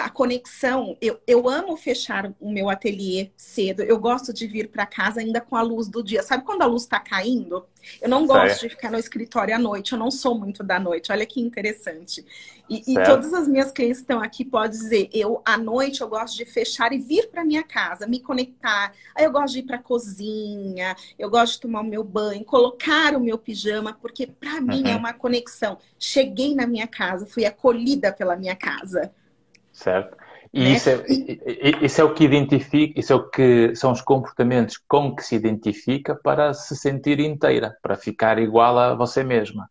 a 0.01 0.11
conexão. 0.11 0.97
Eu, 1.01 1.21
eu 1.27 1.49
amo 1.49 1.77
fechar 1.77 2.33
o 2.41 2.51
meu 2.51 2.69
ateliê 2.69 3.31
cedo. 3.37 3.83
Eu 3.83 3.99
gosto 3.99 4.33
de 4.33 4.47
vir 4.47 4.69
para 4.69 4.87
casa 4.87 5.21
ainda 5.21 5.41
com 5.41 5.57
a 5.57 5.63
luz 5.63 5.89
do 5.89 6.03
dia. 6.03 6.23
Sabe 6.23 6.45
quando 6.45 6.63
a 6.63 6.67
luz 6.67 6.83
está 6.83 6.99
caindo? 6.99 7.65
Eu 8.01 8.09
não 8.09 8.27
gosto 8.27 8.63
de 8.63 8.71
ficar 8.71 8.91
no 8.91 8.99
escritório 8.99 9.55
à 9.55 9.59
noite. 9.59 9.93
Eu 9.93 9.99
não 9.99 10.11
sou 10.11 10.37
muito 10.37 10.65
da 10.65 10.81
noite. 10.81 11.13
Olha 11.13 11.25
que 11.25 11.41
interessante. 11.41 12.25
E, 12.69 12.93
e 12.93 12.95
todas 13.05 13.33
as 13.35 13.47
minhas 13.47 13.71
clientes 13.71 13.99
estão 13.99 14.23
aqui 14.23 14.45
podem 14.45 14.71
dizer, 14.71 15.11
eu 15.13 15.43
à 15.45 15.59
noite 15.59 16.01
eu 16.01 16.09
gosto 16.09 16.37
de 16.37 16.47
fechar 16.47 16.93
e 16.93 16.99
vir 16.99 17.29
para 17.29 17.45
minha 17.45 17.63
casa, 17.63 18.07
me 18.07 18.21
conectar. 18.21 18.93
Aí 19.15 19.25
eu 19.25 19.31
gosto 19.31 19.53
de 19.53 19.59
ir 19.61 19.65
para 19.65 19.79
cozinha, 19.79 20.97
eu 21.19 21.29
gosto 21.29 21.55
de 21.55 21.61
tomar 21.61 21.83
o 21.83 21.85
meu 21.85 22.03
banho, 22.03 22.43
colocar 22.43 23.15
o 23.15 23.21
meu 23.21 23.37
pijama, 23.37 23.93
porque 24.01 24.27
para 24.27 24.55
uhum. 24.55 24.63
mim 24.63 24.83
é 24.87 24.93
uhum. 24.93 24.99
uma 24.99 25.13
conexão. 25.13 25.79
Cheguei 25.99 26.55
na 26.55 26.67
minha 26.67 26.87
casa, 26.87 27.27
fui 27.27 27.45
acolhida 27.45 28.11
pela 28.11 28.35
minha 28.35 28.57
casa. 28.57 29.13
Certo. 29.75 30.17
E 30.53 30.63
né? 30.63 30.71
isso, 30.71 30.89
é, 30.89 31.05
isso 31.85 32.01
é 32.01 32.05
o 32.05 32.15
que 32.15 32.25
identifica, 32.25 32.99
isso 32.99 33.13
é 33.13 33.17
o 33.17 33.29
que 33.29 33.75
são 33.75 33.91
os 33.91 34.01
comportamentos 34.01 34.79
com 34.89 35.15
que 35.15 35.23
se 35.23 35.35
identifica 35.35 36.15
para 36.15 36.55
se 36.55 36.77
sentir 36.77 37.19
inteira, 37.19 37.77
para 37.83 37.97
ficar 37.97 38.39
igual 38.39 38.79
a 38.79 38.95
você 38.95 39.25
mesma. 39.25 39.69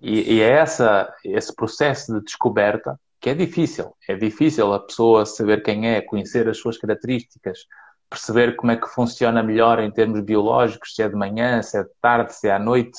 E, 0.00 0.34
e 0.34 0.40
é 0.40 0.50
essa, 0.50 1.12
esse 1.24 1.54
processo 1.54 2.14
de 2.14 2.24
descoberta 2.24 2.98
que 3.20 3.30
é 3.30 3.34
difícil. 3.34 3.96
É 4.08 4.14
difícil 4.14 4.72
a 4.72 4.78
pessoa 4.78 5.26
saber 5.26 5.62
quem 5.62 5.88
é, 5.88 6.00
conhecer 6.00 6.48
as 6.48 6.58
suas 6.58 6.78
características, 6.78 7.66
perceber 8.08 8.54
como 8.54 8.70
é 8.70 8.76
que 8.76 8.86
funciona 8.86 9.42
melhor 9.42 9.80
em 9.80 9.90
termos 9.90 10.20
biológicos, 10.20 10.94
se 10.94 11.02
é 11.02 11.08
de 11.08 11.16
manhã, 11.16 11.60
se 11.62 11.78
é 11.78 11.82
de 11.82 11.90
tarde, 12.00 12.32
se 12.32 12.46
é 12.46 12.52
à 12.52 12.58
noite. 12.60 12.96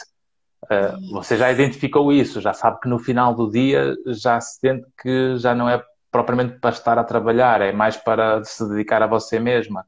Uh, 0.65 1.13
você 1.13 1.37
já 1.37 1.49
identificou 1.49 2.11
isso, 2.11 2.41
já 2.41 2.51
sabe 2.51 2.81
que 2.81 2.89
no 2.89 2.99
final 2.99 3.33
do 3.33 3.49
dia 3.49 3.95
já 4.07 4.41
se 4.41 4.59
sente 4.59 4.85
que 5.01 5.37
já 5.37 5.55
não 5.55 5.69
é 5.69 5.81
propriamente 6.11 6.59
para 6.59 6.69
estar 6.71 6.97
a 6.97 7.03
trabalhar, 7.03 7.61
é 7.61 7.71
mais 7.71 7.97
para 7.97 8.43
se 8.43 8.67
dedicar 8.69 9.01
a 9.01 9.07
você 9.07 9.39
mesma. 9.39 9.85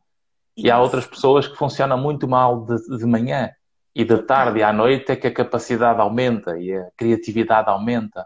E 0.55 0.70
há 0.70 0.80
outras 0.80 1.07
pessoas 1.07 1.47
que 1.47 1.55
funcionam 1.55 1.97
muito 1.97 2.28
mal 2.28 2.65
de, 2.65 2.97
de 2.97 3.05
manhã 3.05 3.49
e 3.95 4.03
de 4.03 4.17
tarde 4.24 4.61
à 4.61 4.72
noite 4.72 5.11
é 5.11 5.15
que 5.15 5.28
a 5.28 5.34
capacidade 5.34 5.99
aumenta 5.99 6.57
e 6.57 6.74
a 6.74 6.88
criatividade 6.97 7.70
aumenta. 7.70 8.26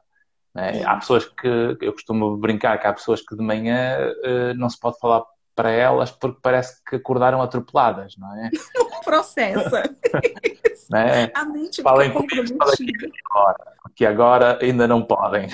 Né? 0.53 0.83
Há 0.83 0.95
pessoas 0.97 1.25
que, 1.25 1.77
eu 1.81 1.93
costumo 1.93 2.37
brincar 2.37 2.79
que 2.79 2.87
há 2.87 2.93
pessoas 2.93 3.21
que 3.21 3.35
de 3.35 3.43
manhã 3.43 3.97
uh, 3.99 4.53
não 4.55 4.69
se 4.69 4.79
pode 4.79 4.99
falar 4.99 5.23
para 5.55 5.71
elas 5.71 6.11
porque 6.11 6.39
parece 6.41 6.83
que 6.83 6.95
acordaram 6.95 7.41
atropeladas, 7.41 8.15
não 8.17 8.35
é? 8.35 8.49
Processa. 9.13 9.95
né? 10.89 11.31
A 11.35 11.45
mente 11.45 11.83
falem 11.83 12.11
comprometida. 12.11 13.11
Agora, 13.29 13.57
porque 13.83 14.05
agora 14.07 14.59
ainda 14.59 14.87
não 14.87 15.03
podem. 15.03 15.47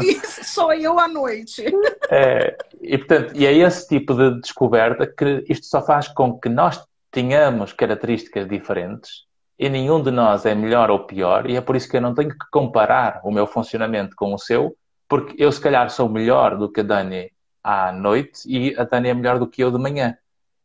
Isso 0.00 0.44
sou 0.44 0.72
eu 0.72 0.98
à 0.98 1.06
noite. 1.06 1.62
É, 2.10 2.56
e, 2.80 2.96
portanto, 2.96 3.32
e 3.36 3.44
é 3.44 3.52
esse 3.52 3.86
tipo 3.86 4.14
de 4.14 4.40
descoberta 4.40 5.06
que 5.06 5.44
isto 5.46 5.66
só 5.66 5.82
faz 5.82 6.08
com 6.08 6.38
que 6.38 6.48
nós 6.48 6.82
tenhamos 7.10 7.74
características 7.74 8.48
diferentes 8.48 9.26
e 9.58 9.68
nenhum 9.68 10.02
de 10.02 10.10
nós 10.10 10.46
é 10.46 10.54
melhor 10.54 10.90
ou 10.90 11.00
pior, 11.00 11.50
e 11.50 11.56
é 11.56 11.60
por 11.60 11.76
isso 11.76 11.88
que 11.90 11.98
eu 11.98 12.00
não 12.00 12.14
tenho 12.14 12.30
que 12.30 12.50
comparar 12.50 13.20
o 13.24 13.30
meu 13.30 13.46
funcionamento 13.46 14.16
com 14.16 14.32
o 14.32 14.38
seu, 14.38 14.74
porque 15.06 15.34
eu 15.38 15.52
se 15.52 15.60
calhar 15.60 15.90
sou 15.90 16.08
melhor 16.08 16.56
do 16.56 16.70
que 16.70 16.80
a 16.80 16.84
Dani 16.84 17.30
à 17.62 17.92
noite 17.92 18.40
e 18.46 18.74
a 18.78 18.84
Dani 18.84 19.10
é 19.10 19.14
melhor 19.14 19.38
do 19.38 19.46
que 19.46 19.62
eu 19.62 19.70
de 19.70 19.78
manhã. 19.78 20.16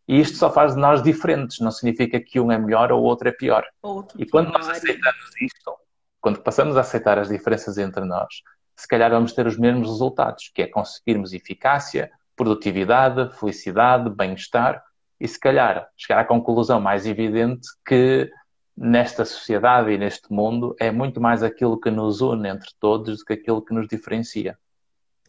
E 0.07 0.19
isto 0.19 0.37
só 0.37 0.51
faz 0.51 0.73
de 0.73 0.79
nós 0.79 1.01
diferentes, 1.01 1.59
não 1.59 1.71
significa 1.71 2.19
que 2.19 2.39
um 2.39 2.51
é 2.51 2.57
melhor 2.57 2.91
ou 2.91 3.01
o 3.01 3.03
outro 3.03 3.29
é 3.29 3.31
pior. 3.31 3.65
Outro 3.81 4.21
e 4.21 4.25
quando 4.25 4.51
nós 4.51 4.67
aceitamos 4.67 5.41
isto, 5.41 5.73
quando 6.19 6.41
passamos 6.41 6.75
a 6.77 6.81
aceitar 6.81 7.17
as 7.17 7.29
diferenças 7.29 7.77
entre 7.77 8.03
nós, 8.05 8.41
se 8.75 8.87
calhar 8.87 9.11
vamos 9.11 9.33
ter 9.33 9.45
os 9.45 9.57
mesmos 9.57 9.87
resultados, 9.87 10.51
que 10.53 10.63
é 10.63 10.67
conseguirmos 10.67 11.33
eficácia, 11.33 12.11
produtividade, 12.35 13.35
felicidade, 13.37 14.09
bem-estar 14.09 14.83
e 15.19 15.27
se 15.27 15.39
calhar 15.39 15.87
chegar 15.95 16.21
à 16.21 16.25
conclusão 16.25 16.81
mais 16.81 17.05
evidente 17.05 17.67
que 17.85 18.31
nesta 18.75 19.23
sociedade 19.23 19.91
e 19.91 19.97
neste 19.97 20.33
mundo 20.33 20.75
é 20.79 20.89
muito 20.91 21.21
mais 21.21 21.43
aquilo 21.43 21.79
que 21.79 21.91
nos 21.91 22.21
une 22.21 22.49
entre 22.49 22.69
todos 22.79 23.19
do 23.19 23.25
que 23.25 23.33
aquilo 23.33 23.63
que 23.63 23.73
nos 23.73 23.87
diferencia. 23.87 24.57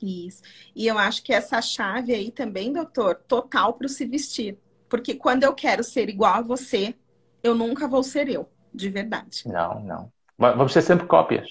Isso. 0.03 0.43
E 0.75 0.87
eu 0.87 0.99
acho 0.99 1.23
que 1.23 1.33
essa 1.33 1.63
chave 1.63 2.13
aí 2.15 2.31
também, 2.31 2.73
doutor, 2.73 3.17
total 3.29 3.75
para 3.75 3.87
o 3.87 3.89
se 3.89 4.05
vestir. 4.05 4.59
Porque 4.89 5.15
quando 5.15 5.45
eu 5.45 5.55
quero 5.55 5.85
ser 5.85 6.09
igual 6.09 6.35
a 6.35 6.43
você, 6.43 6.95
eu 7.43 7.55
nunca 7.55 7.89
vou 7.89 8.03
ser 8.03 8.29
eu, 8.29 8.49
de 8.75 8.89
verdade. 8.89 9.45
Não, 9.47 9.81
não. 9.81 10.13
Vamos 10.37 10.73
ser 10.73 10.83
sempre 10.83 11.07
cópias. 11.07 11.49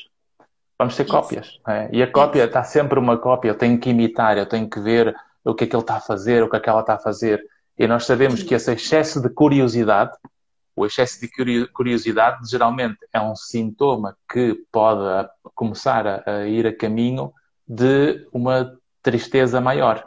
Vamos 0.78 0.96
ser 0.96 1.04
Isso. 1.04 1.12
cópias. 1.12 1.60
É? 1.68 1.90
E 1.92 2.04
a 2.04 2.12
cópia 2.12 2.46
está 2.46 2.64
sempre 2.64 3.00
uma 3.00 3.18
cópia. 3.18 3.50
Eu 3.50 3.58
tenho 3.58 3.80
que 3.80 3.90
imitar, 3.90 4.38
eu 4.38 4.46
tenho 4.46 4.70
que 4.70 4.80
ver 4.80 5.16
o 5.44 5.56
que 5.56 5.64
é 5.64 5.68
que 5.68 5.76
ele 5.76 5.84
está 5.84 5.96
a 5.96 6.02
fazer, 6.02 6.44
o 6.44 6.50
que 6.50 6.58
é 6.58 6.60
que 6.60 6.70
ela 6.70 6.82
está 6.82 6.96
a 6.96 7.00
fazer. 7.00 7.42
E 7.78 7.88
nós 7.88 8.06
sabemos 8.06 8.40
Isso. 8.40 8.48
que 8.48 8.54
esse 8.54 8.72
excesso 8.74 9.22
de 9.22 9.30
curiosidade 9.30 10.12
o 10.76 10.86
excesso 10.86 11.20
de 11.20 11.68
curiosidade 11.68 12.50
geralmente 12.50 12.98
é 13.14 13.22
um 13.22 13.36
sintoma 13.36 14.18
que 14.32 14.56
pode 14.72 15.30
começar 15.54 16.28
a, 16.28 16.48
ir 16.48 16.66
a 16.66 16.76
caminho 16.76 17.34
de 17.74 18.28
uma 18.34 18.78
tristeza 19.02 19.62
maior. 19.62 20.06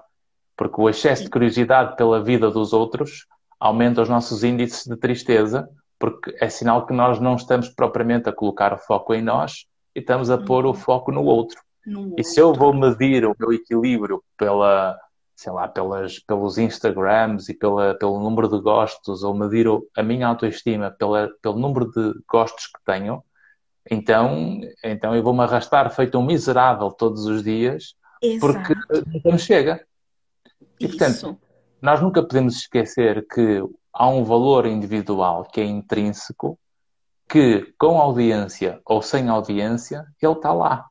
Porque 0.54 0.78
o 0.78 0.88
excesso 0.88 1.24
de 1.24 1.30
curiosidade 1.30 1.96
pela 1.96 2.22
vida 2.22 2.50
dos 2.50 2.74
outros 2.74 3.26
aumenta 3.58 4.02
os 4.02 4.08
nossos 4.08 4.44
índices 4.44 4.84
de 4.84 4.96
tristeza, 4.96 5.66
porque 5.98 6.36
é 6.38 6.50
sinal 6.50 6.84
que 6.84 6.92
nós 6.92 7.18
não 7.18 7.36
estamos 7.36 7.70
propriamente 7.70 8.28
a 8.28 8.32
colocar 8.32 8.74
o 8.74 8.78
foco 8.78 9.14
em 9.14 9.22
nós 9.22 9.64
e 9.96 10.00
estamos 10.00 10.28
a 10.28 10.36
pôr 10.36 10.66
o 10.66 10.68
uhum. 10.68 10.74
foco 10.74 11.10
no 11.10 11.24
outro. 11.24 11.58
No 11.86 12.14
e 12.18 12.22
se 12.22 12.38
eu 12.38 12.52
vou 12.52 12.74
medir 12.74 13.24
o 13.24 13.34
meu 13.38 13.50
equilíbrio 13.50 14.22
pela, 14.36 14.98
sei 15.34 15.50
lá, 15.50 15.66
pelas, 15.66 16.18
pelos 16.18 16.58
Instagrams 16.58 17.48
e 17.48 17.54
pela, 17.54 17.94
pelo 17.94 18.20
número 18.20 18.48
de 18.48 18.60
gostos, 18.60 19.24
ou 19.24 19.34
medir 19.34 19.66
a 19.96 20.02
minha 20.02 20.28
autoestima 20.28 20.90
pela, 20.90 21.30
pelo 21.40 21.58
número 21.58 21.90
de 21.90 22.12
gostos 22.28 22.66
que 22.66 22.84
tenho, 22.84 23.22
então, 23.90 24.60
então 24.82 25.14
eu 25.14 25.22
vou-me 25.22 25.40
arrastar 25.40 25.94
feito 25.94 26.18
um 26.18 26.24
miserável 26.24 26.90
todos 26.90 27.26
os 27.26 27.42
dias, 27.42 27.94
Exato. 28.22 28.40
porque 28.40 28.74
não 29.24 29.32
me 29.32 29.38
chega. 29.38 29.84
E, 30.80 30.88
portanto, 30.88 31.38
nós 31.80 32.00
nunca 32.00 32.22
podemos 32.22 32.56
esquecer 32.56 33.26
que 33.28 33.62
há 33.92 34.08
um 34.08 34.24
valor 34.24 34.66
individual 34.66 35.44
que 35.44 35.60
é 35.60 35.64
intrínseco, 35.64 36.58
que 37.28 37.72
com 37.78 38.00
audiência 38.00 38.80
ou 38.84 39.02
sem 39.02 39.28
audiência, 39.28 40.06
ele 40.20 40.32
está 40.32 40.52
lá. 40.52 40.86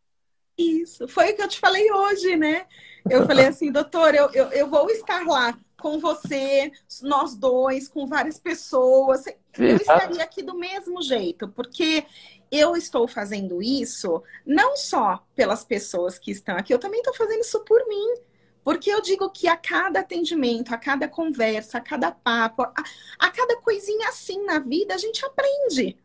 Isso, 0.58 1.08
foi 1.08 1.32
o 1.32 1.36
que 1.36 1.42
eu 1.42 1.48
te 1.48 1.60
falei 1.60 1.92
hoje, 1.92 2.36
né? 2.36 2.66
Eu 3.10 3.26
falei 3.26 3.48
assim, 3.48 3.72
doutor, 3.72 4.14
eu, 4.14 4.30
eu, 4.32 4.46
eu 4.50 4.70
vou 4.70 4.90
estar 4.90 5.26
lá 5.26 5.58
com 5.84 6.00
você, 6.00 6.72
nós 7.02 7.36
dois, 7.36 7.90
com 7.90 8.08
várias 8.08 8.40
pessoas. 8.40 9.26
Eu 9.58 9.76
estaria 9.76 10.24
aqui 10.24 10.42
do 10.42 10.58
mesmo 10.58 11.02
jeito, 11.02 11.50
porque 11.50 12.06
eu 12.50 12.78
estou 12.78 13.06
fazendo 13.06 13.62
isso 13.62 14.24
não 14.46 14.78
só 14.78 15.22
pelas 15.36 15.66
pessoas 15.66 16.18
que 16.18 16.32
estão 16.32 16.56
aqui, 16.56 16.74
eu 16.74 16.80
também 16.80 17.02
estou 17.02 17.14
fazendo 17.14 17.42
isso 17.42 17.60
por 17.66 17.86
mim. 17.86 18.16
Porque 18.64 18.90
eu 18.90 19.02
digo 19.02 19.30
que 19.30 19.46
a 19.46 19.58
cada 19.58 20.00
atendimento, 20.00 20.74
a 20.74 20.78
cada 20.78 21.06
conversa, 21.06 21.80
a 21.80 21.82
cada 21.82 22.12
papo, 22.12 22.62
a, 22.62 22.74
a 23.20 23.30
cada 23.30 23.58
coisinha 23.58 24.08
assim 24.08 24.46
na 24.46 24.60
vida, 24.60 24.96
a 24.96 24.98
gente 24.98 25.26
aprende 25.26 25.98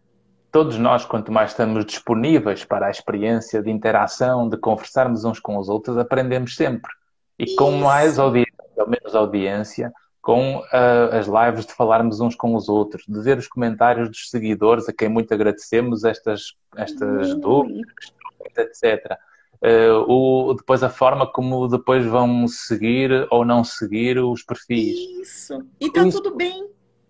todos 0.51 0.79
nós, 0.79 1.05
quanto 1.05 1.31
mais 1.31 1.51
estamos 1.51 1.85
disponíveis 1.85 2.65
para 2.65 2.87
a 2.87 2.91
experiência 2.91 3.63
de 3.63 3.71
interação, 3.71 4.49
de 4.49 4.57
conversarmos 4.57 5.25
uns 5.25 5.39
com 5.39 5.57
os 5.57 5.69
outros, 5.69 5.97
aprendemos 5.99 6.57
sempre. 6.57 6.91
E 7.39 7.45
Isso. 7.45 7.57
com 7.57 7.71
mais 7.73 8.19
audiência, 8.19 8.48
ou 8.79 8.89
menos 8.89 9.15
audiência, 9.15 9.93
com 10.21 10.59
uh, 10.59 10.65
as 11.13 11.27
lives 11.27 11.67
de 11.67 11.73
falarmos 11.73 12.21
uns 12.21 12.35
com 12.35 12.55
os 12.55 12.69
outros, 12.69 13.05
de 13.07 13.21
ver 13.21 13.39
os 13.39 13.49
comentários 13.49 14.09
dos 14.09 14.31
seguidores, 14.31 14.89
a 14.89 14.93
quem 14.93 15.09
muito 15.09 15.33
agradecemos 15.33 16.05
estas, 16.05 16.55
estas 16.77 17.35
dúvidas, 17.37 18.13
etc. 18.57 19.19
Uh, 19.63 20.05
o, 20.07 20.55
depois 20.55 20.83
a 20.83 20.89
forma 20.89 21.27
como 21.27 21.67
depois 21.67 22.05
vão 22.05 22.47
seguir 22.47 23.27
ou 23.31 23.45
não 23.45 23.65
seguir 23.65 24.19
os 24.19 24.43
perfis. 24.43 24.97
Isso. 25.21 25.65
E 25.81 25.87
está 25.87 26.09
tudo 26.09 26.37
bem 26.37 26.69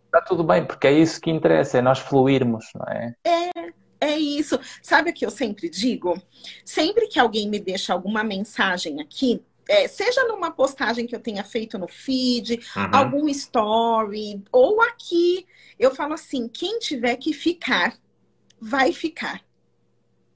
está 0.08 0.20
tudo 0.22 0.42
bem, 0.42 0.64
porque 0.64 0.86
é 0.86 0.92
isso 0.92 1.20
que 1.20 1.30
interessa, 1.30 1.78
é 1.78 1.82
nós 1.82 1.98
fluirmos, 1.98 2.66
não 2.74 2.86
é? 2.86 3.14
É, 3.24 3.72
é 4.00 4.18
isso. 4.18 4.58
Sabe 4.82 5.10
o 5.10 5.14
que 5.14 5.24
eu 5.24 5.30
sempre 5.30 5.68
digo? 5.68 6.20
Sempre 6.64 7.06
que 7.06 7.18
alguém 7.18 7.48
me 7.48 7.60
deixa 7.60 7.92
alguma 7.92 8.24
mensagem 8.24 9.00
aqui, 9.00 9.42
é, 9.68 9.86
seja 9.86 10.24
numa 10.24 10.50
postagem 10.50 11.06
que 11.06 11.14
eu 11.14 11.20
tenha 11.20 11.44
feito 11.44 11.78
no 11.78 11.86
feed, 11.86 12.60
uhum. 12.74 12.90
algum 12.90 13.28
story, 13.28 14.42
ou 14.50 14.80
aqui, 14.80 15.46
eu 15.78 15.94
falo 15.94 16.14
assim: 16.14 16.48
quem 16.48 16.78
tiver 16.78 17.16
que 17.16 17.34
ficar, 17.34 17.96
vai 18.58 18.92
ficar. 18.92 19.42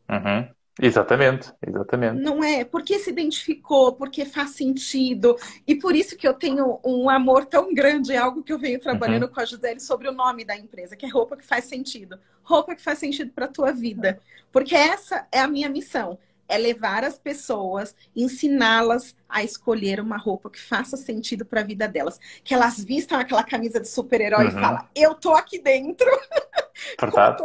Uhum. 0.09 0.49
Exatamente, 0.81 1.53
exatamente. 1.67 2.23
Não 2.23 2.43
é? 2.43 2.65
Porque 2.65 2.99
se 2.99 3.11
identificou, 3.11 3.93
porque 3.93 4.25
faz 4.25 4.51
sentido. 4.51 5.37
E 5.67 5.75
por 5.75 5.95
isso 5.95 6.17
que 6.17 6.27
eu 6.27 6.33
tenho 6.33 6.81
um 6.85 7.11
amor 7.11 7.45
tão 7.45 7.75
grande, 7.75 8.13
é 8.13 8.17
algo 8.17 8.43
que 8.43 8.53
eu 8.53 8.59
venho 8.59 8.81
trabalhando 8.81 9.25
uhum. 9.25 9.29
com 9.29 9.41
a 9.41 9.45
Gisele 9.45 9.81
sobre 9.81 10.09
o 10.09 10.13
nome 10.13 10.45
da 10.45 10.57
empresa, 10.57 10.97
que 10.97 11.05
é 11.05 11.09
roupa 11.09 11.37
que 11.37 11.45
faz 11.45 11.67
sentido. 11.67 12.19
Roupa 12.43 12.75
que 12.75 12.83
faz 12.83 12.99
sentido 12.99 13.33
para 13.33 13.45
a 13.45 13.49
tua 13.49 13.71
vida. 13.73 14.19
Porque 14.51 14.75
essa 14.75 15.27
é 15.31 15.41
a 15.41 15.49
minha 15.49 15.69
missão. 15.69 16.19
É 16.53 16.59
levar 16.59 17.03
as 17.03 17.19
pessoas, 17.19 17.97
ensiná-las 18.15 19.17
a 19.27 19.43
escolher 19.43 19.99
uma 20.01 20.19
roupa 20.19 20.51
que 20.51 20.61
faça 20.61 20.99
sentido 20.99 21.47
para 21.47 21.61
a 21.61 21.65
vida 21.65 21.89
delas. 21.89 22.21
Que 22.45 22.53
elas 22.53 22.85
vistam 22.85 23.19
aquela 23.19 23.43
camisa 23.43 23.81
de 23.81 23.89
super-herói 23.89 24.45
uhum. 24.45 24.51
e 24.51 24.61
falam, 24.61 24.87
eu 24.95 25.15
tô 25.15 25.33
aqui 25.33 25.59
dentro. 25.59 26.07
Verdade. 27.01 27.43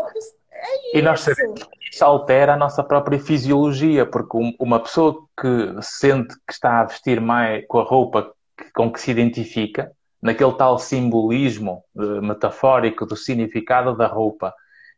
É 0.51 0.89
isso. 0.89 0.97
E 0.97 1.01
nós 1.01 1.22
sabemos 1.22 1.64
que 1.64 1.89
isso 1.93 2.03
altera 2.03 2.55
a 2.55 2.58
nossa 2.58 2.84
própria 2.84 3.20
fisiologia, 3.20 4.05
porque 4.05 4.38
uma 4.60 4.80
pessoa 4.82 5.26
que 5.39 5.82
sente 5.82 6.36
que 6.45 6.51
está 6.51 6.82
a 6.82 6.86
vestir 6.86 7.22
mais 7.22 7.66
com 7.68 7.80
a 7.80 7.84
roupa 7.84 8.34
com 8.76 8.91
que 8.91 8.99
se 8.99 9.12
identifica, 9.12 9.91
naquele 10.22 10.51
tal 10.53 10.80
simbolismo 10.80 11.84
metafórico 11.95 13.05
do 13.05 13.16
significado 13.16 13.95
da 13.95 14.08
roupa 14.08 14.53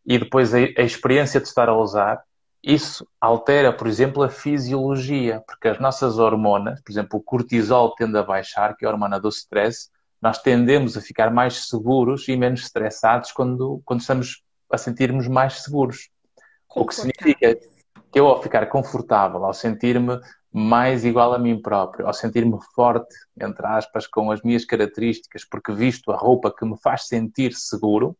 e 0.06 0.18
depois 0.18 0.54
a, 0.54 0.58
a 0.58 0.82
experiência 0.82 1.40
de 1.40 1.48
estar 1.48 1.70
a 1.70 1.78
usar, 1.78 2.24
isso 2.64 3.08
altera, 3.20 3.72
por 3.72 3.88
exemplo, 3.88 4.22
a 4.22 4.30
fisiologia, 4.30 5.42
porque 5.48 5.68
as 5.68 5.80
nossas 5.80 6.20
hormonas, 6.20 6.82
por 6.82 6.92
exemplo, 6.92 7.20
o 7.20 7.24
cortisol 7.24 7.96
tende 7.96 8.18
a 8.18 8.24
baixar, 8.24 8.76
que 8.76 8.86
é 8.86 8.88
a 8.88 8.92
hormona 8.92 9.20
do 9.20 9.30
stress, 9.30 9.90
nós 10.22 10.42
tendemos 10.42 10.98
a 10.98 11.02
ficar 11.02 11.32
mais 11.32 11.68
seguros 11.68 12.28
e 12.28 12.36
menos 12.36 12.62
estressados 12.62 13.32
quando, 13.32 13.82
quando 13.86 14.02
estamos 14.02 14.44
a 14.70 14.78
sentirmos 14.78 15.28
mais 15.28 15.62
seguros. 15.62 16.10
O 16.76 16.86
que 16.86 16.94
significa 16.94 17.56
que 18.12 18.20
eu, 18.20 18.28
ao 18.28 18.42
ficar 18.42 18.66
confortável, 18.68 19.44
ao 19.46 19.54
sentir-me 19.54 20.20
mais 20.52 21.06
igual 21.06 21.34
a 21.34 21.40
mim 21.40 21.62
próprio, 21.62 22.08
ao 22.08 22.14
sentir-me 22.14 22.58
forte, 22.74 23.16
entre 23.40 23.66
aspas, 23.66 24.08
com 24.08 24.32
as 24.32 24.42
minhas 24.42 24.66
características, 24.66 25.46
porque 25.46 25.72
visto 25.72 26.12
a 26.12 26.18
roupa 26.18 26.54
que 26.54 26.66
me 26.66 26.78
faz 26.78 27.08
sentir 27.08 27.54
seguro, 27.54 28.18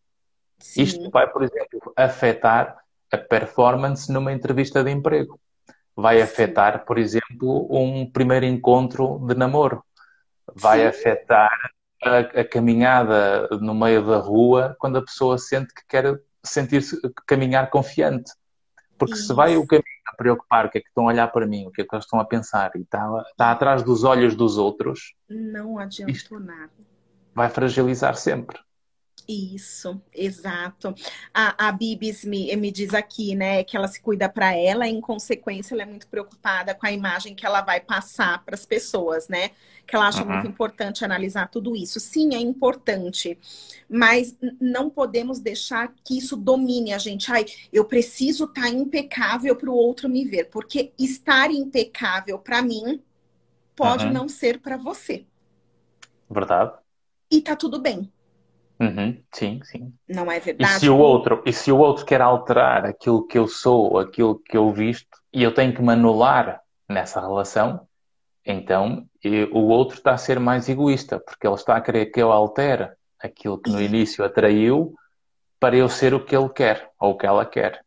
Sim. 0.60 0.84
isto 0.84 1.10
vai, 1.10 1.28
por 1.28 1.44
exemplo, 1.44 1.92
afetar 1.96 2.78
a 3.12 3.18
performance 3.18 4.12
numa 4.12 4.32
entrevista 4.32 4.84
de 4.84 4.92
emprego. 4.92 5.40
Vai 5.96 6.22
afetar, 6.22 6.86
por 6.86 6.98
exemplo, 6.98 7.68
um 7.70 8.10
primeiro 8.10 8.46
encontro 8.46 9.20
de 9.28 9.36
namoro. 9.36 9.84
Vai 10.56 10.80
Sim. 10.80 10.86
afetar 10.86 11.72
a, 12.04 12.20
a, 12.20 12.46
caminhada 12.46 13.48
no 13.60 13.74
meio 13.74 14.06
da 14.06 14.18
rua 14.18 14.76
quando 14.80 14.98
a 14.98 15.02
pessoa 15.02 15.38
sente 15.38 15.74
que 15.74 15.82
quer 15.88 16.20
sentir-se 16.44 16.98
caminhar 17.28 17.70
confiante. 17.70 18.32
Porque 18.98 19.14
Isso. 19.14 19.28
se 19.28 19.34
vai 19.34 19.58
o 19.58 19.68
caminho 19.68 19.86
a 20.08 20.16
preocupar 20.16 20.66
o 20.66 20.70
que 20.70 20.78
é 20.78 20.82
que 20.82 20.88
estão 20.88 21.06
a 21.06 21.12
olhar 21.12 21.28
para 21.30 21.46
mim, 21.46 21.68
o 21.68 21.72
que 21.72 21.82
é 21.82 21.86
que 21.86 21.94
eles 21.94 22.06
estão 22.06 22.20
a 22.20 22.26
pensar 22.26 22.72
e 22.76 22.82
está, 22.82 23.24
está 23.32 23.52
atrás 23.52 23.84
dos 23.84 24.04
olhos 24.04 24.36
dos 24.36 24.58
outros, 24.58 25.16
não 25.30 25.78
adiantou 25.78 26.40
nada. 26.40 26.72
Vai 27.34 27.50
fragilizar 27.50 28.16
sempre. 28.16 28.60
Isso, 29.32 30.02
exato. 30.12 30.96
A, 31.32 31.68
a 31.68 31.72
Bibis 31.72 32.26
me, 32.26 32.56
me 32.56 32.72
diz 32.72 32.96
aqui, 32.96 33.36
né, 33.36 33.64
que 33.64 33.78
ela 33.78 33.88
se 33.88 34.02
cuida 34.02 34.28
para 34.28 34.56
ela, 34.56 34.88
e 34.88 34.92
em 34.92 35.00
consequência, 35.00 35.76
ela 35.76 35.84
é 35.84 35.86
muito 35.86 36.08
preocupada 36.08 36.74
com 36.74 36.88
a 36.88 36.92
imagem 36.92 37.36
que 37.36 37.46
ela 37.46 37.62
vai 37.62 37.80
passar 37.80 38.44
para 38.44 38.56
as 38.56 38.66
pessoas, 38.66 39.28
né? 39.28 39.52
Que 39.86 39.96
ela 39.96 40.08
acha 40.08 40.24
uhum. 40.24 40.34
muito 40.34 40.48
importante 40.48 41.06
analisar 41.06 41.48
tudo 41.48 41.76
isso. 41.76 42.00
Sim, 42.00 42.34
é 42.34 42.40
importante, 42.40 43.38
mas 43.88 44.36
não 44.60 44.90
podemos 44.90 45.40
deixar 45.40 45.94
que 46.04 46.18
isso 46.18 46.36
domine 46.36 46.92
a 46.92 46.98
gente. 46.98 47.32
Ai, 47.32 47.46
eu 47.72 47.86
preciso 47.86 48.46
estar 48.46 48.64
tá 48.64 48.70
impecável 48.70 49.56
para 49.56 49.70
o 49.70 49.76
outro 49.76 50.10
me 50.10 50.26
ver, 50.26 50.46
porque 50.46 50.92
estar 50.98 51.52
impecável 51.52 52.40
para 52.40 52.64
mim 52.64 53.00
pode 53.76 54.06
uhum. 54.06 54.12
não 54.12 54.28
ser 54.28 54.60
para 54.60 54.76
você. 54.76 55.24
Verdade. 56.28 56.74
E 57.30 57.42
tá 57.42 57.56
tudo 57.56 57.80
bem 57.80 58.12
Uhum, 58.80 59.22
sim, 59.34 59.60
sim. 59.64 59.94
Não 60.08 60.32
é 60.32 60.40
verdade? 60.40 60.78
E 60.78 60.80
se, 60.80 60.90
o 60.90 60.98
outro, 60.98 61.44
e 61.46 61.52
se 61.52 61.72
o 61.72 61.78
outro 61.78 62.06
quer 62.06 62.22
alterar 62.22 62.86
aquilo 62.86 63.28
que 63.28 63.38
eu 63.38 63.48
sou, 63.48 64.00
aquilo 64.00 64.40
que 64.40 64.56
eu 64.56 64.72
visto, 64.72 65.18
e 65.34 65.44
eu 65.44 65.54
tenho 65.54 65.74
que 65.74 65.82
me 65.82 65.92
anular 65.92 66.62
nessa 66.88 67.20
relação, 67.20 67.88
então 68.46 69.06
o 69.52 69.68
outro 69.68 69.98
está 69.98 70.14
a 70.14 70.18
ser 70.18 70.40
mais 70.40 70.70
egoísta, 70.70 71.20
porque 71.20 71.46
ele 71.46 71.56
está 71.56 71.76
a 71.76 71.82
querer 71.82 72.08
que 72.08 72.22
eu 72.22 72.32
altere 72.32 72.90
aquilo 73.20 73.60
que 73.60 73.70
no 73.70 73.82
início 73.82 74.24
atraiu 74.24 74.96
para 75.60 75.76
eu 75.76 75.90
ser 75.90 76.14
o 76.14 76.24
que 76.24 76.36
ele 76.36 76.50
quer 76.50 76.90
ou 76.98 77.12
o 77.12 77.18
que 77.18 77.26
ela 77.26 77.46
quer. 77.46 77.84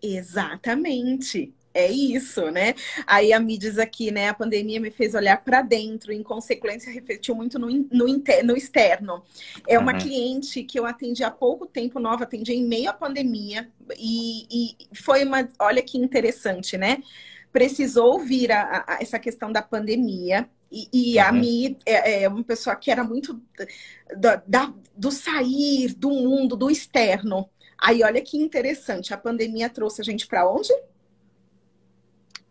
Exatamente. 0.00 1.52
É 1.74 1.90
isso, 1.90 2.52
né? 2.52 2.72
Aí 3.04 3.32
a 3.32 3.40
me 3.40 3.58
diz 3.58 3.80
aqui, 3.80 4.12
né? 4.12 4.28
A 4.28 4.34
pandemia 4.34 4.78
me 4.78 4.92
fez 4.92 5.12
olhar 5.12 5.42
para 5.42 5.60
dentro, 5.60 6.12
em 6.12 6.22
consequência, 6.22 6.92
refletiu 6.92 7.34
muito 7.34 7.58
no, 7.58 7.68
no, 7.68 8.06
no 8.44 8.56
externo. 8.56 9.24
É 9.66 9.76
uma 9.76 9.92
uhum. 9.92 9.98
cliente 9.98 10.62
que 10.62 10.78
eu 10.78 10.86
atendi 10.86 11.24
há 11.24 11.32
pouco 11.32 11.66
tempo, 11.66 11.98
nova, 11.98 12.22
atendi 12.22 12.52
em 12.52 12.64
meio 12.64 12.90
à 12.90 12.92
pandemia, 12.92 13.68
e, 13.98 14.46
e 14.48 14.96
foi 14.96 15.24
uma. 15.24 15.48
Olha 15.58 15.82
que 15.82 15.98
interessante, 15.98 16.78
né? 16.78 17.02
Precisou 17.52 18.12
ouvir 18.12 18.52
a, 18.52 18.84
a, 18.86 18.98
essa 19.00 19.18
questão 19.18 19.50
da 19.50 19.60
pandemia, 19.60 20.48
e, 20.70 20.88
e 20.92 21.18
uhum. 21.18 21.24
a 21.24 21.32
Mi 21.32 21.76
é, 21.84 22.22
é, 22.22 22.28
uma 22.28 22.44
pessoa 22.44 22.76
que 22.76 22.88
era 22.88 23.02
muito 23.02 23.42
da, 24.16 24.40
da, 24.46 24.72
do 24.96 25.10
sair 25.10 25.92
do 25.92 26.10
mundo, 26.10 26.54
do 26.54 26.70
externo. 26.70 27.50
Aí 27.76 28.04
olha 28.04 28.22
que 28.22 28.36
interessante, 28.36 29.12
a 29.12 29.18
pandemia 29.18 29.68
trouxe 29.68 30.00
a 30.00 30.04
gente 30.04 30.24
para 30.28 30.48
onde? 30.48 30.72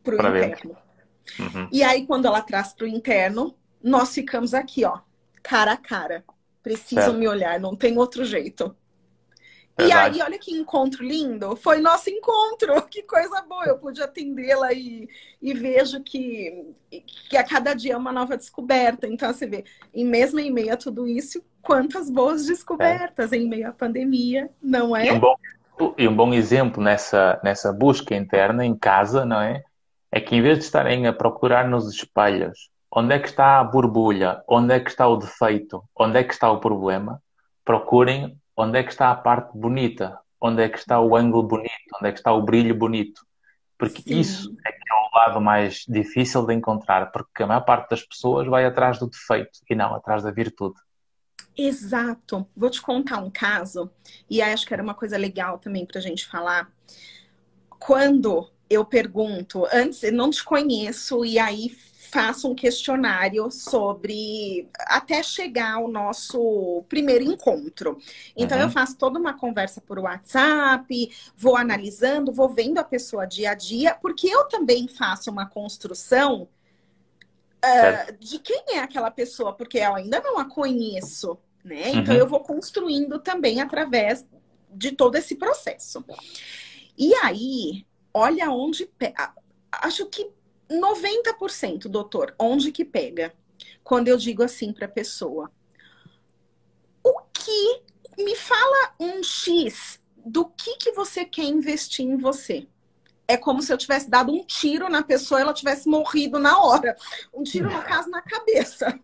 Para 0.04 0.16
o 0.16 0.38
interno. 0.38 0.78
Uhum. 1.40 1.68
E 1.72 1.84
aí, 1.84 2.06
quando 2.06 2.26
ela 2.26 2.42
traz 2.42 2.74
para 2.74 2.86
o 2.86 2.88
interno, 2.88 3.56
nós 3.82 4.14
ficamos 4.14 4.54
aqui, 4.54 4.86
ó, 4.86 5.00
cara 5.42 5.74
a 5.74 5.78
cara. 5.78 6.24
Precisam 6.62 7.14
me 7.14 7.28
olhar, 7.28 7.60
não 7.60 7.76
tem 7.76 7.98
outro 7.98 8.24
jeito. 8.24 8.74
E 9.80 9.92
aí, 9.92 10.22
olha 10.22 10.38
que 10.38 10.54
encontro 10.54 11.04
lindo. 11.04 11.56
Foi 11.56 11.82
nosso 11.82 12.10
encontro. 12.10 12.82
Que 12.90 13.02
coisa 13.02 13.42
boa. 13.42 13.66
Eu 13.66 13.78
pude 13.78 14.02
atendê-la 14.02 14.72
e, 14.72 15.10
e 15.42 15.54
vejo 15.54 16.02
que, 16.04 16.74
que 17.30 17.36
a 17.36 17.44
cada 17.44 17.74
dia 17.74 17.94
é 17.94 17.98
uma 17.98 18.12
nova 18.12 18.38
descoberta. 18.38 19.08
Então, 19.08 19.34
você 19.34 19.48
vê, 19.48 19.66
em 19.94 20.06
mesmo 20.06 20.40
em 20.40 20.52
meio 20.52 20.74
a 20.74 20.78
tudo 20.78 21.08
isso, 21.08 21.44
quantas 21.62 22.10
boas 22.10 22.46
descobertas 22.46 23.34
é. 23.34 23.38
em 23.38 23.50
meio 23.50 23.68
à 23.68 23.72
pandemia, 23.72 24.50
não 24.62 24.96
é? 24.96 25.08
E 25.08 25.12
um 25.12 25.20
bom, 25.20 25.36
e 25.98 26.08
um 26.08 26.16
bom 26.16 26.34
exemplo 26.34 26.82
nessa, 26.84 27.40
nessa 27.44 27.74
busca 27.74 28.16
interna 28.16 28.64
em 28.64 28.76
casa, 28.76 29.26
não 29.26 29.42
é? 29.42 29.64
É 30.16 30.22
que 30.22 30.36
em 30.36 30.44
vez 30.44 30.60
de 30.60 30.66
estarem 30.66 31.08
a 31.08 31.12
procurar 31.12 31.68
nos 31.68 31.92
espelhos 31.92 32.70
onde 32.96 33.16
é 33.16 33.20
que 33.20 33.28
está 33.28 33.60
a 33.60 33.64
borbulha, 33.64 34.44
onde 34.48 34.72
é 34.72 34.80
que 34.80 34.92
está 34.92 35.08
o 35.08 35.18
defeito, 35.18 35.84
onde 35.98 36.20
é 36.20 36.24
que 36.24 36.32
está 36.32 36.52
o 36.52 36.60
problema, 36.60 37.20
procurem 37.66 38.40
onde 38.56 38.78
é 38.78 38.84
que 38.84 38.92
está 38.92 39.10
a 39.10 39.16
parte 39.16 39.58
bonita, 39.58 40.20
onde 40.40 40.62
é 40.62 40.70
que 40.70 40.78
está 40.78 41.02
o 41.02 41.16
ângulo 41.16 41.42
bonito, 41.42 41.98
onde 42.00 42.10
é 42.10 42.12
que 42.12 42.20
está 42.20 42.32
o 42.32 42.44
brilho 42.44 42.76
bonito. 42.76 43.26
Porque 43.76 44.04
Sim. 44.04 44.20
isso 44.20 44.56
é 44.64 44.72
que 44.72 44.78
é 44.78 44.94
o 44.94 45.18
lado 45.18 45.42
mais 45.42 45.84
difícil 45.88 46.46
de 46.46 46.54
encontrar, 46.54 47.12
porque 47.12 47.42
a 47.42 47.48
maior 47.48 47.62
parte 47.62 47.90
das 47.90 48.04
pessoas 48.04 48.48
vai 48.48 48.66
atrás 48.66 49.00
do 49.00 49.10
defeito 49.10 49.62
e 49.68 49.74
não 49.74 49.96
atrás 49.96 50.22
da 50.22 50.30
virtude. 50.30 50.76
Exato. 51.58 52.48
Vou 52.56 52.70
te 52.70 52.80
contar 52.80 53.18
um 53.18 53.32
caso, 53.32 53.90
e 54.30 54.44
acho 54.44 54.68
que 54.68 54.76
era 54.76 54.84
uma 54.84 54.94
coisa 54.94 55.18
legal 55.18 55.58
também 55.58 55.88
para 55.88 55.98
a 55.98 56.04
gente 56.04 56.28
falar. 56.28 56.72
Quando 57.80 58.54
eu 58.74 58.86
pergunto, 58.86 59.66
antes, 59.72 60.04
eu 60.04 60.14
não 60.14 60.30
te 60.30 60.44
conheço, 60.44 61.24
e 61.26 61.40
aí 61.40 61.76
faço 62.14 62.48
um 62.48 62.54
questionário 62.54 63.50
sobre 63.50 64.70
até 64.82 65.24
chegar 65.24 65.78
ao 65.78 65.88
nosso 65.88 66.84
primeiro 66.88 67.24
encontro. 67.24 67.98
Então 68.38 68.56
uhum. 68.56 68.66
eu 68.66 68.70
faço 68.70 68.96
toda 68.98 69.18
uma 69.18 69.34
conversa 69.34 69.82
por 69.82 69.98
WhatsApp, 69.98 71.12
vou 71.36 71.58
analisando, 71.58 72.32
vou 72.32 72.50
vendo 72.50 72.78
a 72.78 72.84
pessoa 72.84 73.26
dia 73.26 73.52
a 73.52 73.56
dia, 73.56 73.96
porque 73.96 74.28
eu 74.28 74.44
também 74.44 74.88
faço 74.88 75.32
uma 75.32 75.48
construção 75.48 76.48
uh, 77.64 78.18
de 78.20 78.38
quem 78.38 78.64
é 78.76 78.80
aquela 78.80 79.10
pessoa, 79.10 79.52
porque 79.52 79.80
eu 79.80 79.96
ainda 79.96 80.22
não 80.22 80.38
a 80.38 80.46
conheço, 80.46 81.36
né? 81.64 81.90
Então 81.90 82.14
uhum. 82.14 82.20
eu 82.20 82.28
vou 82.28 82.42
construindo 82.42 83.18
também 83.18 83.60
através 83.60 84.24
de 84.70 84.92
todo 84.92 85.16
esse 85.16 85.36
processo. 85.36 86.06
E 86.96 87.12
aí, 87.16 87.88
olha 88.14 88.52
onde. 88.52 88.90
Acho 89.72 90.06
que 90.06 90.30
90%, 90.70 91.88
doutor, 91.88 92.36
onde 92.40 92.72
que 92.72 92.86
pega? 92.86 93.34
Quando 93.84 94.08
eu 94.08 94.18
digo 94.18 94.44
assim 94.44 94.72
para 94.72 94.86
a 94.86 94.90
pessoa: 94.90 95.52
o 97.04 97.20
que. 97.34 97.82
Me 98.16 98.36
fala 98.36 98.94
um 99.00 99.24
X 99.24 100.00
do 100.24 100.46
que, 100.46 100.78
que 100.78 100.92
você 100.92 101.26
quer 101.26 101.46
investir 101.46 102.06
em 102.06 102.16
você. 102.16 102.68
É 103.28 103.36
como 103.38 103.60
se 103.60 103.74
eu 103.74 103.78
tivesse 103.78 104.08
dado 104.08 104.32
um 104.32 104.44
tiro 104.46 104.88
na 104.88 105.02
pessoa 105.02 105.40
e 105.40 105.42
ela 105.44 105.54
tivesse 105.54 105.90
morrido 105.90 106.38
na 106.38 106.60
hora. 106.60 106.96
Um 107.34 107.42
tiro, 107.42 107.72
no 107.72 107.82
caso, 107.82 108.10
na 108.12 108.22
cabeça. 108.22 109.00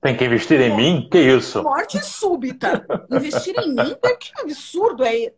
Tem 0.00 0.16
que 0.16 0.24
investir 0.24 0.60
em 0.60 0.76
mim? 0.76 1.08
Que 1.10 1.18
isso? 1.18 1.62
Morte 1.62 1.98
súbita. 2.04 2.86
Investir 3.10 3.54
em 3.58 3.74
mim? 3.74 3.96
Que 4.20 4.40
absurdo 4.40 5.04
é. 5.04 5.32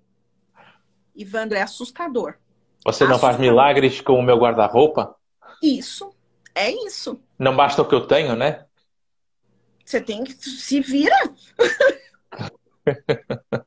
Ivandro, 1.14 1.56
é 1.56 1.62
assustador. 1.62 2.34
Você 2.84 3.06
não 3.06 3.18
faz 3.18 3.38
milagres 3.38 4.00
com 4.00 4.18
o 4.18 4.22
meu 4.22 4.36
guarda-roupa? 4.36 5.16
Isso. 5.62 6.14
É 6.54 6.70
isso. 6.86 7.18
Não 7.38 7.56
basta 7.56 7.82
o 7.82 7.88
que 7.88 7.94
eu 7.94 8.06
tenho, 8.06 8.36
né? 8.36 8.64
Você 9.84 10.00
tem 10.00 10.22
que 10.22 10.32
se 10.32 10.80
vira. 10.80 11.16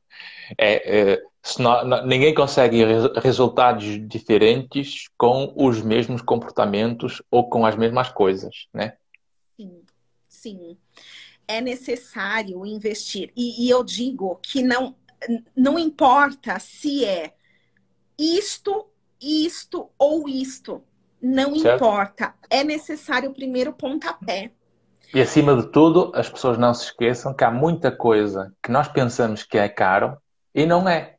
é, 0.56 1.12
é, 1.12 1.22
Não, 1.58 2.06
ninguém 2.06 2.34
consegue 2.34 2.82
resultados 3.22 3.84
diferentes 4.08 5.08
com 5.18 5.52
os 5.56 5.82
mesmos 5.82 6.22
comportamentos 6.22 7.22
ou 7.30 7.48
com 7.48 7.66
as 7.66 7.76
mesmas 7.76 8.10
coisas, 8.10 8.66
né? 8.72 8.96
Sim, 9.56 9.82
sim. 10.26 10.78
É 11.46 11.60
necessário 11.60 12.64
investir. 12.64 13.32
E, 13.36 13.66
e 13.66 13.70
eu 13.70 13.84
digo 13.84 14.38
que 14.42 14.62
não, 14.62 14.96
não 15.54 15.78
importa 15.78 16.58
se 16.58 17.04
é 17.04 17.34
isto, 18.18 18.86
isto 19.20 19.90
ou 19.98 20.28
isto. 20.28 20.82
Não 21.20 21.56
certo. 21.56 21.76
importa. 21.76 22.34
É 22.48 22.62
necessário 22.62 23.30
o 23.30 23.34
primeiro 23.34 23.72
pontapé. 23.72 24.52
E 25.12 25.20
acima 25.20 25.56
de 25.56 25.68
tudo, 25.68 26.12
as 26.14 26.28
pessoas 26.28 26.58
não 26.58 26.72
se 26.74 26.84
esqueçam 26.84 27.32
que 27.32 27.42
há 27.42 27.50
muita 27.50 27.90
coisa 27.90 28.54
que 28.62 28.70
nós 28.70 28.88
pensamos 28.88 29.42
que 29.42 29.56
é 29.56 29.68
caro 29.68 30.16
e 30.54 30.66
não 30.66 30.88
é. 30.88 31.16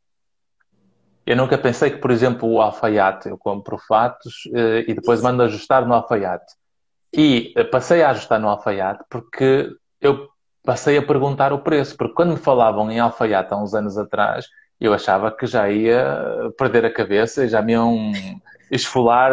Eu 1.26 1.36
nunca 1.36 1.58
pensei 1.58 1.90
que, 1.90 1.98
por 1.98 2.10
exemplo, 2.10 2.48
o 2.48 2.60
alfaiate, 2.60 3.28
eu 3.28 3.36
compro 3.36 3.78
fatos 3.78 4.48
eh, 4.54 4.84
e 4.88 4.94
depois 4.94 5.20
mando 5.20 5.42
ajustar 5.42 5.86
no 5.86 5.94
alfaiate. 5.94 6.54
E 7.12 7.52
eh, 7.56 7.64
passei 7.64 8.02
a 8.02 8.10
ajustar 8.10 8.40
no 8.40 8.48
alfaiate 8.48 9.04
porque 9.10 9.68
eu 10.00 10.28
passei 10.64 10.96
a 10.96 11.06
perguntar 11.06 11.52
o 11.52 11.62
preço, 11.62 11.96
porque 11.96 12.14
quando 12.14 12.30
me 12.30 12.36
falavam 12.36 12.90
em 12.90 13.00
alfaiate 13.00 13.52
há 13.52 13.56
uns 13.56 13.74
anos 13.74 13.98
atrás, 13.98 14.46
eu 14.86 14.94
achava 14.94 15.30
que 15.30 15.46
já 15.46 15.70
ia 15.70 16.52
perder 16.56 16.84
a 16.84 16.92
cabeça 16.92 17.44
e 17.44 17.48
já 17.48 17.60
me 17.60 17.72
iam 17.72 18.12
esfolar 18.70 19.32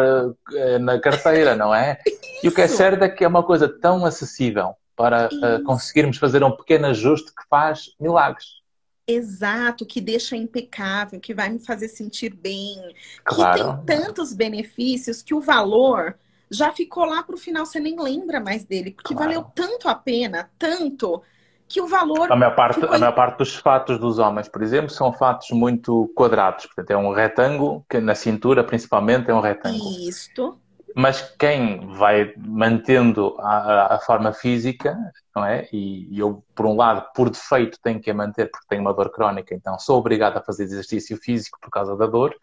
eh, 0.52 0.78
na 0.78 0.98
carteira, 1.00 1.54
não 1.54 1.74
é? 1.74 1.98
E 2.42 2.48
o 2.48 2.52
que 2.52 2.60
é 2.60 2.66
certo 2.68 3.04
é 3.04 3.08
que 3.08 3.24
é 3.24 3.28
uma 3.28 3.42
coisa 3.42 3.68
tão 3.68 4.04
acessível 4.04 4.74
para 4.96 5.28
uh, 5.28 5.62
conseguirmos 5.62 6.16
fazer 6.16 6.42
um 6.42 6.50
pequeno 6.50 6.88
ajuste 6.88 7.32
que 7.32 7.48
faz 7.48 7.94
milagres. 8.00 8.58
Exato, 9.06 9.86
que 9.86 10.00
deixa 10.00 10.36
impecável, 10.36 11.20
que 11.20 11.32
vai 11.32 11.48
me 11.48 11.60
fazer 11.60 11.88
sentir 11.88 12.34
bem, 12.34 12.76
claro. 13.24 13.78
que 13.78 13.86
tem 13.86 14.02
tantos 14.02 14.34
benefícios 14.34 15.22
que 15.22 15.32
o 15.32 15.40
valor 15.40 16.16
já 16.50 16.72
ficou 16.72 17.04
lá 17.04 17.22
para 17.22 17.36
o 17.36 17.38
final, 17.38 17.64
você 17.64 17.78
nem 17.78 17.98
lembra 17.98 18.40
mais 18.40 18.64
dele, 18.64 18.90
porque 18.90 19.14
claro. 19.14 19.32
valeu 19.32 19.50
tanto 19.54 19.88
a 19.88 19.94
pena, 19.94 20.50
tanto, 20.58 21.22
que 21.68 21.80
o 21.80 21.86
valor. 21.86 22.32
A 22.32 22.36
maior, 22.36 22.54
parte, 22.54 22.84
a 22.84 22.98
maior 22.98 23.14
parte 23.14 23.38
dos 23.38 23.54
fatos 23.56 23.98
dos 23.98 24.18
homens, 24.18 24.48
por 24.48 24.62
exemplo, 24.62 24.90
são 24.90 25.12
fatos 25.12 25.50
muito 25.50 26.10
quadrados, 26.14 26.66
portanto, 26.66 26.90
é 26.90 26.96
um 26.96 27.12
retângulo, 27.12 27.84
que 27.88 28.00
na 28.00 28.14
cintura 28.14 28.64
principalmente 28.64 29.30
é 29.30 29.34
um 29.34 29.40
retângulo. 29.40 29.90
Isto. 30.00 30.58
Mas 30.94 31.20
quem 31.38 31.86
vai 31.94 32.32
mantendo 32.36 33.36
a, 33.38 33.94
a 33.94 33.98
forma 34.00 34.32
física, 34.32 34.96
não 35.36 35.44
é? 35.44 35.68
E, 35.72 36.12
e, 36.12 36.18
eu, 36.18 36.42
por 36.54 36.66
um 36.66 36.74
lado, 36.74 37.06
por 37.14 37.30
defeito, 37.30 37.78
tenho 37.82 38.00
que 38.00 38.10
a 38.10 38.14
manter 38.14 38.50
porque 38.50 38.66
tenho 38.68 38.80
uma 38.80 38.94
dor 38.94 39.10
crónica, 39.10 39.54
então 39.54 39.78
sou 39.78 39.98
obrigado 39.98 40.38
a 40.38 40.42
fazer 40.42 40.64
exercício 40.64 41.16
físico 41.18 41.58
por 41.60 41.70
causa 41.70 41.94
da 41.96 42.06
dor. 42.06 42.34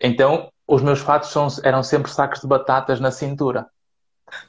Então, 0.00 0.50
os 0.66 0.82
meus 0.82 1.00
fatos 1.00 1.30
são, 1.30 1.46
eram 1.62 1.82
sempre 1.82 2.10
sacos 2.10 2.40
de 2.40 2.48
batatas 2.48 2.98
na 2.98 3.10
cintura. 3.10 3.66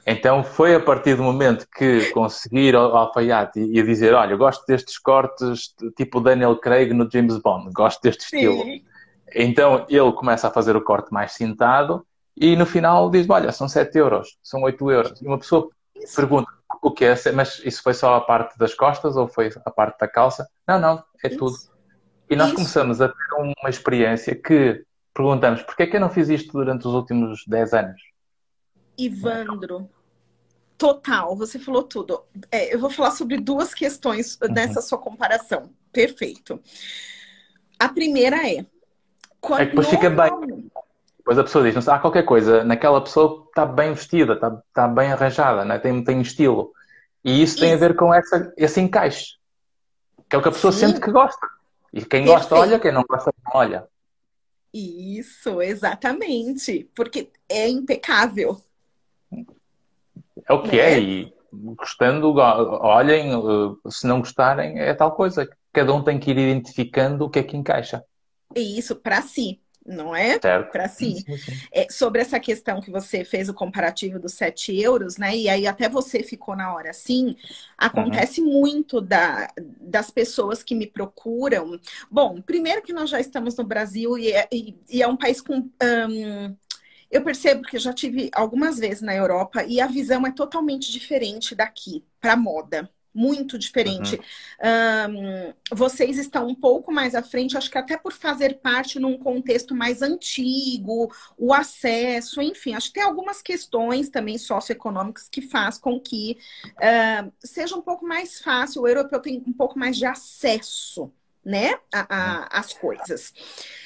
Então 0.06 0.42
foi 0.42 0.74
a 0.74 0.80
partir 0.80 1.14
do 1.14 1.22
momento 1.22 1.66
que 1.76 2.10
consegui 2.10 2.68
ir 2.68 2.74
ao 2.74 2.96
alfaiate 2.96 3.60
e, 3.60 3.82
dizer, 3.82 4.14
olha, 4.14 4.36
gosto 4.36 4.64
destes 4.66 4.98
cortes 4.98 5.74
tipo 5.96 6.20
Daniel 6.20 6.56
Craig 6.56 6.92
no 6.92 7.08
James 7.10 7.38
Bond, 7.38 7.70
gosto 7.72 8.02
deste 8.02 8.22
estilo. 8.22 8.62
Sim. 8.62 8.82
Então 9.34 9.86
ele 9.88 10.12
começa 10.12 10.48
a 10.48 10.50
fazer 10.50 10.74
o 10.76 10.82
corte 10.82 11.12
mais 11.12 11.32
cintado 11.32 12.04
e 12.36 12.56
no 12.56 12.66
final 12.66 13.10
diz, 13.10 13.28
olha, 13.28 13.52
são 13.52 13.68
7 13.68 13.96
euros, 13.98 14.38
são 14.42 14.62
8 14.62 14.90
euros. 14.90 15.20
E 15.20 15.26
uma 15.26 15.38
pessoa 15.38 15.68
isso. 15.96 16.16
pergunta, 16.16 16.50
o 16.82 16.90
que 16.90 17.04
é? 17.04 17.14
Mas 17.32 17.60
isso 17.64 17.82
foi 17.82 17.94
só 17.94 18.14
a 18.16 18.20
parte 18.20 18.58
das 18.58 18.74
costas 18.74 19.16
ou 19.16 19.28
foi 19.28 19.50
a 19.64 19.70
parte 19.70 19.98
da 19.98 20.08
calça? 20.08 20.48
Não, 20.66 20.78
não, 20.78 21.04
é 21.22 21.28
isso. 21.28 21.38
tudo. 21.38 21.56
E 22.30 22.36
nós 22.36 22.48
isso. 22.48 22.56
começamos 22.56 23.00
a 23.00 23.08
ter 23.08 23.34
uma 23.36 23.68
experiência 23.68 24.34
que 24.34 24.82
perguntamos 25.14 25.62
porquê 25.62 25.84
é 25.84 25.86
que 25.86 25.96
eu 25.96 26.00
não 26.00 26.10
fiz 26.10 26.28
isto 26.28 26.52
durante 26.52 26.86
os 26.86 26.94
últimos 26.94 27.44
10 27.46 27.74
anos? 27.74 28.07
Ivandro, 28.98 29.88
total, 30.76 31.36
você 31.36 31.58
falou 31.58 31.82
tudo. 31.82 32.24
É, 32.50 32.74
eu 32.74 32.78
vou 32.78 32.90
falar 32.90 33.12
sobre 33.12 33.38
duas 33.38 33.72
questões 33.72 34.38
uhum. 34.42 34.52
nessa 34.52 34.82
sua 34.82 34.98
comparação. 34.98 35.70
Perfeito. 35.92 36.60
A 37.78 37.88
primeira 37.88 38.36
é. 38.48 38.66
Quando 39.40 39.60
é 39.60 39.64
que 39.64 39.70
depois 39.70 39.88
fica 39.88 40.10
bem. 40.10 40.70
Depois 41.18 41.38
a 41.38 41.44
pessoa 41.44 41.70
diz, 41.70 41.88
ah, 41.88 41.98
qualquer 41.98 42.24
coisa, 42.24 42.64
naquela 42.64 43.00
pessoa 43.02 43.44
está 43.48 43.66
bem 43.66 43.92
vestida, 43.92 44.32
está, 44.32 44.62
está 44.66 44.88
bem 44.88 45.12
arranjada, 45.12 45.62
né? 45.64 45.78
tem, 45.78 46.02
tem 46.02 46.22
estilo. 46.22 46.72
E 47.22 47.42
isso, 47.42 47.54
isso, 47.54 47.60
tem 47.60 47.74
a 47.74 47.76
ver 47.76 47.94
com 47.94 48.14
essa, 48.14 48.52
esse 48.56 48.80
encaixe. 48.80 49.36
Que 50.28 50.36
é 50.36 50.38
o 50.38 50.42
que 50.42 50.48
a 50.48 50.52
pessoa 50.52 50.72
Sim. 50.72 50.86
sente 50.86 51.00
que 51.00 51.10
gosta. 51.10 51.46
E 51.92 52.00
quem 52.00 52.24
Perfeito. 52.24 52.28
gosta 52.28 52.54
olha, 52.54 52.78
quem 52.78 52.92
não 52.92 53.04
gosta 53.08 53.32
não 53.44 53.60
olha. 53.60 53.86
Isso, 54.72 55.60
exatamente. 55.60 56.90
Porque 56.94 57.30
é 57.48 57.68
impecável. 57.68 58.58
É 60.46 60.52
o 60.52 60.62
que 60.62 60.78
é, 60.78 60.94
é 60.94 61.00
e 61.00 61.32
gostando, 61.52 62.34
olhem, 62.36 63.32
eh, 63.32 63.90
se 63.90 64.06
não 64.06 64.20
gostarem, 64.20 64.78
é 64.78 64.92
tal 64.94 65.12
coisa. 65.12 65.48
Cada 65.72 65.92
um 65.94 66.02
tem 66.02 66.18
que 66.18 66.30
ir 66.30 66.38
identificando 66.38 67.24
o 67.24 67.30
que 67.30 67.38
é 67.38 67.42
que 67.42 67.56
encaixa. 67.56 68.04
E 68.54 68.78
isso 68.78 68.96
para 68.96 69.22
si 69.22 69.60
não 69.88 70.14
é? 70.14 70.38
Para 70.38 70.88
si. 70.88 71.16
Sim, 71.16 71.36
sim. 71.38 71.52
É, 71.72 71.86
sobre 71.90 72.20
essa 72.20 72.38
questão 72.38 72.80
que 72.80 72.90
você 72.90 73.24
fez 73.24 73.48
o 73.48 73.54
comparativo 73.54 74.18
dos 74.18 74.34
7 74.34 74.78
euros, 74.78 75.16
né? 75.16 75.34
E 75.34 75.48
aí 75.48 75.66
até 75.66 75.88
você 75.88 76.22
ficou 76.22 76.54
na 76.54 76.74
hora 76.74 76.90
assim. 76.90 77.34
Acontece 77.76 78.40
uhum. 78.40 78.60
muito 78.60 79.00
da, 79.00 79.50
das 79.80 80.10
pessoas 80.10 80.62
que 80.62 80.74
me 80.74 80.86
procuram. 80.86 81.80
Bom, 82.10 82.40
primeiro 82.42 82.82
que 82.82 82.92
nós 82.92 83.08
já 83.08 83.18
estamos 83.18 83.56
no 83.56 83.64
Brasil 83.64 84.18
e 84.18 84.30
é, 84.32 84.46
e, 84.52 84.76
e 84.90 85.02
é 85.02 85.08
um 85.08 85.16
país 85.16 85.40
com. 85.40 85.54
Um, 85.82 86.56
eu 87.10 87.22
percebo 87.22 87.62
que 87.62 87.76
eu 87.76 87.80
já 87.80 87.92
tive 87.92 88.30
algumas 88.32 88.78
vezes 88.78 89.02
na 89.02 89.14
Europa 89.14 89.64
e 89.64 89.80
a 89.80 89.86
visão 89.86 90.26
é 90.26 90.30
totalmente 90.30 90.92
diferente 90.92 91.54
daqui 91.54 92.04
para 92.20 92.36
moda 92.36 92.90
muito 93.18 93.58
diferente. 93.58 94.14
Uhum. 94.62 95.50
Um, 95.50 95.54
vocês 95.74 96.18
estão 96.18 96.46
um 96.46 96.54
pouco 96.54 96.92
mais 96.92 97.16
à 97.16 97.22
frente, 97.22 97.56
acho 97.56 97.70
que 97.70 97.76
até 97.76 97.96
por 97.96 98.12
fazer 98.12 98.60
parte 98.60 99.00
num 99.00 99.18
contexto 99.18 99.74
mais 99.74 100.02
antigo, 100.02 101.12
o 101.36 101.52
acesso, 101.52 102.40
enfim, 102.40 102.74
acho 102.74 102.88
que 102.88 102.94
tem 102.94 103.02
algumas 103.02 103.42
questões 103.42 104.08
também 104.08 104.38
socioeconômicas 104.38 105.28
que 105.28 105.42
faz 105.42 105.78
com 105.78 105.98
que 105.98 106.38
uh, 106.64 107.32
seja 107.40 107.76
um 107.76 107.82
pouco 107.82 108.06
mais 108.06 108.40
fácil, 108.40 108.82
o 108.82 108.88
europeu 108.88 109.20
tem 109.20 109.42
um 109.44 109.52
pouco 109.52 109.76
mais 109.76 109.96
de 109.96 110.06
acesso. 110.06 111.10
Né, 111.44 111.78
a, 111.94 112.06
a, 112.10 112.58
as 112.58 112.74
coisas. 112.74 113.30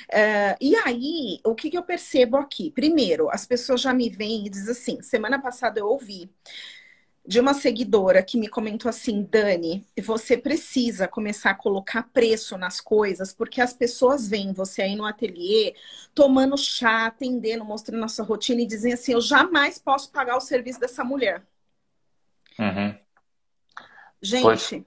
Uh, 0.08 0.56
e 0.60 0.74
aí, 0.74 1.38
o 1.44 1.54
que, 1.54 1.70
que 1.70 1.78
eu 1.78 1.82
percebo 1.84 2.36
aqui? 2.36 2.72
Primeiro, 2.72 3.30
as 3.30 3.46
pessoas 3.46 3.80
já 3.80 3.94
me 3.94 4.10
veem 4.10 4.46
e 4.46 4.50
dizem 4.50 4.72
assim: 4.72 5.02
semana 5.02 5.40
passada 5.40 5.78
eu 5.78 5.86
ouvi 5.86 6.28
de 7.24 7.38
uma 7.38 7.54
seguidora 7.54 8.22
que 8.22 8.36
me 8.36 8.48
comentou 8.48 8.88
assim, 8.88 9.22
Dani, 9.22 9.86
você 10.02 10.36
precisa 10.36 11.06
começar 11.06 11.50
a 11.50 11.54
colocar 11.54 12.02
preço 12.12 12.58
nas 12.58 12.80
coisas, 12.80 13.32
porque 13.32 13.60
as 13.60 13.72
pessoas 13.72 14.26
veem 14.26 14.52
você 14.52 14.82
aí 14.82 14.96
no 14.96 15.04
ateliê 15.04 15.74
tomando 16.12 16.58
chá, 16.58 17.06
atendendo, 17.06 17.64
mostrando 17.64 18.04
a 18.04 18.08
sua 18.08 18.24
rotina 18.24 18.62
e 18.62 18.66
dizem 18.66 18.92
assim, 18.92 19.12
eu 19.12 19.20
jamais 19.20 19.78
posso 19.78 20.10
pagar 20.10 20.36
o 20.36 20.40
serviço 20.40 20.80
dessa 20.80 21.04
mulher. 21.04 21.46
Uhum. 22.58 22.98
Gente, 24.20 24.42
pois, 24.42 24.84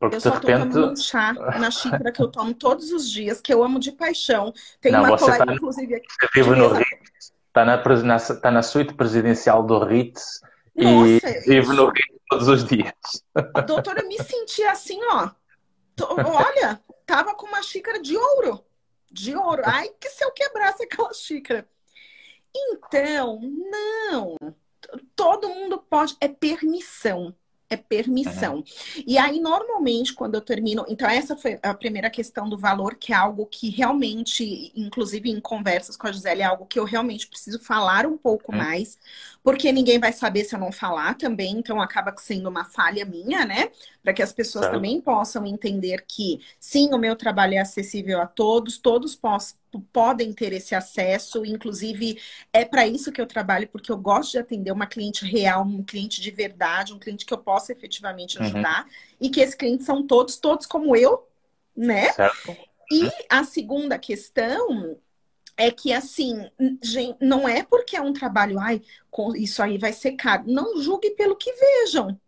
eu 0.00 0.20
só 0.20 0.30
tô 0.30 0.46
repente... 0.46 0.70
tomando 0.72 0.92
um 0.92 0.96
chá 0.96 1.32
na 1.32 1.70
xícara 1.70 2.10
que 2.10 2.22
eu 2.22 2.28
tomo 2.28 2.54
todos 2.54 2.90
os 2.90 3.10
dias, 3.10 3.40
que 3.40 3.52
eu 3.52 3.62
amo 3.62 3.78
de 3.78 3.92
paixão. 3.92 4.52
Tem 4.80 4.92
Não, 4.92 5.04
uma 5.04 5.18
colega, 5.18 5.46
tá, 5.46 5.52
inclusive, 5.52 5.94
aqui. 5.94 6.06
Você 6.08 6.28
vive 6.34 6.56
no 6.56 6.68
Ritz, 6.72 7.32
está 7.46 7.64
na, 7.64 7.76
na, 7.76 8.18
tá 8.18 8.50
na 8.50 8.62
suíte 8.62 8.94
presidencial 8.94 9.62
do 9.62 9.78
Ritz 9.84 10.40
nossa, 10.74 11.28
e 11.28 11.40
vivo 11.40 11.74
no 11.74 11.86
Rio 11.86 12.20
todos 12.30 12.48
os 12.48 12.64
dias. 12.64 12.94
Doutora, 13.66 14.00
eu 14.00 14.08
me 14.08 14.16
senti 14.22 14.62
assim, 14.62 14.98
ó. 15.10 15.30
Olha, 16.00 16.80
tava 17.04 17.34
com 17.34 17.46
uma 17.46 17.62
xícara 17.62 18.00
de 18.00 18.16
ouro. 18.16 18.64
De 19.10 19.36
ouro. 19.36 19.62
Ai, 19.66 19.90
que 20.00 20.08
se 20.08 20.24
eu 20.24 20.30
quebrasse 20.30 20.84
aquela 20.84 21.12
xícara. 21.12 21.68
Então, 22.54 23.38
não. 23.42 24.36
Todo 25.14 25.48
mundo 25.48 25.78
pode. 25.78 26.16
É 26.20 26.28
permissão 26.28 27.34
é 27.70 27.76
permissão. 27.76 28.56
Uhum. 28.56 28.64
E 29.06 29.16
aí, 29.16 29.40
normalmente, 29.40 30.12
quando 30.12 30.34
eu 30.34 30.40
termino. 30.40 30.84
Então, 30.88 31.08
essa 31.08 31.36
foi 31.36 31.58
a 31.62 31.72
primeira 31.72 32.10
questão 32.10 32.48
do 32.48 32.58
valor, 32.58 32.96
que 32.96 33.12
é 33.12 33.16
algo 33.16 33.46
que 33.46 33.70
realmente, 33.70 34.72
inclusive 34.74 35.30
em 35.30 35.40
conversas 35.40 35.96
com 35.96 36.08
a 36.08 36.12
Gisele, 36.12 36.42
é 36.42 36.44
algo 36.44 36.66
que 36.66 36.80
eu 36.80 36.84
realmente 36.84 37.28
preciso 37.28 37.60
falar 37.60 38.06
um 38.06 38.18
pouco 38.18 38.50
uhum. 38.50 38.58
mais, 38.58 38.98
porque 39.42 39.70
ninguém 39.70 40.00
vai 40.00 40.12
saber 40.12 40.44
se 40.44 40.54
eu 40.54 40.58
não 40.58 40.72
falar 40.72 41.14
também, 41.14 41.52
então 41.58 41.80
acaba 41.80 42.12
sendo 42.18 42.48
uma 42.48 42.64
falha 42.64 43.04
minha, 43.04 43.46
né? 43.46 43.70
Para 44.02 44.14
que 44.14 44.22
as 44.22 44.32
pessoas 44.32 44.66
também 44.68 45.00
possam 45.00 45.44
entender 45.46 46.04
que, 46.08 46.40
sim, 46.58 46.92
o 46.94 46.98
meu 46.98 47.14
trabalho 47.14 47.54
é 47.54 47.58
acessível 47.58 48.20
a 48.20 48.26
todos, 48.26 48.78
todos 48.78 49.14
possam 49.14 49.58
podem 49.92 50.32
ter 50.32 50.52
esse 50.52 50.74
acesso, 50.74 51.44
inclusive 51.44 52.20
é 52.52 52.64
para 52.64 52.88
isso 52.88 53.12
que 53.12 53.20
eu 53.20 53.26
trabalho, 53.26 53.68
porque 53.68 53.92
eu 53.92 53.96
gosto 53.96 54.32
de 54.32 54.38
atender 54.38 54.72
uma 54.72 54.86
cliente 54.86 55.24
real, 55.24 55.62
um 55.62 55.84
cliente 55.84 56.20
de 56.20 56.30
verdade, 56.30 56.92
um 56.92 56.98
cliente 56.98 57.24
que 57.24 57.32
eu 57.32 57.38
possa 57.38 57.70
efetivamente 57.70 58.36
uhum. 58.36 58.44
ajudar, 58.46 58.84
uhum. 58.84 58.90
e 59.20 59.30
que 59.30 59.40
esses 59.40 59.54
clientes 59.54 59.86
são 59.86 60.04
todos, 60.04 60.38
todos 60.38 60.66
como 60.66 60.96
eu, 60.96 61.24
né? 61.76 62.12
Certo. 62.12 62.56
E 62.90 63.08
a 63.28 63.44
segunda 63.44 63.96
questão 63.96 64.98
é 65.56 65.70
que 65.70 65.92
assim, 65.92 66.50
gente, 66.82 67.16
não 67.20 67.48
é 67.48 67.62
porque 67.62 67.96
é 67.96 68.00
um 68.00 68.12
trabalho, 68.12 68.58
ai, 68.58 68.82
isso 69.36 69.62
aí 69.62 69.78
vai 69.78 69.92
ser 69.92 70.12
caro. 70.12 70.44
Não 70.46 70.80
julgue 70.80 71.10
pelo 71.10 71.36
que 71.36 71.52
vejam. 71.52 72.18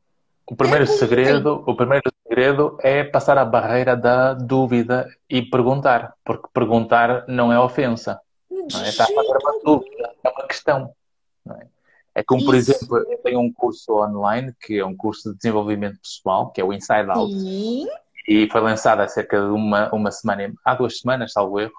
O 0.47 0.57
primeiro 0.57 0.85
Perguntem. 0.87 1.09
segredo, 1.09 1.65
o 1.67 1.77
primeiro 1.77 2.11
segredo 2.27 2.77
é 2.81 3.05
passar 3.05 3.39
a 3.39 3.45
barreira 3.45 3.97
da 3.97 4.35
dúvida 4.35 5.09
e 5.29 5.43
perguntar, 5.43 6.15
porque 6.25 6.49
perguntar 6.53 7.25
não 7.29 7.53
é 7.53 7.59
ofensa. 7.59 8.21
Não 8.51 8.81
é? 8.81 8.89
Está 8.89 9.07
uma 9.09 9.61
dúvida, 9.65 10.11
é 10.23 10.29
uma 10.29 10.47
questão. 10.47 10.93
É? 11.49 11.67
é? 12.17 12.25
como, 12.25 12.45
por 12.45 12.55
Isso. 12.55 12.73
exemplo, 12.73 12.99
eu 12.99 13.19
tenho 13.19 13.41
um 13.41 13.53
curso 13.53 14.03
online, 14.03 14.55
que 14.61 14.79
é 14.79 14.85
um 14.85 14.97
curso 14.97 15.31
de 15.31 15.37
desenvolvimento 15.37 15.99
pessoal, 16.01 16.51
que 16.51 16.61
é 16.61 16.65
o 16.65 16.73
Inside 16.73 17.11
Out. 17.11 17.33
Sim. 17.33 17.87
E 18.29 18.49
foi 18.51 18.61
lançado 18.61 19.01
há 19.01 19.09
cerca 19.09 19.41
de 19.41 19.47
uma, 19.47 19.93
uma 19.93 20.11
semana, 20.11 20.53
há 20.65 20.75
duas 20.75 20.99
semanas, 20.99 21.33
salvo 21.33 21.61
erro. 21.61 21.73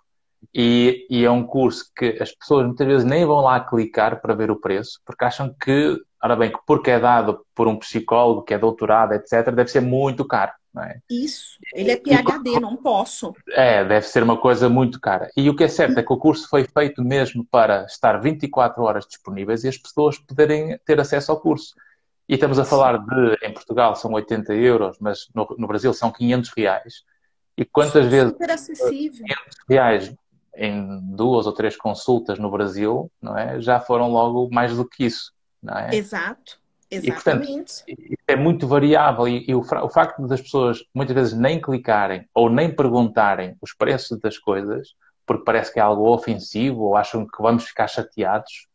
E, 0.53 1.05
e, 1.09 1.23
é 1.23 1.31
um 1.31 1.45
curso 1.45 1.91
que 1.95 2.17
as 2.21 2.31
pessoas 2.31 2.65
muitas 2.65 2.87
vezes 2.87 3.05
nem 3.05 3.25
vão 3.25 3.41
lá 3.41 3.59
clicar 3.59 4.21
para 4.21 4.33
ver 4.33 4.51
o 4.51 4.59
preço, 4.59 4.99
porque 5.05 5.25
acham 5.25 5.53
que, 5.61 5.97
ora 6.21 6.35
bem, 6.35 6.51
que 6.51 6.59
porque 6.65 6.91
é 6.91 6.99
dado 6.99 7.45
por 7.55 7.67
um 7.67 7.77
psicólogo 7.77 8.43
que 8.43 8.53
é 8.53 8.57
doutorado, 8.57 9.13
etc., 9.13 9.51
deve 9.51 9.69
ser 9.69 9.81
muito 9.81 10.25
caro. 10.25 10.51
É? 10.75 10.97
Isso, 11.07 11.59
ele 11.71 11.91
é 11.91 11.97
PHD, 11.97 12.49
e, 12.49 12.59
não 12.59 12.75
posso. 12.75 13.31
É, 13.51 13.85
deve 13.85 14.07
ser 14.07 14.23
uma 14.23 14.37
coisa 14.37 14.67
muito 14.67 14.99
cara. 14.99 15.29
E 15.37 15.47
o 15.47 15.55
que 15.55 15.65
é 15.65 15.67
certo 15.67 15.99
é 15.99 16.03
que 16.03 16.11
o 16.11 16.17
curso 16.17 16.49
foi 16.49 16.65
feito 16.65 17.03
mesmo 17.03 17.45
para 17.45 17.85
estar 17.85 18.19
24 18.19 18.81
horas 18.81 19.05
disponíveis 19.05 19.63
e 19.63 19.67
as 19.67 19.77
pessoas 19.77 20.17
poderem 20.17 20.79
ter 20.83 20.99
acesso 20.99 21.31
ao 21.31 21.39
curso. 21.39 21.75
E 22.27 22.33
estamos 22.33 22.57
a 22.57 22.65
falar 22.65 22.97
de, 22.97 23.37
em 23.43 23.53
Portugal 23.53 23.95
são 23.95 24.13
80 24.13 24.51
euros, 24.55 24.97
mas 24.99 25.27
no, 25.35 25.47
no 25.59 25.67
Brasil 25.67 25.93
são 25.93 26.11
500 26.11 26.51
reais. 26.57 27.03
E 27.55 27.63
quantas 27.63 28.07
vezes 28.07 28.31
super 28.31 28.49
acessível. 28.49 29.25
500 29.27 29.57
reais 29.69 30.15
em 30.55 30.99
duas 31.15 31.45
ou 31.45 31.53
três 31.53 31.75
consultas 31.75 32.37
no 32.39 32.51
Brasil, 32.51 33.11
não 33.21 33.37
é? 33.37 33.59
Já 33.59 33.79
foram 33.79 34.11
logo 34.11 34.49
mais 34.51 34.75
do 34.75 34.87
que 34.87 35.05
isso, 35.05 35.31
não 35.61 35.77
é? 35.77 35.95
Exato. 35.95 36.61
Exatamente. 36.89 37.83
E, 37.87 37.95
portanto, 37.95 38.19
é 38.27 38.35
muito 38.35 38.67
variável 38.67 39.27
e, 39.27 39.45
e 39.47 39.55
o, 39.55 39.61
o, 39.61 39.89
facto 39.89 40.27
das 40.27 40.41
pessoas 40.41 40.83
muitas 40.93 41.15
vezes 41.15 41.33
nem 41.33 41.59
clicarem 41.59 42.27
ou 42.33 42.49
nem 42.49 42.73
perguntarem 42.73 43.55
os 43.61 43.73
preços 43.73 44.19
das 44.19 44.37
coisas, 44.37 44.93
porque 45.25 45.43
parece 45.43 45.73
que 45.73 45.79
é 45.79 45.81
algo 45.81 46.13
ofensivo 46.13 46.81
ou 46.81 46.95
acham 46.95 47.25
que 47.25 47.41
vamos 47.41 47.65
ficar 47.65 47.87
chateados. 47.87 48.67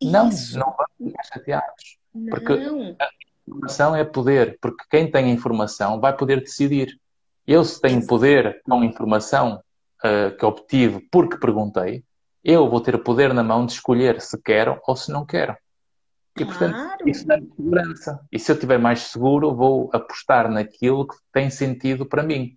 Isso. 0.00 0.12
Não, 0.12 0.24
não 0.66 0.76
vamos 0.76 1.12
ficar 1.12 1.24
chateados. 1.24 1.98
Não. 2.14 2.30
Porque 2.30 2.52
a 2.52 3.08
informação 3.48 3.96
é 3.96 4.04
poder, 4.04 4.58
porque 4.60 4.84
quem 4.90 5.10
tem 5.10 5.26
a 5.26 5.28
informação 5.28 5.98
vai 5.98 6.14
poder 6.14 6.40
decidir. 6.40 6.98
Eu, 7.46 7.64
se 7.64 7.80
tenho 7.80 8.06
poder 8.06 8.60
com 8.64 8.80
a 8.80 8.84
informação 8.84 9.62
uh, 10.04 10.36
que 10.36 10.44
obtive 10.44 11.00
porque 11.10 11.38
perguntei, 11.38 12.04
eu 12.44 12.68
vou 12.68 12.80
ter 12.80 12.94
o 12.94 13.02
poder 13.02 13.32
na 13.32 13.42
mão 13.42 13.64
de 13.64 13.72
escolher 13.72 14.20
se 14.20 14.40
quero 14.40 14.80
ou 14.86 14.96
se 14.96 15.10
não 15.12 15.24
quero. 15.24 15.56
E, 16.38 16.44
portanto, 16.44 16.74
claro. 16.74 17.08
isso 17.08 17.26
dá 17.26 17.38
segurança. 17.38 18.26
E 18.32 18.38
se 18.38 18.50
eu 18.50 18.54
estiver 18.54 18.78
mais 18.78 19.00
seguro, 19.00 19.54
vou 19.54 19.90
apostar 19.92 20.50
naquilo 20.50 21.06
que 21.06 21.16
tem 21.30 21.50
sentido 21.50 22.06
para 22.06 22.22
mim. 22.22 22.56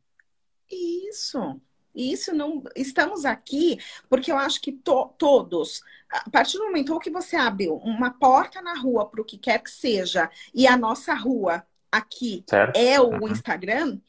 Isso. 0.71 1.59
Isso 1.93 2.33
não. 2.33 2.63
Estamos 2.75 3.25
aqui 3.25 3.77
porque 4.09 4.31
eu 4.31 4.37
acho 4.37 4.61
que 4.61 4.71
to, 4.71 5.13
todos, 5.17 5.81
a 6.09 6.29
partir 6.29 6.57
do 6.57 6.65
momento 6.65 6.99
que 6.99 7.09
você 7.09 7.35
abre 7.35 7.69
uma 7.69 8.11
porta 8.11 8.61
na 8.61 8.77
rua 8.77 9.05
para 9.05 9.21
o 9.21 9.25
que 9.25 9.37
quer 9.37 9.59
que 9.59 9.71
seja, 9.71 10.29
e 10.53 10.67
a 10.67 10.77
nossa 10.77 11.13
rua 11.13 11.65
aqui 11.91 12.43
certo. 12.47 12.75
é 12.75 12.99
o 12.99 13.11
uhum. 13.11 13.29
Instagram, 13.29 13.99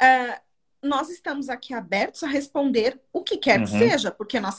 uh, 0.00 0.45
nós 0.86 1.10
estamos 1.10 1.48
aqui 1.48 1.74
abertos 1.74 2.22
a 2.22 2.26
responder 2.26 3.00
o 3.12 3.22
que 3.22 3.36
quer 3.36 3.60
uhum. 3.60 3.64
que 3.64 3.70
seja, 3.70 4.10
porque 4.10 4.40
nós 4.40 4.58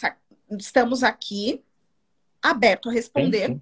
estamos 0.60 1.04
aqui 1.04 1.64
aberto 2.42 2.90
a 2.90 2.92
responder 2.92 3.48
sim, 3.48 3.54
sim. 3.54 3.62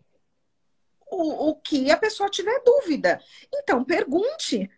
O, 1.10 1.50
o 1.50 1.56
que 1.56 1.92
a 1.92 1.98
pessoa 1.98 2.30
tiver 2.30 2.62
dúvida. 2.66 3.22
Então, 3.54 3.84
pergunte. 3.84 4.70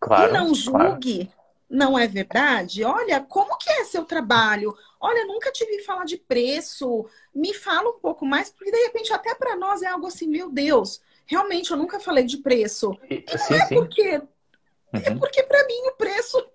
Claro, 0.00 0.30
e 0.30 0.32
não 0.32 0.54
julgue. 0.54 1.26
Claro. 1.26 1.44
Não 1.70 1.98
é 1.98 2.06
verdade? 2.06 2.84
Olha, 2.84 3.20
como 3.20 3.56
que 3.56 3.70
é 3.70 3.84
seu 3.84 4.04
trabalho? 4.04 4.76
Olha, 5.00 5.24
nunca 5.26 5.50
te 5.50 5.64
vi 5.64 5.82
falar 5.82 6.04
de 6.04 6.16
preço. 6.16 7.08
Me 7.34 7.54
fala 7.54 7.90
um 7.90 7.98
pouco 7.98 8.26
mais, 8.26 8.50
porque 8.50 8.70
de 8.70 8.84
repente 8.84 9.12
até 9.12 9.34
para 9.34 9.56
nós 9.56 9.82
é 9.82 9.86
algo 9.86 10.06
assim, 10.06 10.26
meu 10.26 10.50
Deus, 10.50 11.00
realmente 11.24 11.70
eu 11.70 11.76
nunca 11.76 11.98
falei 11.98 12.24
de 12.24 12.38
preço. 12.38 12.96
E 13.10 13.24
não 13.28 13.38
sim, 13.38 13.54
é 13.54 13.66
sim. 13.66 13.74
porque 13.74 14.02
é 14.02 14.18
uhum. 14.18 15.02
é 15.04 15.14
porque 15.16 15.42
para 15.42 15.66
mim 15.66 15.88
o 15.88 15.96
preço 15.96 16.46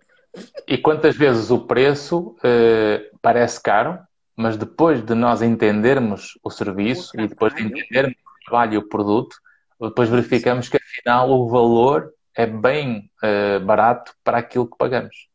e 0.68 0.78
quantas 0.78 1.16
vezes 1.16 1.50
o 1.50 1.60
preço 1.60 2.36
uh, 2.38 3.18
parece 3.22 3.62
caro, 3.62 4.00
mas 4.36 4.56
depois 4.56 5.04
de 5.04 5.14
nós 5.14 5.42
entendermos 5.42 6.38
o 6.44 6.50
serviço 6.50 7.18
o 7.18 7.22
e 7.22 7.28
depois 7.28 7.54
de 7.54 7.64
entendermos 7.64 8.16
o 8.16 8.46
trabalho 8.46 8.74
e 8.76 8.78
o 8.78 8.88
produto, 8.88 9.36
depois 9.80 10.10
verificamos 10.10 10.70
que 10.70 10.78
afinal 10.78 11.30
o 11.30 11.50
valor 11.50 12.14
é 12.36 12.46
bem 12.46 13.10
uh, 13.24 13.64
barato 13.66 14.14
para 14.24 14.38
aquilo 14.38 14.70
que 14.70 14.78
pagamos. 14.78 15.28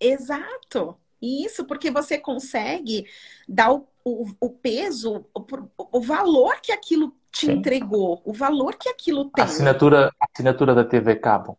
Exato. 0.00 0.96
Isso, 1.20 1.64
porque 1.64 1.90
você 1.90 2.18
consegue 2.18 3.06
dar 3.48 3.72
o, 3.72 3.86
o, 4.04 4.26
o 4.40 4.50
peso, 4.50 5.24
o, 5.34 5.98
o, 5.98 6.00
valor 6.00 6.60
que 6.60 6.70
aquilo 6.70 7.14
te 7.32 7.46
Sim. 7.46 7.52
entregou, 7.52 8.20
o 8.24 8.32
valor 8.32 8.74
que 8.74 8.88
aquilo 8.88 9.30
tem. 9.30 9.42
A 9.42 9.46
assinatura, 9.46 10.10
a 10.20 10.26
assinatura 10.30 10.74
da 10.74 10.84
TV 10.84 11.16
Cabo 11.16 11.58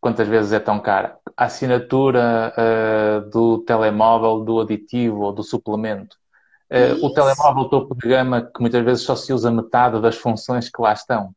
quantas 0.00 0.28
vezes 0.28 0.52
é 0.52 0.60
tão 0.60 0.80
cara? 0.80 1.16
A 1.36 1.44
assinatura 1.44 2.52
uh, 2.56 3.30
do 3.30 3.58
telemóvel, 3.58 4.40
do 4.40 4.60
aditivo 4.60 5.20
ou 5.20 5.32
do 5.32 5.42
suplemento. 5.42 6.16
Uh, 6.70 7.04
o 7.04 7.12
telemóvel 7.12 7.64
topo 7.66 7.94
de 7.94 8.08
gama 8.08 8.42
que 8.42 8.60
muitas 8.60 8.84
vezes 8.84 9.02
só 9.02 9.16
se 9.16 9.32
usa 9.32 9.50
metade 9.50 10.00
das 10.00 10.16
funções 10.16 10.68
que 10.68 10.80
lá 10.80 10.92
estão. 10.92 11.32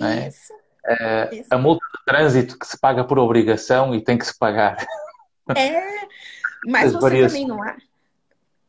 É? 0.00 0.28
Isso. 0.28 0.52
Uh, 0.52 1.34
Isso. 1.34 1.48
A 1.50 1.58
multa 1.58 1.84
de 1.96 2.04
trânsito 2.04 2.58
que 2.58 2.66
se 2.66 2.78
paga 2.78 3.04
por 3.04 3.18
obrigação 3.18 3.94
e 3.94 4.00
tem 4.00 4.16
que 4.18 4.26
se 4.26 4.36
pagar. 4.38 4.76
É, 5.54 5.80
mas 6.66 6.86
As 6.86 6.92
você 6.94 7.00
variações... 7.00 7.32
também 7.32 7.46
não 7.46 7.62
há. 7.62 7.76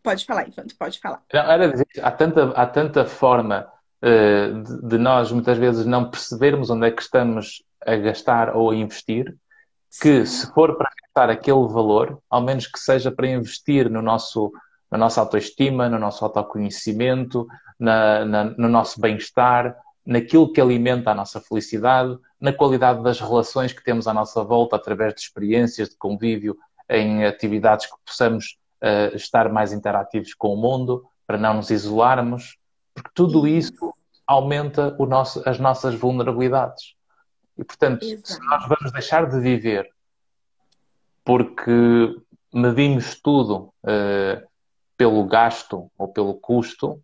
Pode 0.03 0.25
falar, 0.25 0.47
Ivan, 0.47 0.65
pode 0.78 0.99
falar. 0.99 1.21
Não, 1.34 1.51
era 1.51 1.71
dizer, 1.71 1.88
há 2.01 2.11
tanta, 2.11 2.51
há 2.51 2.65
tanta 2.65 3.05
forma 3.05 3.67
de, 3.99 4.88
de 4.88 4.97
nós 4.97 5.32
muitas 5.32 5.57
vezes 5.57 5.86
não 5.86 6.09
percebermos 6.09 6.69
onde 6.69 6.88
é 6.88 6.91
que 6.91 7.01
estamos 7.01 7.63
a 7.86 7.95
gastar 7.95 8.55
ou 8.55 8.71
a 8.71 8.75
investir, 8.75 9.36
que 10.01 10.25
se 10.25 10.51
for 10.53 10.78
para 10.78 10.89
gastar 11.01 11.30
aquele 11.30 11.67
valor, 11.67 12.19
ao 12.30 12.41
menos 12.41 12.67
que 12.67 12.80
seja 12.80 13.11
para 13.11 13.28
investir 13.28 13.89
no 13.89 14.01
nosso, 14.01 14.51
na 14.91 14.97
nossa 14.97 15.21
autoestima, 15.21 15.89
no 15.89 15.97
nosso 15.97 16.23
autoconhecimento, 16.23 17.47
na, 17.80 18.25
na, 18.25 18.43
no 18.43 18.67
nosso 18.67 18.99
bem-estar, 18.99 19.75
naquilo 20.05 20.51
que 20.51 20.61
alimenta 20.61 21.11
a 21.11 21.15
nossa 21.15 21.41
felicidade, 21.41 22.17
na 22.39 22.53
qualidade 22.53 23.03
das 23.03 23.19
relações 23.19 23.73
que 23.73 23.84
temos 23.84 24.07
à 24.07 24.13
nossa 24.13 24.43
volta 24.43 24.75
através 24.75 25.13
de 25.13 25.21
experiências 25.21 25.89
de 25.89 25.97
convívio 25.97 26.57
em 26.89 27.25
atividades 27.25 27.88
que 27.88 27.95
possamos 28.05 28.57
uh, 28.82 29.15
estar 29.15 29.51
mais 29.51 29.73
interativos 29.73 30.34
com 30.34 30.53
o 30.53 30.57
mundo, 30.57 31.03
para 31.25 31.38
não 31.38 31.55
nos 31.55 31.69
isolarmos, 31.69 32.57
porque 32.95 33.11
tudo 33.13 33.45
isso 33.45 33.93
aumenta 34.25 34.95
nosso, 34.99 35.41
as 35.45 35.59
nossas 35.59 35.95
vulnerabilidades. 35.95 36.97
E, 37.58 37.64
portanto, 37.64 38.03
Exato. 38.03 38.34
se 38.34 38.39
nós 38.45 38.68
vamos 38.68 38.91
deixar 38.91 39.28
de 39.28 39.39
viver 39.39 39.89
porque 41.24 42.16
medimos 42.53 43.20
tudo 43.20 43.74
uh, 43.84 44.47
pelo 44.95 45.26
gasto 45.26 45.91
ou 45.97 46.08
pelo 46.08 46.34
custo, 46.36 47.01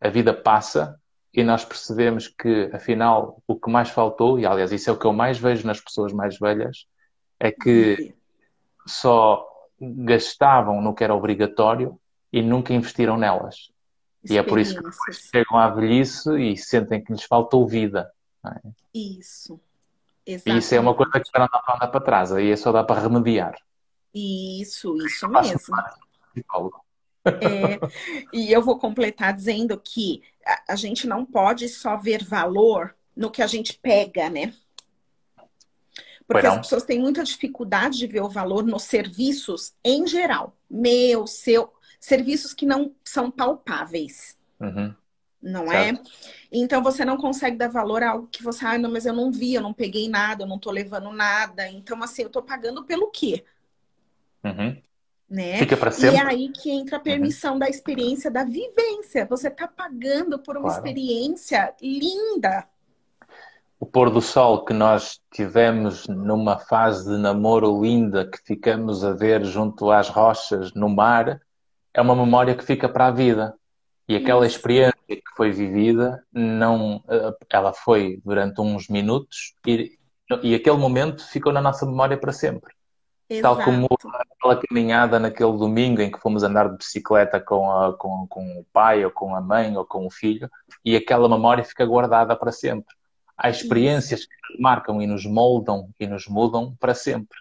a 0.00 0.08
vida 0.08 0.34
passa 0.34 0.98
e 1.32 1.44
nós 1.44 1.64
percebemos 1.64 2.28
que, 2.28 2.68
afinal, 2.72 3.40
o 3.46 3.54
que 3.54 3.70
mais 3.70 3.88
faltou, 3.88 4.38
e 4.38 4.44
aliás, 4.44 4.72
isso 4.72 4.90
é 4.90 4.92
o 4.92 4.98
que 4.98 5.06
eu 5.06 5.12
mais 5.12 5.38
vejo 5.38 5.66
nas 5.66 5.80
pessoas 5.80 6.12
mais 6.12 6.38
velhas, 6.38 6.86
é 7.38 7.50
que 7.50 8.14
só 8.86 9.46
gastavam 9.80 10.82
no 10.82 10.94
que 10.94 11.02
era 11.02 11.14
obrigatório 11.14 11.98
e 12.32 12.42
nunca 12.42 12.74
investiram 12.74 13.16
nelas. 13.16 13.70
E 14.28 14.38
é 14.38 14.42
por 14.42 14.58
isso 14.58 14.80
que 14.80 15.12
chegam 15.12 15.58
à 15.58 15.68
velhice 15.68 16.30
e 16.36 16.56
sentem 16.56 17.02
que 17.02 17.12
lhes 17.12 17.24
faltou 17.24 17.66
vida. 17.66 18.10
É? 18.46 18.60
Isso. 18.94 19.60
Exatamente. 20.26 20.62
Isso 20.62 20.74
é 20.74 20.80
uma 20.80 20.94
coisa 20.94 21.12
que 21.12 21.38
não 21.38 21.48
dá 21.52 21.58
para 21.58 21.76
andar 21.76 21.88
para 21.88 22.00
trás, 22.00 22.32
aí 22.32 22.50
é 22.50 22.56
só 22.56 22.70
dá 22.70 22.84
para 22.84 23.00
remediar. 23.00 23.54
Isso, 24.14 24.96
isso 24.98 25.28
mesmo. 25.28 25.58
É, 27.24 27.78
e 28.32 28.52
eu 28.52 28.62
vou 28.62 28.78
completar 28.78 29.32
dizendo 29.32 29.78
que 29.78 30.22
a, 30.44 30.72
a, 30.72 30.76
gente 30.76 31.06
não 31.06 31.24
pode 31.24 31.68
só 31.68 31.96
ver 31.96 32.24
valor 32.24 32.94
no 33.16 33.30
que 33.30 33.42
a 33.42 33.46
gente 33.46 33.78
pega, 33.78 34.28
né? 34.28 34.52
Porque 36.26 36.46
as 36.46 36.58
pessoas 36.58 36.84
têm 36.84 36.98
muita 36.98 37.22
dificuldade 37.22 37.98
de 37.98 38.06
ver 38.06 38.22
o 38.22 38.28
valor 38.28 38.64
nos 38.64 38.84
serviços 38.84 39.74
em 39.84 40.06
geral. 40.06 40.56
Meu, 40.70 41.26
seu, 41.26 41.72
serviços 42.00 42.54
que 42.54 42.64
não 42.64 42.94
são 43.04 43.30
palpáveis. 43.30 44.36
Uhum 44.58 44.94
não 45.42 45.64
é? 45.72 45.86
certo. 45.86 46.10
é? 46.10 46.32
Então 46.52 46.82
você 46.82 47.04
não 47.04 47.16
consegue 47.16 47.56
dar 47.56 47.68
valor 47.68 48.02
a 48.02 48.10
algo 48.10 48.28
que 48.30 48.42
você, 48.42 48.64
ah, 48.64 48.78
não, 48.78 48.90
mas 48.90 49.06
eu 49.06 49.12
não 49.12 49.30
vi, 49.30 49.54
eu 49.54 49.62
não 49.62 49.72
peguei 49.72 50.08
nada, 50.08 50.44
eu 50.44 50.48
não 50.48 50.58
tô 50.58 50.70
levando 50.70 51.10
nada. 51.10 51.68
Então, 51.68 52.00
assim, 52.02 52.22
eu 52.22 52.30
tô 52.30 52.42
pagando 52.42 52.84
pelo 52.84 53.10
quê? 53.10 53.44
Uhum. 54.44 54.76
né? 55.28 55.56
Fica 55.56 55.76
para 55.76 55.90
sempre. 55.90 56.16
E 56.16 56.20
é 56.20 56.26
aí 56.26 56.48
que 56.50 56.70
entra 56.70 56.96
a 56.96 56.98
uhum. 56.98 57.04
permissão 57.04 57.54
uhum. 57.54 57.58
da 57.58 57.68
experiência 57.68 58.30
da 58.30 58.44
vivência. 58.44 59.26
Você 59.26 59.48
está 59.48 59.66
pagando 59.66 60.38
por 60.38 60.56
uma 60.56 60.68
claro. 60.68 60.78
experiência 60.78 61.74
linda. 61.80 62.66
O 63.80 63.86
pôr 63.86 64.10
do 64.10 64.20
sol 64.20 64.64
que 64.64 64.72
nós 64.72 65.20
tivemos 65.32 66.06
numa 66.06 66.58
fase 66.58 67.10
de 67.10 67.18
namoro 67.18 67.82
linda 67.82 68.28
que 68.28 68.38
ficamos 68.44 69.04
a 69.04 69.12
ver 69.12 69.44
junto 69.44 69.90
às 69.90 70.08
rochas 70.08 70.72
no 70.72 70.88
mar 70.88 71.40
é 71.92 72.00
uma 72.00 72.14
memória 72.14 72.54
que 72.54 72.64
fica 72.64 72.88
para 72.88 73.08
a 73.08 73.10
vida. 73.10 73.54
E 74.12 74.16
aquela 74.16 74.46
experiência 74.46 74.92
que 75.08 75.22
foi 75.34 75.50
vivida, 75.50 76.22
não, 76.30 77.02
eh, 77.08 77.34
ela 77.48 77.72
foi 77.72 78.20
durante 78.22 78.60
uns 78.60 78.86
minutos 78.86 79.54
e, 79.66 79.98
e 80.42 80.54
aquele 80.54 80.76
momento 80.76 81.26
ficou 81.26 81.50
na 81.50 81.62
nossa 81.62 81.86
memória 81.86 82.18
para 82.18 82.30
sempre. 82.30 82.74
Exato. 83.30 83.56
Tal 83.56 83.64
como 83.64 83.88
aquela 84.36 84.60
caminhada 84.60 85.18
naquele 85.18 85.56
domingo 85.56 86.02
em 86.02 86.10
que 86.10 86.20
fomos 86.20 86.42
andar 86.42 86.68
de 86.68 86.76
bicicleta 86.76 87.40
com, 87.40 87.72
a, 87.72 87.96
com, 87.96 88.26
com 88.28 88.60
o 88.60 88.66
pai, 88.70 89.02
ou 89.02 89.10
com 89.10 89.34
a 89.34 89.40
mãe, 89.40 89.74
ou 89.78 89.86
com 89.86 90.06
o 90.06 90.10
filho, 90.10 90.46
e 90.84 90.94
aquela 90.94 91.26
memória 91.26 91.64
fica 91.64 91.86
guardada 91.86 92.36
para 92.36 92.52
sempre. 92.52 92.94
Há 93.34 93.48
experiências 93.48 94.20
Isso. 94.20 94.28
que 94.28 94.52
nos 94.52 94.60
marcam 94.60 95.00
e 95.00 95.06
nos 95.06 95.24
moldam 95.24 95.88
e 95.98 96.06
nos 96.06 96.28
mudam 96.28 96.76
para 96.78 96.92
sempre. 96.92 97.38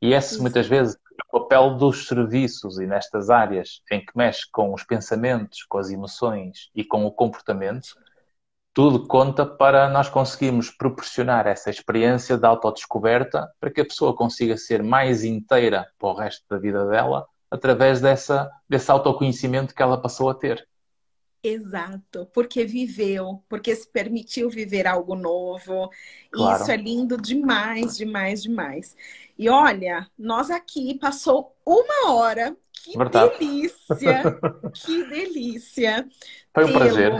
E 0.00 0.14
esse, 0.14 0.32
Isso. 0.32 0.42
muitas 0.42 0.66
vezes, 0.66 0.96
o 1.32 1.40
papel 1.40 1.76
dos 1.76 2.06
serviços 2.06 2.78
e 2.78 2.86
nestas 2.86 3.30
áreas 3.30 3.82
em 3.90 4.00
que 4.00 4.16
mexe 4.16 4.42
com 4.50 4.72
os 4.72 4.84
pensamentos, 4.84 5.64
com 5.64 5.78
as 5.78 5.90
emoções 5.90 6.70
e 6.74 6.84
com 6.84 7.04
o 7.04 7.12
comportamento, 7.12 7.96
tudo 8.72 9.06
conta 9.06 9.46
para 9.46 9.88
nós 9.88 10.08
conseguirmos 10.08 10.68
proporcionar 10.70 11.46
essa 11.46 11.70
experiência 11.70 12.36
de 12.36 12.44
autodescoberta 12.44 13.48
para 13.60 13.70
que 13.70 13.80
a 13.80 13.84
pessoa 13.84 14.16
consiga 14.16 14.56
ser 14.56 14.82
mais 14.82 15.22
inteira 15.22 15.86
para 15.98 16.08
o 16.08 16.14
resto 16.14 16.44
da 16.50 16.58
vida 16.58 16.84
dela 16.86 17.24
através 17.48 18.00
dessa, 18.00 18.50
desse 18.68 18.90
autoconhecimento 18.90 19.72
que 19.72 19.82
ela 19.82 20.00
passou 20.00 20.28
a 20.28 20.34
ter. 20.34 20.66
Exato, 21.46 22.26
porque 22.32 22.64
viveu, 22.64 23.44
porque 23.50 23.76
se 23.76 23.86
permitiu 23.86 24.48
viver 24.48 24.86
algo 24.86 25.14
novo. 25.14 25.90
Claro. 26.32 26.62
Isso 26.62 26.70
é 26.72 26.76
lindo 26.76 27.18
demais, 27.18 27.98
demais, 27.98 28.42
demais. 28.42 28.96
E 29.38 29.46
olha, 29.50 30.08
nós 30.16 30.50
aqui 30.50 30.98
passou 30.98 31.54
uma 31.66 32.12
hora 32.14 32.56
que 32.72 32.96
Verdade. 32.96 33.38
delícia! 33.38 34.22
que 34.72 35.04
delícia! 35.04 36.08
Foi 36.54 36.64
um 36.64 36.72
prazer. 36.72 37.12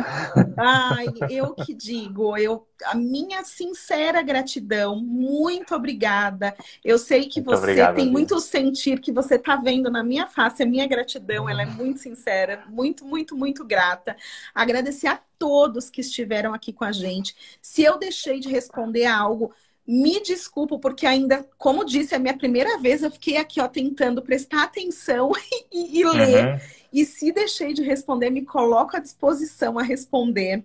Ai, 0.57 1.07
eu 1.29 1.55
que 1.55 1.75
digo, 1.75 2.39
eu, 2.39 2.69
a 2.85 2.95
minha 2.95 3.43
sincera 3.43 4.23
gratidão, 4.23 4.97
muito 4.97 5.75
obrigada. 5.75 6.55
Eu 6.85 6.99
sei 6.99 7.27
que 7.27 7.41
muito 7.41 7.51
você 7.51 7.59
obrigado, 7.59 7.97
tem 7.97 8.09
muito 8.09 8.39
sentir 8.39 9.01
que 9.01 9.11
você 9.11 9.35
está 9.35 9.57
vendo 9.57 9.91
na 9.91 10.05
minha 10.05 10.29
face, 10.29 10.63
a 10.63 10.67
minha 10.67 10.87
gratidão, 10.87 11.49
ela 11.49 11.63
é 11.63 11.67
muito 11.67 11.99
sincera, 11.99 12.63
muito, 12.69 13.05
muito, 13.05 13.37
muito 13.37 13.65
grata. 13.65 14.17
Agradecer 14.55 15.09
a 15.09 15.21
todos 15.37 15.91
que 15.91 16.01
estiveram 16.01 16.55
aqui 16.55 16.73
com 16.73 16.85
a 16.85 16.93
gente. 16.93 17.35
Se 17.61 17.83
eu 17.83 17.99
deixei 17.99 18.39
de 18.39 18.49
responder 18.49 19.07
algo, 19.07 19.53
me 19.87 20.21
desculpo, 20.21 20.79
porque 20.79 21.07
ainda, 21.07 21.47
como 21.59 21.85
disse, 21.85 22.15
é 22.15 22.17
a 22.17 22.21
minha 22.21 22.37
primeira 22.37 22.79
vez, 22.79 23.03
eu 23.03 23.11
fiquei 23.11 23.37
aqui, 23.37 23.61
ó, 23.61 23.69
tentando 23.69 24.23
prestar 24.23 24.63
atenção 24.65 25.33
e, 25.71 26.01
e 26.01 26.05
ler. 26.05 26.47
Uhum. 26.47 26.61
E 26.93 27.05
se 27.05 27.33
deixei 27.33 27.75
de 27.75 27.83
responder, 27.83 28.31
me 28.31 28.45
coloco 28.45 28.97
à 28.97 29.01
disposição 29.01 29.79
a 29.79 29.83
responder, 29.83 30.65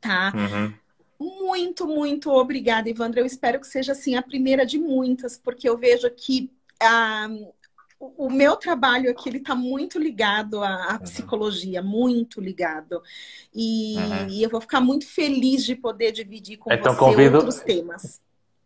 tá? 0.00 0.32
Uhum. 0.34 0.72
Muito, 1.46 1.86
muito 1.86 2.30
obrigada, 2.30 2.90
Ivandra. 2.90 3.20
Eu 3.20 3.26
espero 3.26 3.60
que 3.60 3.66
seja, 3.66 3.92
assim, 3.92 4.16
a 4.16 4.22
primeira 4.22 4.66
de 4.66 4.78
muitas, 4.78 5.38
porque 5.38 5.68
eu 5.68 5.78
vejo 5.78 6.10
que 6.10 6.50
ah, 6.80 7.28
o 8.00 8.28
meu 8.28 8.56
trabalho 8.56 9.08
aqui 9.10 9.28
ele 9.28 9.38
está 9.38 9.54
muito 9.54 9.98
ligado 9.98 10.64
à, 10.64 10.68
à 10.68 10.92
uhum. 10.94 10.98
psicologia, 11.00 11.80
muito 11.80 12.40
ligado. 12.40 13.00
E, 13.54 13.94
uhum. 13.96 14.28
e, 14.30 14.42
eu 14.42 14.50
vou 14.50 14.60
ficar 14.60 14.80
muito 14.80 15.06
feliz 15.06 15.64
de 15.64 15.76
poder 15.76 16.10
dividir 16.10 16.56
com 16.56 16.72
então, 16.72 16.92
você 16.92 16.98
convido... 16.98 17.36
outros 17.36 17.60
temas. 17.60 18.20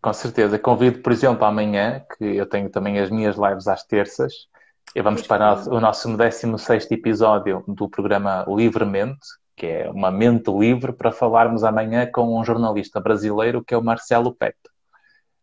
Com 0.07 0.13
certeza. 0.13 0.57
Convido, 0.57 1.01
por 1.01 1.11
exemplo, 1.11 1.45
amanhã, 1.45 2.01
que 2.17 2.25
eu 2.25 2.47
tenho 2.47 2.71
também 2.71 3.01
as 3.01 3.11
minhas 3.11 3.35
lives 3.35 3.67
às 3.67 3.83
terças, 3.83 4.47
e 4.95 5.03
vamos 5.03 5.23
para 5.23 5.69
o 5.69 5.81
nosso 5.81 6.17
16 6.17 6.89
episódio 6.93 7.65
do 7.67 7.89
programa 7.89 8.45
Livremente, 8.47 9.27
que 9.57 9.67
é 9.67 9.91
uma 9.91 10.13
mente 10.13 10.49
livre, 10.49 10.93
para 10.93 11.11
falarmos 11.11 11.65
amanhã 11.65 12.07
com 12.07 12.39
um 12.39 12.45
jornalista 12.45 13.01
brasileiro 13.01 13.65
que 13.65 13.75
é 13.75 13.77
o 13.77 13.83
Marcelo 13.83 14.33
Peto, 14.33 14.71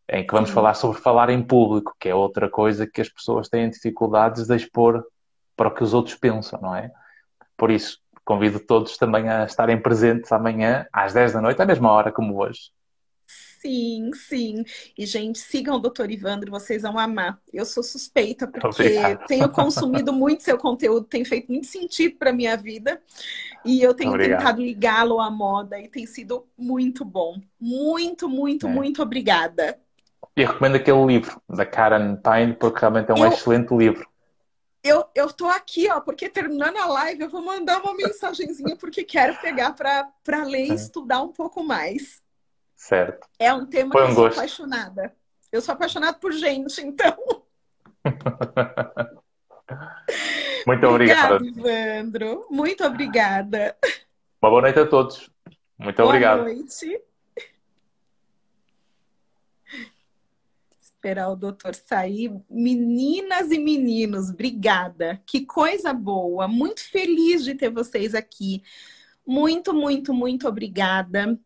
em 0.07 0.25
que 0.25 0.31
vamos 0.31 0.49
falar 0.49 0.75
sobre 0.75 0.97
falar 1.01 1.29
em 1.29 1.43
público, 1.43 1.93
que 1.99 2.07
é 2.07 2.15
outra 2.15 2.49
coisa 2.49 2.87
que 2.87 3.01
as 3.01 3.09
pessoas 3.09 3.49
têm 3.49 3.69
dificuldades 3.69 4.47
de 4.47 4.55
expor 4.55 5.03
para 5.57 5.67
o 5.67 5.71
que 5.71 5.83
os 5.83 5.93
outros 5.93 6.15
pensam, 6.15 6.61
não 6.61 6.73
é? 6.73 6.89
Por 7.57 7.69
isso, 7.69 7.99
convido 8.23 8.61
todos 8.61 8.95
também 8.95 9.27
a 9.27 9.43
estarem 9.43 9.77
presentes 9.77 10.31
amanhã 10.31 10.87
às 10.93 11.11
10 11.11 11.33
da 11.33 11.41
noite, 11.41 11.61
à 11.61 11.65
mesma 11.65 11.91
hora 11.91 12.13
como 12.13 12.41
hoje, 12.41 12.71
Sim, 13.63 14.11
sim. 14.13 14.65
E, 14.97 15.05
gente, 15.05 15.39
sigam 15.39 15.77
o 15.77 15.79
Doutor 15.79 16.11
Ivandro, 16.11 16.51
vocês 16.51 16.81
vão 16.81 16.99
amar. 16.99 17.39
Eu 17.53 17.63
sou 17.63 17.81
suspeita, 17.81 18.45
porque 18.45 18.67
Obrigado. 18.67 19.25
tenho 19.25 19.49
consumido 19.49 20.11
muito 20.11 20.43
seu 20.43 20.57
conteúdo, 20.57 21.05
tem 21.05 21.23
feito 21.23 21.49
muito 21.49 21.67
sentido 21.67 22.17
para 22.17 22.33
minha 22.33 22.57
vida. 22.57 23.01
E 23.63 23.81
eu 23.81 23.93
tenho 23.93 24.09
Obrigado. 24.09 24.39
tentado 24.39 24.61
ligá-lo 24.61 25.21
à 25.21 25.31
moda 25.31 25.79
e 25.79 25.87
tem 25.87 26.05
sido 26.05 26.45
muito 26.57 27.05
bom. 27.05 27.39
Muito, 27.57 28.27
muito, 28.27 28.67
é. 28.67 28.69
muito 28.69 29.01
obrigada. 29.01 29.79
E 30.35 30.43
recomendo 30.43 30.75
aquele 30.75 31.05
livro 31.05 31.41
da 31.47 31.65
Karen 31.65 32.17
Pine, 32.17 32.55
porque 32.55 32.81
realmente 32.81 33.11
é 33.11 33.13
um 33.13 33.25
eu... 33.25 33.31
excelente 33.31 33.73
livro. 33.73 34.05
Eu, 34.83 35.05
eu 35.15 35.31
tô 35.31 35.47
aqui, 35.47 35.89
ó, 35.89 36.01
porque 36.01 36.27
terminando 36.27 36.75
a 36.75 36.85
live 36.85 37.21
eu 37.21 37.29
vou 37.29 37.41
mandar 37.41 37.81
uma 37.81 37.95
mensagenzinha 37.95 38.75
porque 38.75 39.05
quero 39.05 39.39
pegar 39.39 39.71
para 39.71 40.43
ler 40.43 40.65
e 40.65 40.71
é. 40.71 40.73
estudar 40.73 41.21
um 41.21 41.29
pouco 41.29 41.63
mais. 41.63 42.22
Certo. 42.83 43.27
É 43.39 43.51
um 43.53 43.65
tema 43.65 43.93
Foi 43.93 44.03
um 44.03 44.07
que 44.07 44.11
eu 44.11 44.15
gosto. 44.15 44.35
sou 44.35 44.43
apaixonada. 44.43 45.15
Eu 45.49 45.61
sou 45.61 45.73
apaixonada 45.73 46.17
por 46.17 46.33
gente, 46.33 46.81
então. 46.81 47.15
Muito 50.67 50.85
obrigada. 50.85 51.35
Obrigada, 51.35 51.45
Ivandro. 51.45 52.45
Muito 52.51 52.83
obrigada. 52.83 53.77
Uma 54.41 54.49
boa 54.49 54.63
noite 54.63 54.79
a 54.79 54.85
todos. 54.85 55.29
Muito 55.79 55.95
boa 55.95 56.09
obrigado. 56.09 56.43
Boa 56.43 56.53
noite. 56.53 57.01
Esperar 60.77 61.29
o 61.29 61.37
doutor 61.37 61.75
sair. 61.75 62.37
Meninas 62.49 63.49
e 63.49 63.59
meninos, 63.59 64.29
obrigada. 64.29 65.21
Que 65.25 65.45
coisa 65.45 65.93
boa. 65.93 66.49
Muito 66.49 66.83
feliz 66.83 67.45
de 67.45 67.55
ter 67.55 67.69
vocês 67.69 68.13
aqui. 68.13 68.61
Muito, 69.25 69.73
muito, 69.73 70.13
muito 70.13 70.49
obrigada 70.49 71.39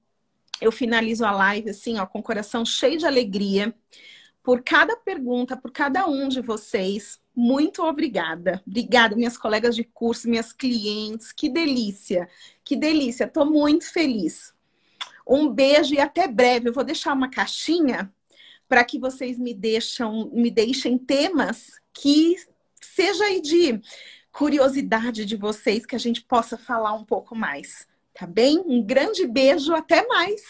eu 0.61 0.71
finalizo 0.71 1.25
a 1.25 1.31
live 1.31 1.69
assim, 1.69 1.99
ó, 1.99 2.05
com 2.05 2.19
o 2.19 2.23
coração 2.23 2.65
cheio 2.65 2.97
de 2.97 3.05
alegria 3.05 3.73
por 4.43 4.63
cada 4.63 4.95
pergunta, 4.95 5.57
por 5.57 5.71
cada 5.71 6.07
um 6.07 6.27
de 6.27 6.41
vocês. 6.41 7.19
Muito 7.35 7.83
obrigada. 7.83 8.63
Obrigada, 8.65 9.15
minhas 9.15 9.37
colegas 9.37 9.75
de 9.75 9.83
curso, 9.83 10.29
minhas 10.29 10.53
clientes. 10.53 11.31
Que 11.33 11.49
delícia. 11.49 12.29
Que 12.63 12.75
delícia. 12.75 13.25
Estou 13.25 13.45
muito 13.45 13.91
feliz. 13.91 14.53
Um 15.27 15.49
beijo 15.49 15.93
e 15.93 15.99
até 15.99 16.27
breve. 16.27 16.69
Eu 16.69 16.73
vou 16.73 16.83
deixar 16.83 17.13
uma 17.13 17.29
caixinha 17.29 18.11
para 18.69 18.83
que 18.83 18.97
vocês 18.97 19.37
me 19.37 19.53
deixam, 19.53 20.29
me 20.33 20.49
deixem 20.49 20.97
temas 20.97 21.71
que 21.93 22.35
seja 22.81 23.25
aí 23.25 23.41
de 23.41 23.81
curiosidade 24.31 25.25
de 25.25 25.35
vocês 25.35 25.85
que 25.85 25.95
a 25.95 25.99
gente 25.99 26.21
possa 26.21 26.57
falar 26.57 26.93
um 26.93 27.03
pouco 27.03 27.35
mais. 27.35 27.87
Tá 28.17 28.25
bem? 28.25 28.63
Um 28.65 28.83
grande 28.83 29.27
beijo, 29.27 29.75
até 29.75 30.07
mais! 30.07 30.41